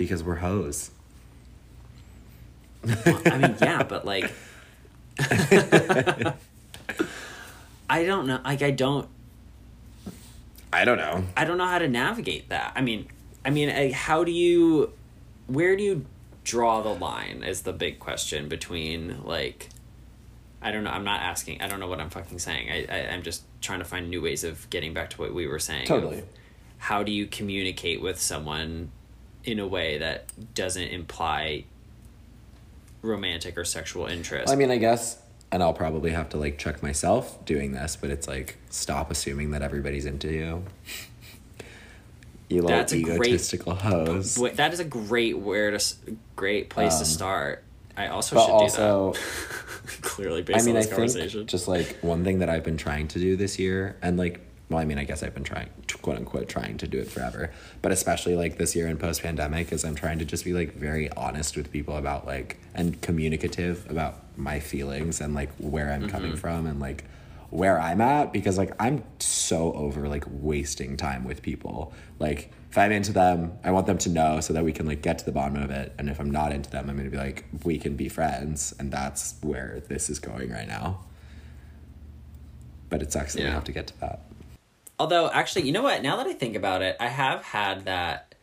because 0.00 0.24
we're 0.24 0.36
hoes 0.36 0.90
I 2.82 3.36
mean, 3.36 3.56
yeah, 3.60 3.82
but 3.82 4.06
like, 4.06 4.32
I 7.90 8.04
don't 8.06 8.26
know. 8.26 8.40
Like, 8.42 8.62
I 8.62 8.70
don't. 8.70 9.06
i 10.72 10.86
don't 10.86 10.96
know 10.96 11.22
I 11.36 11.44
don't 11.44 11.58
know 11.58 11.66
how 11.66 11.78
to 11.78 11.88
navigate 11.88 12.48
that. 12.48 12.72
I 12.74 12.80
mean, 12.80 13.08
I 13.44 13.50
mean, 13.50 13.70
I, 13.70 13.92
how 13.92 14.24
do 14.24 14.32
you, 14.32 14.92
where 15.46 15.76
do 15.76 15.82
you 15.82 16.06
draw 16.44 16.82
the 16.82 16.94
line? 16.94 17.42
Is 17.42 17.62
the 17.62 17.72
big 17.72 17.98
question 17.98 18.48
between 18.48 19.22
like, 19.24 19.68
I 20.62 20.72
don't 20.72 20.84
know. 20.84 20.90
I'm 20.90 21.04
not 21.04 21.22
asking. 21.22 21.62
I 21.62 21.68
don't 21.68 21.80
know 21.80 21.88
what 21.88 22.00
I'm 22.00 22.10
fucking 22.10 22.38
saying. 22.38 22.70
I, 22.70 22.86
I 22.94 23.12
I'm 23.12 23.22
just 23.22 23.44
trying 23.62 23.78
to 23.78 23.84
find 23.84 24.10
new 24.10 24.20
ways 24.20 24.44
of 24.44 24.68
getting 24.68 24.92
back 24.92 25.10
to 25.10 25.18
what 25.18 25.32
we 25.32 25.46
were 25.46 25.58
saying. 25.58 25.86
Totally. 25.86 26.22
How 26.76 27.02
do 27.02 27.12
you 27.12 27.26
communicate 27.26 28.02
with 28.02 28.20
someone 28.20 28.90
in 29.44 29.58
a 29.58 29.66
way 29.66 29.98
that 29.98 30.26
doesn't 30.54 30.88
imply 30.88 31.64
romantic 33.00 33.56
or 33.56 33.64
sexual 33.64 34.06
interest? 34.06 34.52
I 34.52 34.56
mean, 34.56 34.70
I 34.70 34.76
guess, 34.76 35.18
and 35.50 35.62
I'll 35.62 35.72
probably 35.72 36.10
have 36.10 36.28
to 36.30 36.36
like 36.36 36.58
check 36.58 36.82
myself 36.82 37.42
doing 37.46 37.72
this, 37.72 37.96
but 37.96 38.10
it's 38.10 38.28
like 38.28 38.58
stop 38.68 39.10
assuming 39.10 39.52
that 39.52 39.62
everybody's 39.62 40.04
into 40.04 40.30
you. 40.30 40.64
You 42.50 42.62
little 42.62 42.76
That's 42.76 42.92
a 42.92 43.00
great- 43.00 43.14
egotistical 43.20 43.74
hose. 43.76 44.36
Wait, 44.36 44.56
that 44.56 44.72
is 44.72 44.80
a 44.80 44.84
great 44.84 45.38
where 45.38 45.70
to 45.70 45.76
s- 45.76 45.94
great 46.34 46.68
place 46.68 46.94
to 46.96 47.00
Um, 47.00 47.04
start. 47.06 47.62
I 47.96 48.08
also 48.08 48.36
should 48.36 48.50
also, 48.50 49.12
do 49.12 49.18
that. 49.18 50.00
Clearly, 50.02 50.40
I 50.40 50.42
based 50.42 50.66
mean, 50.66 50.74
on 50.74 50.78
I 50.78 50.80
this 50.80 50.86
think 50.90 50.96
conversation. 50.96 51.46
just 51.46 51.68
like 51.68 51.98
one 52.02 52.24
thing 52.24 52.40
that 52.40 52.48
I've 52.48 52.64
been 52.64 52.76
trying 52.76 53.06
to 53.08 53.18
do 53.20 53.36
this 53.36 53.58
year, 53.58 53.96
and 54.02 54.16
like, 54.16 54.40
well, 54.68 54.78
I 54.80 54.84
mean, 54.84 54.98
I 54.98 55.04
guess 55.04 55.22
I've 55.22 55.34
been 55.34 55.44
trying, 55.44 55.68
quote 56.02 56.16
unquote, 56.16 56.48
trying 56.48 56.76
to 56.78 56.86
do 56.88 56.98
it 56.98 57.08
forever, 57.10 57.50
but 57.82 57.92
especially 57.92 58.34
like 58.36 58.58
this 58.58 58.74
year 58.74 58.88
in 58.88 58.96
post 58.96 59.22
pandemic, 59.22 59.72
is 59.72 59.84
I'm 59.84 59.94
trying 59.94 60.18
to 60.20 60.24
just 60.24 60.44
be 60.44 60.52
like 60.52 60.74
very 60.74 61.10
honest 61.12 61.56
with 61.56 61.70
people 61.72 61.96
about 61.96 62.26
like, 62.26 62.56
and 62.74 63.00
communicative 63.00 63.88
about 63.90 64.22
my 64.36 64.58
feelings 64.60 65.20
and 65.20 65.34
like 65.34 65.50
where 65.58 65.92
I'm 65.92 66.08
coming 66.08 66.36
from 66.36 66.66
and 66.66 66.80
like 66.80 67.04
where 67.50 67.80
I'm 67.80 68.00
at 68.00 68.32
because 68.32 68.56
like 68.56 68.72
I'm 68.78 69.04
so 69.18 69.72
over 69.72 70.08
like 70.08 70.24
wasting 70.28 70.96
time 70.96 71.24
with 71.24 71.42
people. 71.42 71.92
Like 72.18 72.52
if 72.70 72.78
I'm 72.78 72.92
into 72.92 73.12
them, 73.12 73.58
I 73.64 73.72
want 73.72 73.86
them 73.86 73.98
to 73.98 74.08
know 74.08 74.40
so 74.40 74.52
that 74.52 74.64
we 74.64 74.72
can 74.72 74.86
like 74.86 75.02
get 75.02 75.18
to 75.18 75.24
the 75.24 75.32
bottom 75.32 75.56
of 75.56 75.70
it. 75.70 75.92
And 75.98 76.08
if 76.08 76.20
I'm 76.20 76.30
not 76.30 76.52
into 76.52 76.70
them, 76.70 76.88
I'm 76.88 76.96
gonna 76.96 77.10
be 77.10 77.16
like, 77.16 77.44
we 77.64 77.78
can 77.78 77.96
be 77.96 78.08
friends, 78.08 78.72
and 78.78 78.92
that's 78.92 79.34
where 79.42 79.82
this 79.88 80.08
is 80.08 80.18
going 80.18 80.50
right 80.50 80.68
now. 80.68 81.00
But 82.88 83.02
it 83.02 83.12
sucks 83.12 83.34
that 83.34 83.42
we 83.42 83.48
have 83.48 83.64
to 83.64 83.72
get 83.72 83.88
to 83.88 84.00
that. 84.00 84.20
Although, 84.98 85.30
actually, 85.30 85.62
you 85.62 85.72
know 85.72 85.82
what? 85.82 86.02
Now 86.02 86.16
that 86.16 86.26
I 86.26 86.32
think 86.32 86.54
about 86.54 86.82
it, 86.82 86.96
I 87.00 87.08
have 87.08 87.42
had 87.42 87.84
that 87.86 88.34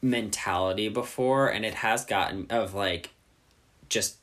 mentality 0.00 0.88
before, 0.88 1.48
and 1.48 1.64
it 1.64 1.74
has 1.74 2.04
gotten 2.04 2.46
of 2.50 2.74
like 2.74 3.10
just 3.88 4.19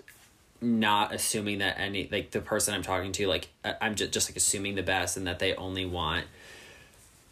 not 0.61 1.13
assuming 1.13 1.59
that 1.59 1.79
any 1.79 2.09
like 2.11 2.31
the 2.31 2.41
person 2.41 2.73
I'm 2.73 2.81
talking 2.81 3.11
to 3.13 3.27
like 3.27 3.49
I- 3.63 3.75
I'm 3.81 3.95
just 3.95 4.11
just 4.11 4.29
like 4.29 4.37
assuming 4.37 4.75
the 4.75 4.83
best 4.83 5.15
and 5.17 5.27
that 5.27 5.39
they 5.39 5.53
only 5.55 5.85
want 5.85 6.25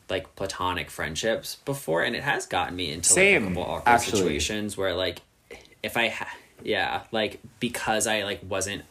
like 0.09 0.35
platonic 0.35 0.91
friendships 0.91 1.55
before, 1.65 2.03
and 2.03 2.15
it 2.15 2.21
has 2.23 2.45
gotten 2.45 2.75
me 2.75 2.91
into 2.91 3.09
Same, 3.09 3.41
like 3.43 3.51
a 3.51 3.55
couple 3.55 3.63
awkward 3.73 3.91
actually. 3.91 4.17
situations 4.19 4.77
where 4.77 4.93
like 4.93 5.21
if 5.81 5.97
I 5.97 6.09
ha- 6.09 6.35
yeah 6.63 7.01
like 7.11 7.39
because 7.59 8.05
I 8.07 8.23
like 8.23 8.41
wasn't 8.47 8.83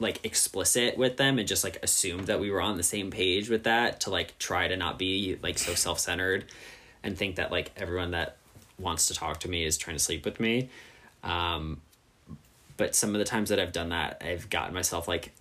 like 0.00 0.24
explicit 0.24 0.98
with 0.98 1.16
them 1.18 1.38
and 1.38 1.46
just 1.46 1.62
like 1.62 1.78
assumed 1.82 2.26
that 2.26 2.40
we 2.40 2.50
were 2.50 2.60
on 2.60 2.76
the 2.76 2.82
same 2.82 3.10
page 3.12 3.48
with 3.48 3.62
that 3.64 4.00
to 4.00 4.10
like 4.10 4.36
try 4.38 4.66
to 4.66 4.76
not 4.76 4.98
be 4.98 5.38
like 5.42 5.56
so 5.56 5.74
self-centered 5.74 6.44
and 7.04 7.16
think 7.16 7.36
that 7.36 7.52
like 7.52 7.70
everyone 7.76 8.10
that 8.10 8.36
wants 8.76 9.06
to 9.06 9.14
talk 9.14 9.38
to 9.38 9.48
me 9.48 9.64
is 9.64 9.78
trying 9.78 9.96
to 9.96 10.02
sleep 10.02 10.24
with 10.24 10.40
me 10.40 10.68
um 11.22 11.80
but 12.76 12.94
some 12.94 13.14
of 13.14 13.18
the 13.18 13.24
times 13.24 13.48
that 13.50 13.58
I've 13.60 13.72
done 13.72 13.90
that 13.90 14.22
I've 14.24 14.48
gotten 14.50 14.74
myself 14.74 15.06
like 15.08 15.32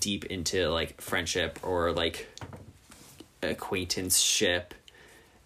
deep 0.00 0.24
into 0.26 0.68
like 0.68 1.00
friendship 1.00 1.58
or 1.62 1.92
like 1.92 2.28
acquaintanceship 3.42 4.74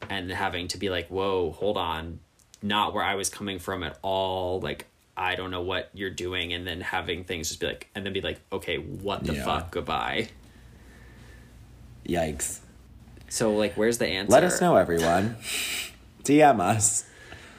and 0.08 0.30
having 0.30 0.68
to 0.68 0.78
be 0.78 0.90
like 0.90 1.08
whoa 1.08 1.50
hold 1.50 1.76
on 1.76 2.20
not 2.62 2.94
where 2.94 3.04
I 3.04 3.14
was 3.16 3.28
coming 3.28 3.58
from 3.58 3.82
at 3.82 3.98
all 4.02 4.60
like 4.60 4.86
I 5.16 5.34
don't 5.34 5.50
know 5.50 5.62
what 5.62 5.90
you're 5.94 6.10
doing 6.10 6.52
and 6.52 6.64
then 6.66 6.80
having 6.80 7.24
things 7.24 7.48
just 7.48 7.60
be 7.60 7.66
like 7.66 7.88
and 7.94 8.04
then 8.06 8.12
be 8.12 8.20
like 8.20 8.40
okay 8.52 8.76
what 8.78 9.24
the 9.24 9.34
Yeah. 9.34 9.44
fuck 9.44 9.70
goodbye 9.72 10.28
Yikes. 12.06 12.60
so 13.28 13.54
like 13.54 13.74
where's 13.74 13.98
the 13.98 14.06
answer 14.06 14.32
Let 14.32 14.44
us 14.44 14.60
know, 14.60 14.76
everyone. 14.76 15.36
DM 16.24 16.60
us. 16.60 17.04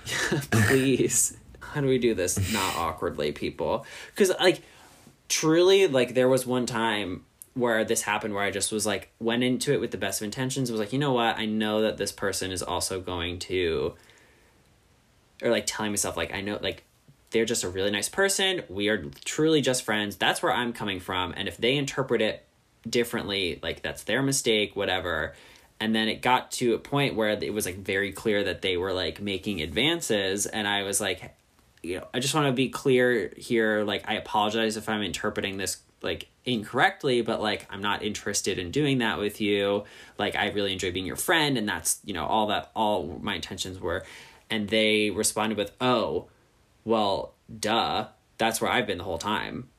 please 0.52 1.38
how 1.74 1.82
do 1.82 1.88
we 1.88 1.98
do 1.98 2.14
this 2.14 2.52
not 2.52 2.76
awkwardly 2.78 3.32
people? 3.32 3.86
Because 4.08 4.32
like 4.40 4.62
truly 5.30 5.88
like 5.88 6.16
there 6.16 6.28
was 6.28 6.46
one 6.46 6.66
time 6.66 7.24
where 7.54 7.86
this 7.86 8.02
happened 8.02 8.34
where 8.34 8.44
i 8.44 8.50
just 8.50 8.72
was 8.72 8.86
like 8.86 9.10
went 9.20 9.44
into 9.44 9.74
it 9.74 9.80
with 9.80 9.92
the 9.92 9.98
best 9.98 10.22
of 10.22 10.26
intentions 10.26 10.72
was 10.72 10.80
like 10.80 10.92
you 10.92 11.00
know 11.00 11.14
what? 11.14 11.38
I 11.38 11.46
know 11.46 11.82
that 11.82 11.98
this 11.98 12.12
person 12.12 12.52
is 12.52 12.64
also 12.64 13.00
going 13.00 13.40
to 13.40 13.96
or 15.42 15.52
like 15.52 15.66
telling 15.66 15.92
myself 15.92 16.18
like 16.18 16.34
i 16.34 16.42
know 16.42 16.60
like 16.62 16.84
they're 17.32 17.46
just 17.46 17.64
a 17.64 17.70
really 17.70 17.92
nice 17.92 18.10
person. 18.10 18.64
We 18.70 18.90
are 18.90 19.06
truly 19.24 19.62
just 19.62 19.84
friends. 19.84 20.16
That's 20.16 20.42
where 20.42 20.52
i'm 20.52 20.74
coming 20.74 21.00
from. 21.00 21.34
And 21.38 21.48
if 21.48 21.58
they 21.58 21.76
interpret 21.78 22.22
it 22.22 22.44
differently 22.90 23.60
like 23.62 23.84
that's 23.84 24.04
their 24.04 24.24
mistake 24.24 24.76
whatever. 24.76 25.36
And 25.80 25.96
then 25.96 26.10
it 26.10 26.22
got 26.22 26.52
to 26.54 26.74
a 26.74 26.80
point 26.80 27.16
where 27.16 27.30
it 27.30 27.54
was 27.54 27.66
like 27.66 27.78
very 27.78 28.12
clear 28.12 28.44
that 28.44 28.62
they 28.62 28.78
were 28.78 28.94
like 28.94 29.22
making 29.22 29.62
advances. 29.62 30.46
And 30.46 30.68
i 30.68 30.84
was 30.84 31.00
like 31.00 31.36
you 31.82 31.98
know, 31.98 32.08
I 32.14 32.20
just 32.20 32.34
want 32.34 32.48
to 32.48 32.54
be 32.54 32.70
clear 32.70 33.34
here. 33.38 33.84
Like, 33.84 34.04
I 34.08 34.16
apologize 34.16 34.78
if 34.78 34.90
I'm 34.90 35.02
interpreting 35.02 35.58
this 35.58 35.78
like 36.02 36.28
incorrectly, 36.46 37.22
but 37.22 37.42
like, 37.42 37.68
I'm 37.70 37.82
not 37.82 38.04
interested 38.04 38.58
in 38.58 38.72
doing 38.72 39.00
that 39.00 39.20
with 39.20 39.42
you. 39.42 39.84
Like, 40.18 40.36
I 40.36 40.50
really 40.50 40.74
enjoy 40.74 40.92
being 40.92 41.06
your 41.06 41.16
friend, 41.16 41.58
and 41.58 41.68
that's, 41.68 42.00
you 42.04 42.14
know, 42.14 42.26
all 42.26 42.48
that, 42.48 42.72
all 42.76 43.20
my 43.22 43.36
intentions 43.36 43.80
were. 43.80 44.04
And 44.50 44.68
they 44.68 45.10
responded 45.10 45.58
with, 45.58 45.72
oh, 45.80 46.28
well, 46.84 47.34
duh, 47.60 48.08
that's 48.38 48.62
where 48.62 48.72
I've 48.72 48.88
been 48.88 48.98
the 48.98 49.04
whole 49.04 49.18
time. 49.18 49.70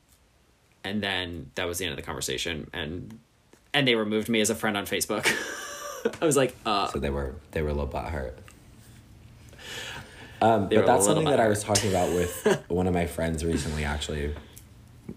And 0.85 1.03
then 1.03 1.51
that 1.57 1.67
was 1.67 1.79
the 1.79 1.85
end 1.85 1.93
of 1.93 1.97
the 1.97 2.03
conversation. 2.03 2.71
And, 2.73 3.19
and 3.75 3.87
they 3.87 3.95
removed 3.95 4.29
me 4.29 4.41
as 4.41 4.49
a 4.49 4.55
friend 4.55 4.77
on 4.77 4.87
Facebook. 4.87 5.27
I 6.21 6.25
was 6.25 6.37
like, 6.37 6.55
uh, 6.65 6.89
So 6.89 6.99
they 6.99 7.11
were 7.11 7.35
they 7.51 7.63
were 7.63 7.69
a 7.69 7.75
little 7.75 7.89
butthurt. 7.89 8.33
Um, 10.43 10.69
but 10.69 10.87
that's 10.87 10.87
little 10.87 11.03
something 11.03 11.25
that 11.27 11.41
I 11.41 11.49
was 11.49 11.63
talking 11.63 11.91
about 11.91 12.11
with 12.11 12.65
one 12.69 12.87
of 12.87 12.95
my 12.95 13.07
friends 13.07 13.45
recently, 13.45 13.85
actually, 13.85 14.35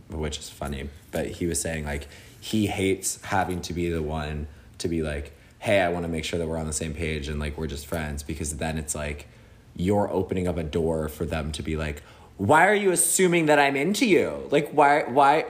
which 0.10 0.38
is 0.38 0.50
funny. 0.50 0.90
But 1.12 1.28
he 1.28 1.46
was 1.46 1.62
saying 1.62 1.86
like 1.86 2.08
he 2.42 2.68
hates 2.68 3.22
having 3.24 3.62
to 3.62 3.74
be 3.74 3.90
the 3.90 4.02
one 4.02 4.48
to 4.80 4.88
be 4.88 5.02
like, 5.02 5.34
"Hey, 5.60 5.80
I 5.80 5.90
want 5.90 6.04
to 6.04 6.10
make 6.10 6.26
sure 6.26 6.40
that 6.40 6.48
we're 6.48 6.58
on 6.58 6.68
the 6.68 6.74
same 6.74 6.94
page 6.94 7.28
and 7.30 7.40
like 7.40 7.58
we're 7.58 7.68
just 7.68 7.88
friends," 7.88 8.22
because 8.24 8.58
then 8.58 8.78
it's 8.78 8.96
like 8.96 9.28
you're 9.76 10.12
opening 10.12 10.48
up 10.48 10.58
a 10.58 10.64
door 10.64 11.08
for 11.08 11.26
them 11.26 11.52
to 11.54 11.64
be 11.64 11.78
like, 11.78 12.04
"Why 12.38 12.68
are 12.68 12.76
you 12.76 12.92
assuming 12.92 13.46
that 13.46 13.60
I'm 13.60 13.76
into 13.76 14.06
you? 14.06 14.48
Like, 14.52 14.72
why, 14.72 15.04
why?" 15.04 15.46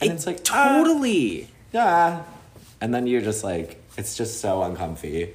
And 0.00 0.12
it's 0.12 0.26
like 0.26 0.40
ah, 0.50 0.78
totally. 0.78 1.48
yeah, 1.72 2.22
and 2.80 2.92
then 2.94 3.06
you're 3.06 3.20
just 3.20 3.44
like, 3.44 3.80
it's 3.96 4.16
just 4.16 4.40
so 4.40 4.62
uncomfy. 4.62 5.34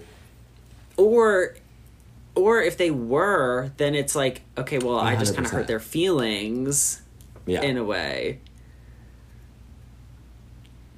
or 0.97 1.55
or 2.37 2.61
if 2.61 2.77
they 2.77 2.91
were 2.91 3.71
then 3.77 3.93
it's 3.95 4.15
like 4.15 4.41
okay 4.57 4.77
well 4.77 4.99
i 4.99 5.15
just 5.15 5.33
kind 5.35 5.45
of 5.45 5.51
hurt 5.51 5.67
their 5.67 5.79
feelings 5.79 7.01
Yeah. 7.45 7.61
in 7.61 7.77
a 7.77 7.83
way. 7.83 8.39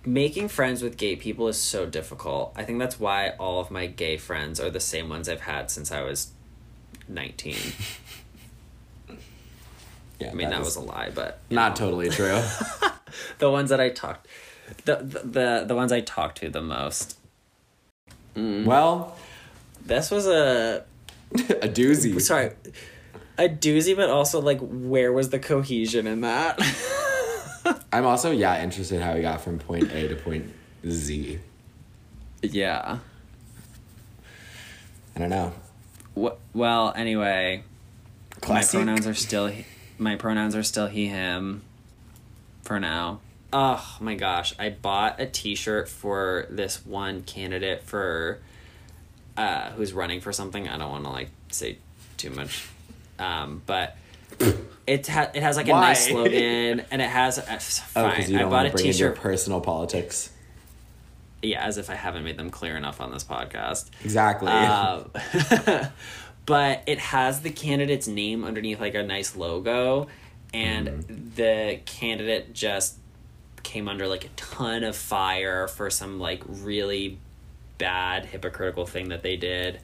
Making 0.05 0.47
friends 0.47 0.81
with 0.81 0.97
gay 0.97 1.15
people 1.15 1.47
is 1.49 1.57
so 1.57 1.85
difficult. 1.85 2.53
I 2.55 2.63
think 2.63 2.79
that's 2.79 2.99
why 2.99 3.31
all 3.37 3.59
of 3.59 3.69
my 3.69 3.85
gay 3.85 4.17
friends 4.17 4.59
are 4.59 4.69
the 4.71 4.79
same 4.79 5.09
ones 5.09 5.27
i've 5.29 5.41
had 5.41 5.69
since 5.69 5.91
i 5.91 6.01
was 6.01 6.31
19 7.07 7.55
yeah, 10.19 10.31
i 10.31 10.33
mean 10.33 10.49
that 10.49 10.59
was 10.59 10.75
a 10.75 10.81
lie 10.81 11.09
but 11.13 11.39
not 11.49 11.71
know, 11.71 11.85
totally 11.85 12.09
true. 12.19 12.41
the 13.39 13.49
ones 13.51 13.69
that 13.69 13.79
i 13.79 13.89
talked 13.89 14.25
the, 14.85 14.95
the 14.97 15.19
the 15.37 15.63
the 15.67 15.75
ones 15.75 15.91
i 15.91 15.99
talked 16.01 16.37
to 16.39 16.49
the 16.49 16.61
most. 16.61 17.17
Well, 18.35 19.17
this 19.83 20.09
was 20.11 20.27
a 20.27 20.85
a 21.61 21.67
doozy. 21.69 22.19
sorry 22.21 22.51
a 23.37 23.47
doozy 23.47 23.95
but 23.95 24.09
also 24.09 24.41
like 24.41 24.59
where 24.61 25.11
was 25.13 25.29
the 25.29 25.39
cohesion 25.39 26.07
in 26.07 26.21
that 26.21 26.59
I'm 27.91 28.05
also 28.05 28.31
yeah 28.31 28.63
interested 28.63 29.01
how 29.01 29.13
we 29.15 29.21
got 29.21 29.41
from 29.41 29.59
point 29.59 29.91
A 29.91 30.07
to 30.07 30.15
point 30.15 30.51
Z. 30.87 31.39
yeah 32.41 32.99
I 35.15 35.19
don't 35.19 35.29
know. 35.29 35.53
What, 36.13 36.39
well 36.53 36.93
anyway 36.95 37.63
Classic. 38.41 38.79
my 38.79 38.85
pronouns 38.85 39.07
are 39.07 39.13
still 39.13 39.47
he- 39.47 39.65
my 39.97 40.15
pronouns 40.15 40.55
are 40.55 40.63
still 40.63 40.87
he 40.87 41.07
him 41.07 41.61
for 42.63 42.79
now 42.79 43.19
oh 43.51 43.97
my 43.99 44.15
gosh 44.15 44.53
i 44.59 44.69
bought 44.69 45.19
a 45.19 45.25
t-shirt 45.25 45.89
for 45.89 46.45
this 46.49 46.85
one 46.85 47.23
candidate 47.23 47.83
for 47.83 48.39
uh 49.37 49.71
who's 49.71 49.93
running 49.93 50.21
for 50.21 50.31
something 50.33 50.67
i 50.67 50.77
don't 50.77 50.91
want 50.91 51.03
to 51.03 51.09
like 51.09 51.29
say 51.49 51.77
too 52.17 52.29
much 52.31 52.67
um 53.19 53.61
but 53.65 53.95
it, 54.87 55.07
ha- 55.07 55.29
it 55.33 55.41
has 55.43 55.57
like 55.57 55.67
a 55.67 55.71
Why? 55.71 55.81
nice 55.81 56.07
slogan 56.07 56.83
and 56.91 57.01
it 57.01 57.09
has 57.09 57.39
uh, 57.39 57.43
Oh, 57.49 57.57
fine 57.57 58.09
because 58.11 58.29
you 58.29 58.37
i 58.37 58.41
don't 58.41 58.49
bought 58.49 58.55
want 58.57 58.67
a 58.67 58.69
to 58.71 58.75
bring 58.75 58.85
in 58.87 58.97
your 58.97 59.09
t-shirt 59.11 59.21
personal 59.23 59.61
politics. 59.61 60.31
yeah 61.41 61.63
as 61.65 61.77
if 61.77 61.89
i 61.89 61.95
haven't 61.95 62.23
made 62.23 62.37
them 62.37 62.49
clear 62.49 62.75
enough 62.77 62.99
on 63.01 63.11
this 63.11 63.23
podcast 63.23 63.89
Exactly. 64.03 64.49
Um, 64.49 65.11
but 66.45 66.83
it 66.87 66.99
has 66.99 67.41
the 67.41 67.51
candidate's 67.51 68.07
name 68.07 68.43
underneath 68.43 68.79
like 68.79 68.95
a 68.95 69.03
nice 69.03 69.35
logo, 69.35 70.07
and 70.53 70.87
Mm-hmm. 70.87 71.29
the 71.35 71.79
candidate 71.85 72.53
just 72.53 72.97
came 73.61 73.87
under 73.87 74.07
like 74.07 74.25
a 74.25 74.29
ton 74.35 74.83
of 74.83 74.95
fire 74.95 75.67
for 75.67 75.89
some 75.91 76.19
like 76.19 76.41
really 76.47 77.19
bad 77.79 78.25
hypocritical 78.25 78.85
thing 78.85 79.09
that 79.09 79.23
they 79.23 79.35
did. 79.37 79.79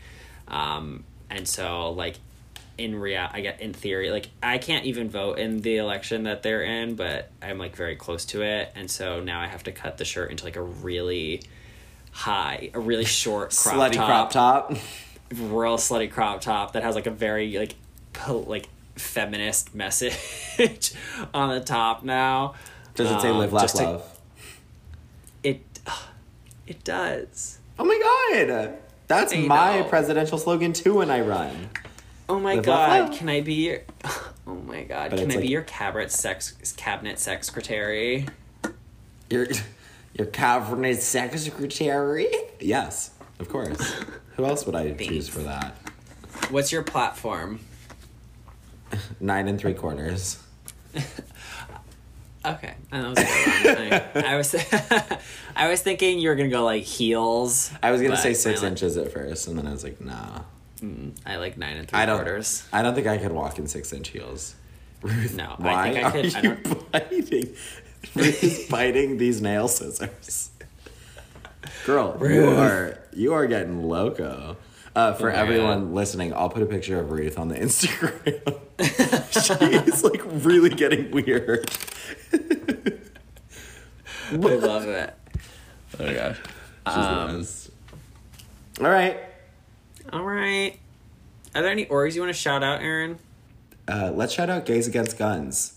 Um, 0.48 1.04
and 1.32 1.48
so 1.48 1.90
like 1.92 2.18
in 2.78 2.94
real 2.96 3.28
I 3.32 3.40
get 3.42 3.62
in 3.62 3.72
theory 3.74 4.12
like 4.12 4.28
I 4.44 4.58
can't 4.58 4.86
even 4.86 5.10
vote 5.10 5.40
in 5.40 5.62
the 5.62 5.78
election 5.78 6.24
that 6.24 6.44
they're 6.44 6.62
in, 6.62 6.96
but 6.96 7.32
I'm 7.42 7.58
like 7.58 7.76
very 7.76 7.96
close 7.96 8.26
to 8.26 8.44
it, 8.44 8.72
and 8.76 8.92
so 8.92 9.22
now 9.22 9.40
I 9.42 9.48
have 9.48 9.64
to 9.64 9.72
cut 9.72 9.98
the 9.98 10.06
shirt 10.06 10.30
into 10.30 10.44
like 10.44 10.58
a 10.58 10.62
really 10.62 11.42
high, 12.12 12.70
a 12.74 12.80
really 12.80 13.06
short 13.06 13.56
crop 13.56 13.76
Slutty 13.76 13.94
top, 13.96 14.32
crop 14.32 14.32
top. 14.32 14.72
real 15.34 15.78
slutty 15.78 16.12
crop 16.12 16.42
top 16.42 16.74
that 16.74 16.84
has 16.84 16.96
like 16.96 17.08
a 17.08 17.12
very 17.12 17.58
like 17.58 17.76
po- 18.14 18.40
like 18.48 18.68
feminist 18.96 19.74
message 19.74 20.94
on 21.34 21.50
the 21.50 21.62
top 21.62 22.04
now. 22.04 22.54
Does 22.94 23.10
it 23.12 23.20
say 23.22 23.30
Um, 23.30 23.40
live, 23.40 23.52
laugh, 23.54 23.72
to- 23.74 23.84
love? 23.84 24.20
It 25.44 25.62
it 26.68 26.84
does. 26.84 27.60
Oh 27.78 27.86
my 27.86 28.00
god! 28.38 28.78
That's 29.08 29.34
I 29.34 29.38
my 29.38 29.80
know. 29.80 29.84
presidential 29.86 30.38
slogan 30.38 30.74
too 30.74 30.96
when 30.96 31.12
I 31.12 31.22
run. 31.22 31.70
Oh 32.28 32.40
my 32.40 32.56
Live, 32.56 32.66
god, 32.66 33.14
can 33.14 33.30
I 33.30 33.42
be 33.42 33.54
your 33.54 33.80
Oh 34.48 34.56
my 34.56 34.84
god, 34.84 35.12
But 35.12 35.20
can 35.20 35.32
I 35.32 35.38
be 35.38 35.48
your 35.48 35.62
cabinet 35.64 36.12
sex 36.12 36.74
cabinet 36.78 37.20
secretary? 37.20 38.28
Your 39.30 39.48
your 40.14 40.28
cabinet 40.28 41.02
secretary? 41.02 42.28
Yes, 42.60 43.12
of 43.40 43.50
course. 43.50 43.94
Who 44.36 44.46
else 44.46 44.66
would 44.66 44.76
I 44.76 44.92
choose 45.00 45.28
for 45.28 45.40
that? 45.40 45.76
What's 46.50 46.72
your 46.72 46.84
platform? 46.84 47.60
Nine 49.20 49.48
and 49.48 49.60
three 49.60 49.74
quarters. 49.74 50.38
Okay, 52.46 52.74
and 52.92 53.04
that 53.16 54.06
was. 54.16 54.16
I, 54.24 54.34
I 54.34 54.36
was 54.38 54.56
I 55.56 55.68
was 55.70 55.82
thinking 55.82 56.20
you 56.20 56.30
were 56.30 56.36
gonna 56.36 56.50
go 56.50 56.64
like 56.64 56.84
heels. 56.84 57.72
I 57.82 57.92
was 57.92 58.02
gonna 58.02 58.18
say 58.18 58.34
six 58.34 58.60
I 58.60 58.64
like- 58.64 58.72
inches 58.72 58.98
at 58.98 59.12
first, 59.12 59.48
and 59.48 59.58
then 59.58 59.68
I 59.68 59.72
was 59.72 59.84
like, 59.84 60.00
nah. 60.02 60.42
Mm, 60.82 61.14
I 61.26 61.38
like 61.38 61.58
nine 61.58 61.78
and 61.78 61.88
three 61.88 61.98
I 61.98 62.06
don't. 62.06 62.18
quarters. 62.18 62.68
I 62.74 62.82
don't 62.82 62.94
think 62.96 63.08
I 63.08 63.18
could 63.18 63.32
walk 63.32 63.58
in 63.58 63.68
six 63.68 63.92
inch 63.94 64.10
heels. 64.10 64.56
Ruth, 65.02 65.36
No, 65.36 65.56
I 65.60 65.64
why 65.64 65.94
think 65.94 66.06
I 66.06 66.12
could- 66.12 66.36
are 66.36 66.38
I 66.38 66.42
you 66.42 66.56
don't- 66.56 66.92
biting? 66.92 67.56
Ruth 68.16 68.44
is 68.44 68.68
biting 68.70 69.18
these 69.18 69.42
nail 69.42 69.68
scissors. 69.68 70.52
Girl, 71.86 72.18
you 72.22 72.50
are 72.50 73.00
you 73.14 73.34
are 73.34 73.48
getting 73.48 73.84
loco. 73.84 74.58
Uh, 74.96 75.14
for 75.14 75.30
Oh 75.30 75.34
my 75.34 75.40
everyone 75.40 75.94
listening, 75.94 76.34
I'll 76.34 76.50
put 76.50 76.64
a 76.64 76.66
picture 76.66 77.00
of 77.00 77.12
Ruth 77.12 77.38
on 77.38 77.50
the 77.50 77.56
Instagram. 77.60 78.60
She's 79.84 80.04
like 80.04 80.22
really 80.26 80.70
getting 80.70 81.12
weird. 81.12 81.70
I 84.32 84.36
love 84.36 84.88
it. 84.88 85.14
Oh 86.00 86.06
my 86.06 86.14
gosh. 86.14 86.38
Um. 86.86 87.46
All 88.82 88.90
right, 88.90 89.18
all 90.14 90.24
right. 90.24 90.78
Are 91.54 91.62
there 91.62 91.72
any 91.72 91.86
orgs 91.86 92.16
you 92.16 92.22
want 92.22 92.34
to 92.34 92.40
shout 92.40 92.64
out, 92.64 92.82
Aaron? 92.82 93.18
uh, 93.88 94.12
let's 94.14 94.34
shout 94.34 94.50
out 94.50 94.66
Gays 94.66 94.88
Against 94.88 95.18
Guns. 95.18 95.74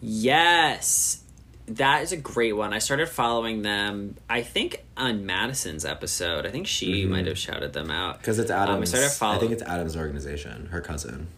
Yes. 0.00 1.23
That 1.66 2.02
is 2.02 2.12
a 2.12 2.16
great 2.18 2.52
one. 2.52 2.74
I 2.74 2.78
started 2.78 3.08
following 3.08 3.62
them, 3.62 4.16
I 4.28 4.42
think, 4.42 4.84
on 4.98 5.24
Madison's 5.24 5.84
episode. 5.86 6.44
I 6.44 6.50
think 6.50 6.66
she 6.66 7.06
might 7.06 7.26
have 7.26 7.38
shouted 7.38 7.72
them 7.72 7.90
out. 7.90 8.18
Because 8.18 8.38
it's 8.38 8.50
Um, 8.50 8.58
I 8.58 8.62
Adam's. 8.74 8.88
started 8.90 9.36
I 9.36 9.38
think 9.38 9.52
it's 9.52 9.62
Adam's 9.62 9.96
organization, 9.96 10.66
her 10.66 10.80
cousin. 10.82 11.28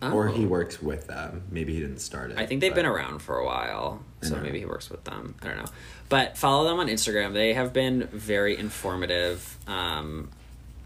Oh. 0.00 0.12
Or 0.12 0.28
he 0.28 0.46
works 0.46 0.80
with 0.80 1.08
them. 1.08 1.42
Maybe 1.50 1.74
he 1.74 1.80
didn't 1.80 1.98
start 1.98 2.30
it. 2.30 2.38
I 2.38 2.46
think 2.46 2.60
they've 2.60 2.70
but- 2.70 2.76
been 2.76 2.86
around 2.86 3.18
for 3.20 3.36
a 3.38 3.44
while, 3.44 4.00
so 4.22 4.36
maybe 4.36 4.60
he 4.60 4.64
works 4.64 4.88
with 4.90 5.02
them. 5.02 5.34
I 5.42 5.46
don't 5.48 5.56
know, 5.56 5.70
but 6.08 6.38
follow 6.38 6.68
them 6.68 6.78
on 6.78 6.86
Instagram. 6.86 7.32
They 7.34 7.54
have 7.54 7.72
been 7.72 8.06
very 8.12 8.56
informative 8.56 9.56
um, 9.66 10.28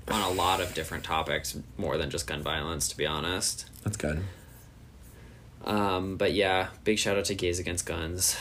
on 0.09 0.22
a 0.22 0.30
lot 0.30 0.62
of 0.62 0.72
different 0.72 1.05
topics, 1.05 1.59
more 1.76 1.99
than 1.99 2.09
just 2.09 2.26
gun 2.26 2.43
violence, 2.43 2.88
to 2.88 2.97
be 2.97 3.05
honest. 3.05 3.66
That's 3.84 3.99
good. 3.99 4.22
Um, 5.64 6.16
but 6.16 6.32
yeah, 6.32 6.68
big 6.84 6.98
shout 6.98 7.16
out 7.16 7.26
to 7.26 7.34
Gays 7.34 7.58
Against 7.58 7.86
Guns, 7.86 8.36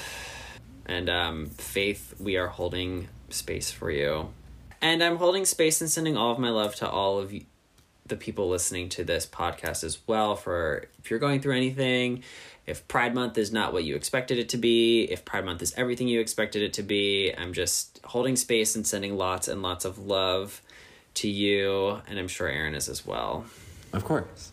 and 0.85 1.09
um, 1.09 1.47
Faith. 1.47 2.15
We 2.19 2.37
are 2.37 2.47
holding 2.47 3.09
space 3.29 3.71
for 3.71 3.91
you, 3.91 4.29
and 4.81 5.03
I'm 5.03 5.17
holding 5.17 5.45
space 5.45 5.81
and 5.81 5.89
sending 5.89 6.17
all 6.17 6.31
of 6.31 6.39
my 6.39 6.49
love 6.49 6.75
to 6.75 6.89
all 6.89 7.19
of 7.19 7.31
you, 7.31 7.45
the 8.07 8.15
people 8.15 8.49
listening 8.49 8.89
to 8.89 9.03
this 9.03 9.25
podcast 9.25 9.83
as 9.83 9.99
well. 10.07 10.35
For 10.35 10.85
if 10.99 11.09
you're 11.09 11.19
going 11.19 11.41
through 11.41 11.57
anything, 11.57 12.23
if 12.65 12.87
Pride 12.87 13.13
Month 13.13 13.37
is 13.37 13.51
not 13.51 13.73
what 13.73 13.83
you 13.83 13.95
expected 13.95 14.39
it 14.39 14.49
to 14.49 14.57
be, 14.57 15.03
if 15.03 15.25
Pride 15.25 15.45
Month 15.45 15.61
is 15.61 15.73
everything 15.77 16.07
you 16.07 16.19
expected 16.19 16.61
it 16.61 16.73
to 16.73 16.83
be, 16.83 17.33
I'm 17.37 17.53
just 17.53 17.99
holding 18.03 18.35
space 18.35 18.75
and 18.75 18.85
sending 18.85 19.17
lots 19.17 19.47
and 19.47 19.61
lots 19.61 19.85
of 19.85 19.99
love 19.99 20.61
to 21.15 21.27
you, 21.27 22.01
and 22.07 22.17
I'm 22.17 22.27
sure 22.27 22.47
Aaron 22.47 22.73
is 22.73 22.89
as 22.89 23.05
well. 23.05 23.45
Of 23.93 24.05
course. 24.05 24.50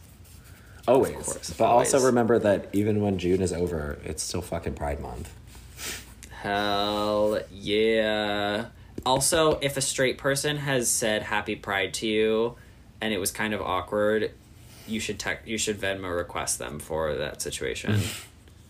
Always. 0.89 1.15
course, 1.15 1.51
but 1.51 1.67
also 1.67 2.01
remember 2.01 2.39
that 2.39 2.69
even 2.73 3.01
when 3.03 3.19
June 3.19 3.43
is 3.43 3.53
over, 3.53 3.99
it's 4.05 4.23
still 4.23 4.43
fucking 4.43 4.75
Pride 4.75 5.01
Month. 5.01 5.33
Hell 6.43 7.41
yeah. 7.53 8.67
Also, 9.05 9.59
if 9.61 9.77
a 9.77 9.81
straight 9.81 10.19
person 10.19 10.57
has 10.59 10.91
said 10.91 11.23
happy 11.23 11.57
pride 11.57 11.95
to 11.95 12.07
you 12.07 12.57
and 13.01 13.13
it 13.13 13.19
was 13.19 13.31
kind 13.31 13.55
of 13.55 13.61
awkward, 13.61 14.33
you 14.87 15.01
should 15.01 15.19
tech 15.19 15.43
you 15.47 15.59
should 15.59 15.81
Venmo 15.81 16.15
request 16.17 16.59
them 16.59 16.79
for 16.79 17.15
that 17.15 17.43
situation. 17.43 18.01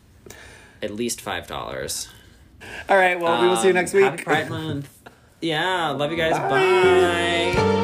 At 0.83 0.95
least 0.95 1.21
five 1.21 1.47
dollars. 1.47 2.09
All 2.89 2.97
right. 2.97 3.19
Well, 3.19 3.41
we 3.43 3.49
will 3.49 3.57
see 3.57 3.69
you 3.69 3.73
next 3.73 3.95
week. 3.95 4.05
Um, 4.05 4.11
Happy 4.13 4.25
Pride 4.25 4.51
Month. 4.51 4.99
Yeah, 5.41 5.91
love 5.91 6.11
you 6.11 6.17
guys. 6.17 6.33
Bye. 6.39 7.63
Bye. 7.63 7.75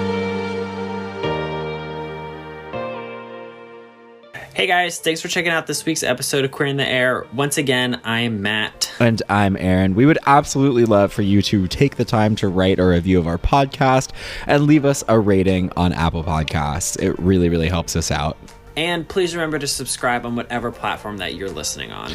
Hey 4.64 4.68
guys, 4.68 4.98
thanks 4.98 5.20
for 5.20 5.28
checking 5.28 5.52
out 5.52 5.66
this 5.66 5.84
week's 5.84 6.02
episode 6.02 6.42
of 6.46 6.50
Queer 6.50 6.68
in 6.68 6.78
the 6.78 6.88
Air. 6.88 7.26
Once 7.34 7.58
again, 7.58 8.00
I'm 8.02 8.40
Matt. 8.40 8.90
And 8.98 9.22
I'm 9.28 9.58
Aaron. 9.58 9.94
We 9.94 10.06
would 10.06 10.16
absolutely 10.24 10.86
love 10.86 11.12
for 11.12 11.20
you 11.20 11.42
to 11.42 11.68
take 11.68 11.96
the 11.96 12.04
time 12.06 12.34
to 12.36 12.48
write 12.48 12.78
a 12.78 12.86
review 12.86 13.18
of 13.18 13.26
our 13.26 13.36
podcast 13.36 14.12
and 14.46 14.64
leave 14.64 14.86
us 14.86 15.04
a 15.06 15.20
rating 15.20 15.70
on 15.76 15.92
Apple 15.92 16.24
Podcasts. 16.24 16.98
It 16.98 17.14
really, 17.18 17.50
really 17.50 17.68
helps 17.68 17.94
us 17.94 18.10
out. 18.10 18.38
And 18.74 19.06
please 19.06 19.34
remember 19.34 19.58
to 19.58 19.66
subscribe 19.66 20.24
on 20.24 20.34
whatever 20.34 20.72
platform 20.72 21.18
that 21.18 21.34
you're 21.34 21.50
listening 21.50 21.92
on. 21.92 22.14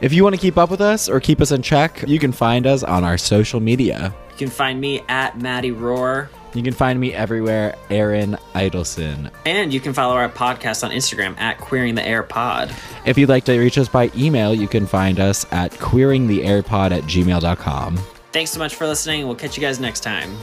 If 0.00 0.14
you 0.14 0.24
want 0.24 0.34
to 0.34 0.40
keep 0.40 0.56
up 0.56 0.70
with 0.70 0.80
us 0.80 1.06
or 1.06 1.20
keep 1.20 1.42
us 1.42 1.52
in 1.52 1.60
check, 1.60 2.02
you 2.08 2.18
can 2.18 2.32
find 2.32 2.66
us 2.66 2.82
on 2.82 3.04
our 3.04 3.18
social 3.18 3.60
media. 3.60 4.14
You 4.30 4.36
can 4.38 4.48
find 4.48 4.80
me 4.80 5.02
at 5.10 5.38
Maddie 5.38 5.72
Roar. 5.72 6.30
You 6.54 6.62
can 6.62 6.74
find 6.74 6.98
me 6.98 7.14
everywhere, 7.14 7.76
Aaron 7.90 8.36
Idelson. 8.54 9.30
And 9.46 9.72
you 9.72 9.78
can 9.78 9.92
follow 9.92 10.16
our 10.16 10.28
podcast 10.28 10.82
on 10.82 10.90
Instagram 10.90 11.38
at 11.38 11.58
Queer 11.58 11.86
in 11.86 11.94
the 11.94 12.04
Air 12.04 12.22
Pod. 12.24 12.74
If 13.06 13.16
you'd 13.16 13.28
like 13.28 13.44
to 13.44 13.58
reach 13.58 13.78
us 13.78 13.88
by 13.88 14.10
email, 14.16 14.52
you 14.52 14.66
can 14.66 14.86
find 14.86 15.20
us 15.20 15.46
at 15.52 15.70
queerintheairpod 15.72 16.90
at 16.90 17.04
gmail.com. 17.04 17.96
Thanks 18.32 18.50
so 18.50 18.58
much 18.58 18.74
for 18.74 18.86
listening. 18.86 19.26
We'll 19.26 19.36
catch 19.36 19.56
you 19.56 19.60
guys 19.60 19.78
next 19.80 20.00
time. 20.00 20.36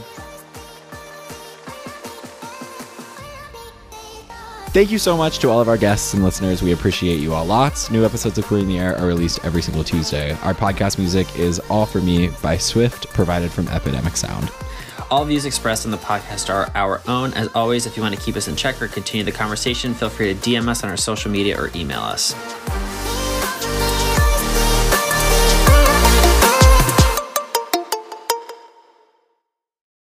Thank 4.70 4.90
you 4.90 4.98
so 4.98 5.16
much 5.16 5.38
to 5.40 5.48
all 5.48 5.60
of 5.60 5.68
our 5.68 5.78
guests 5.78 6.12
and 6.14 6.22
listeners. 6.22 6.62
We 6.62 6.72
appreciate 6.72 7.20
you 7.20 7.32
all 7.34 7.44
lots. 7.44 7.90
New 7.90 8.04
episodes 8.04 8.36
of 8.38 8.44
Queer 8.44 8.60
in 8.60 8.68
the 8.68 8.78
Air 8.78 8.96
are 8.98 9.06
released 9.06 9.44
every 9.44 9.62
single 9.62 9.82
Tuesday. 9.82 10.32
Our 10.42 10.54
podcast 10.54 10.98
music 10.98 11.26
is 11.38 11.58
All 11.70 11.86
For 11.86 12.00
Me 12.00 12.28
by 12.42 12.58
Swift, 12.58 13.08
provided 13.08 13.50
from 13.50 13.66
Epidemic 13.68 14.16
Sound. 14.16 14.50
All 15.10 15.24
views 15.24 15.46
expressed 15.46 15.86
on 15.86 15.90
the 15.90 15.96
podcast 15.96 16.52
are 16.52 16.70
our 16.74 17.00
own. 17.08 17.32
As 17.32 17.48
always, 17.54 17.86
if 17.86 17.96
you 17.96 18.02
want 18.02 18.14
to 18.14 18.20
keep 18.20 18.36
us 18.36 18.46
in 18.46 18.56
check 18.56 18.80
or 18.82 18.88
continue 18.88 19.24
the 19.24 19.32
conversation, 19.32 19.94
feel 19.94 20.10
free 20.10 20.34
to 20.34 20.38
DM 20.38 20.68
us 20.68 20.84
on 20.84 20.90
our 20.90 20.98
social 20.98 21.30
media 21.30 21.58
or 21.58 21.70
email 21.74 22.00
us. 22.00 22.34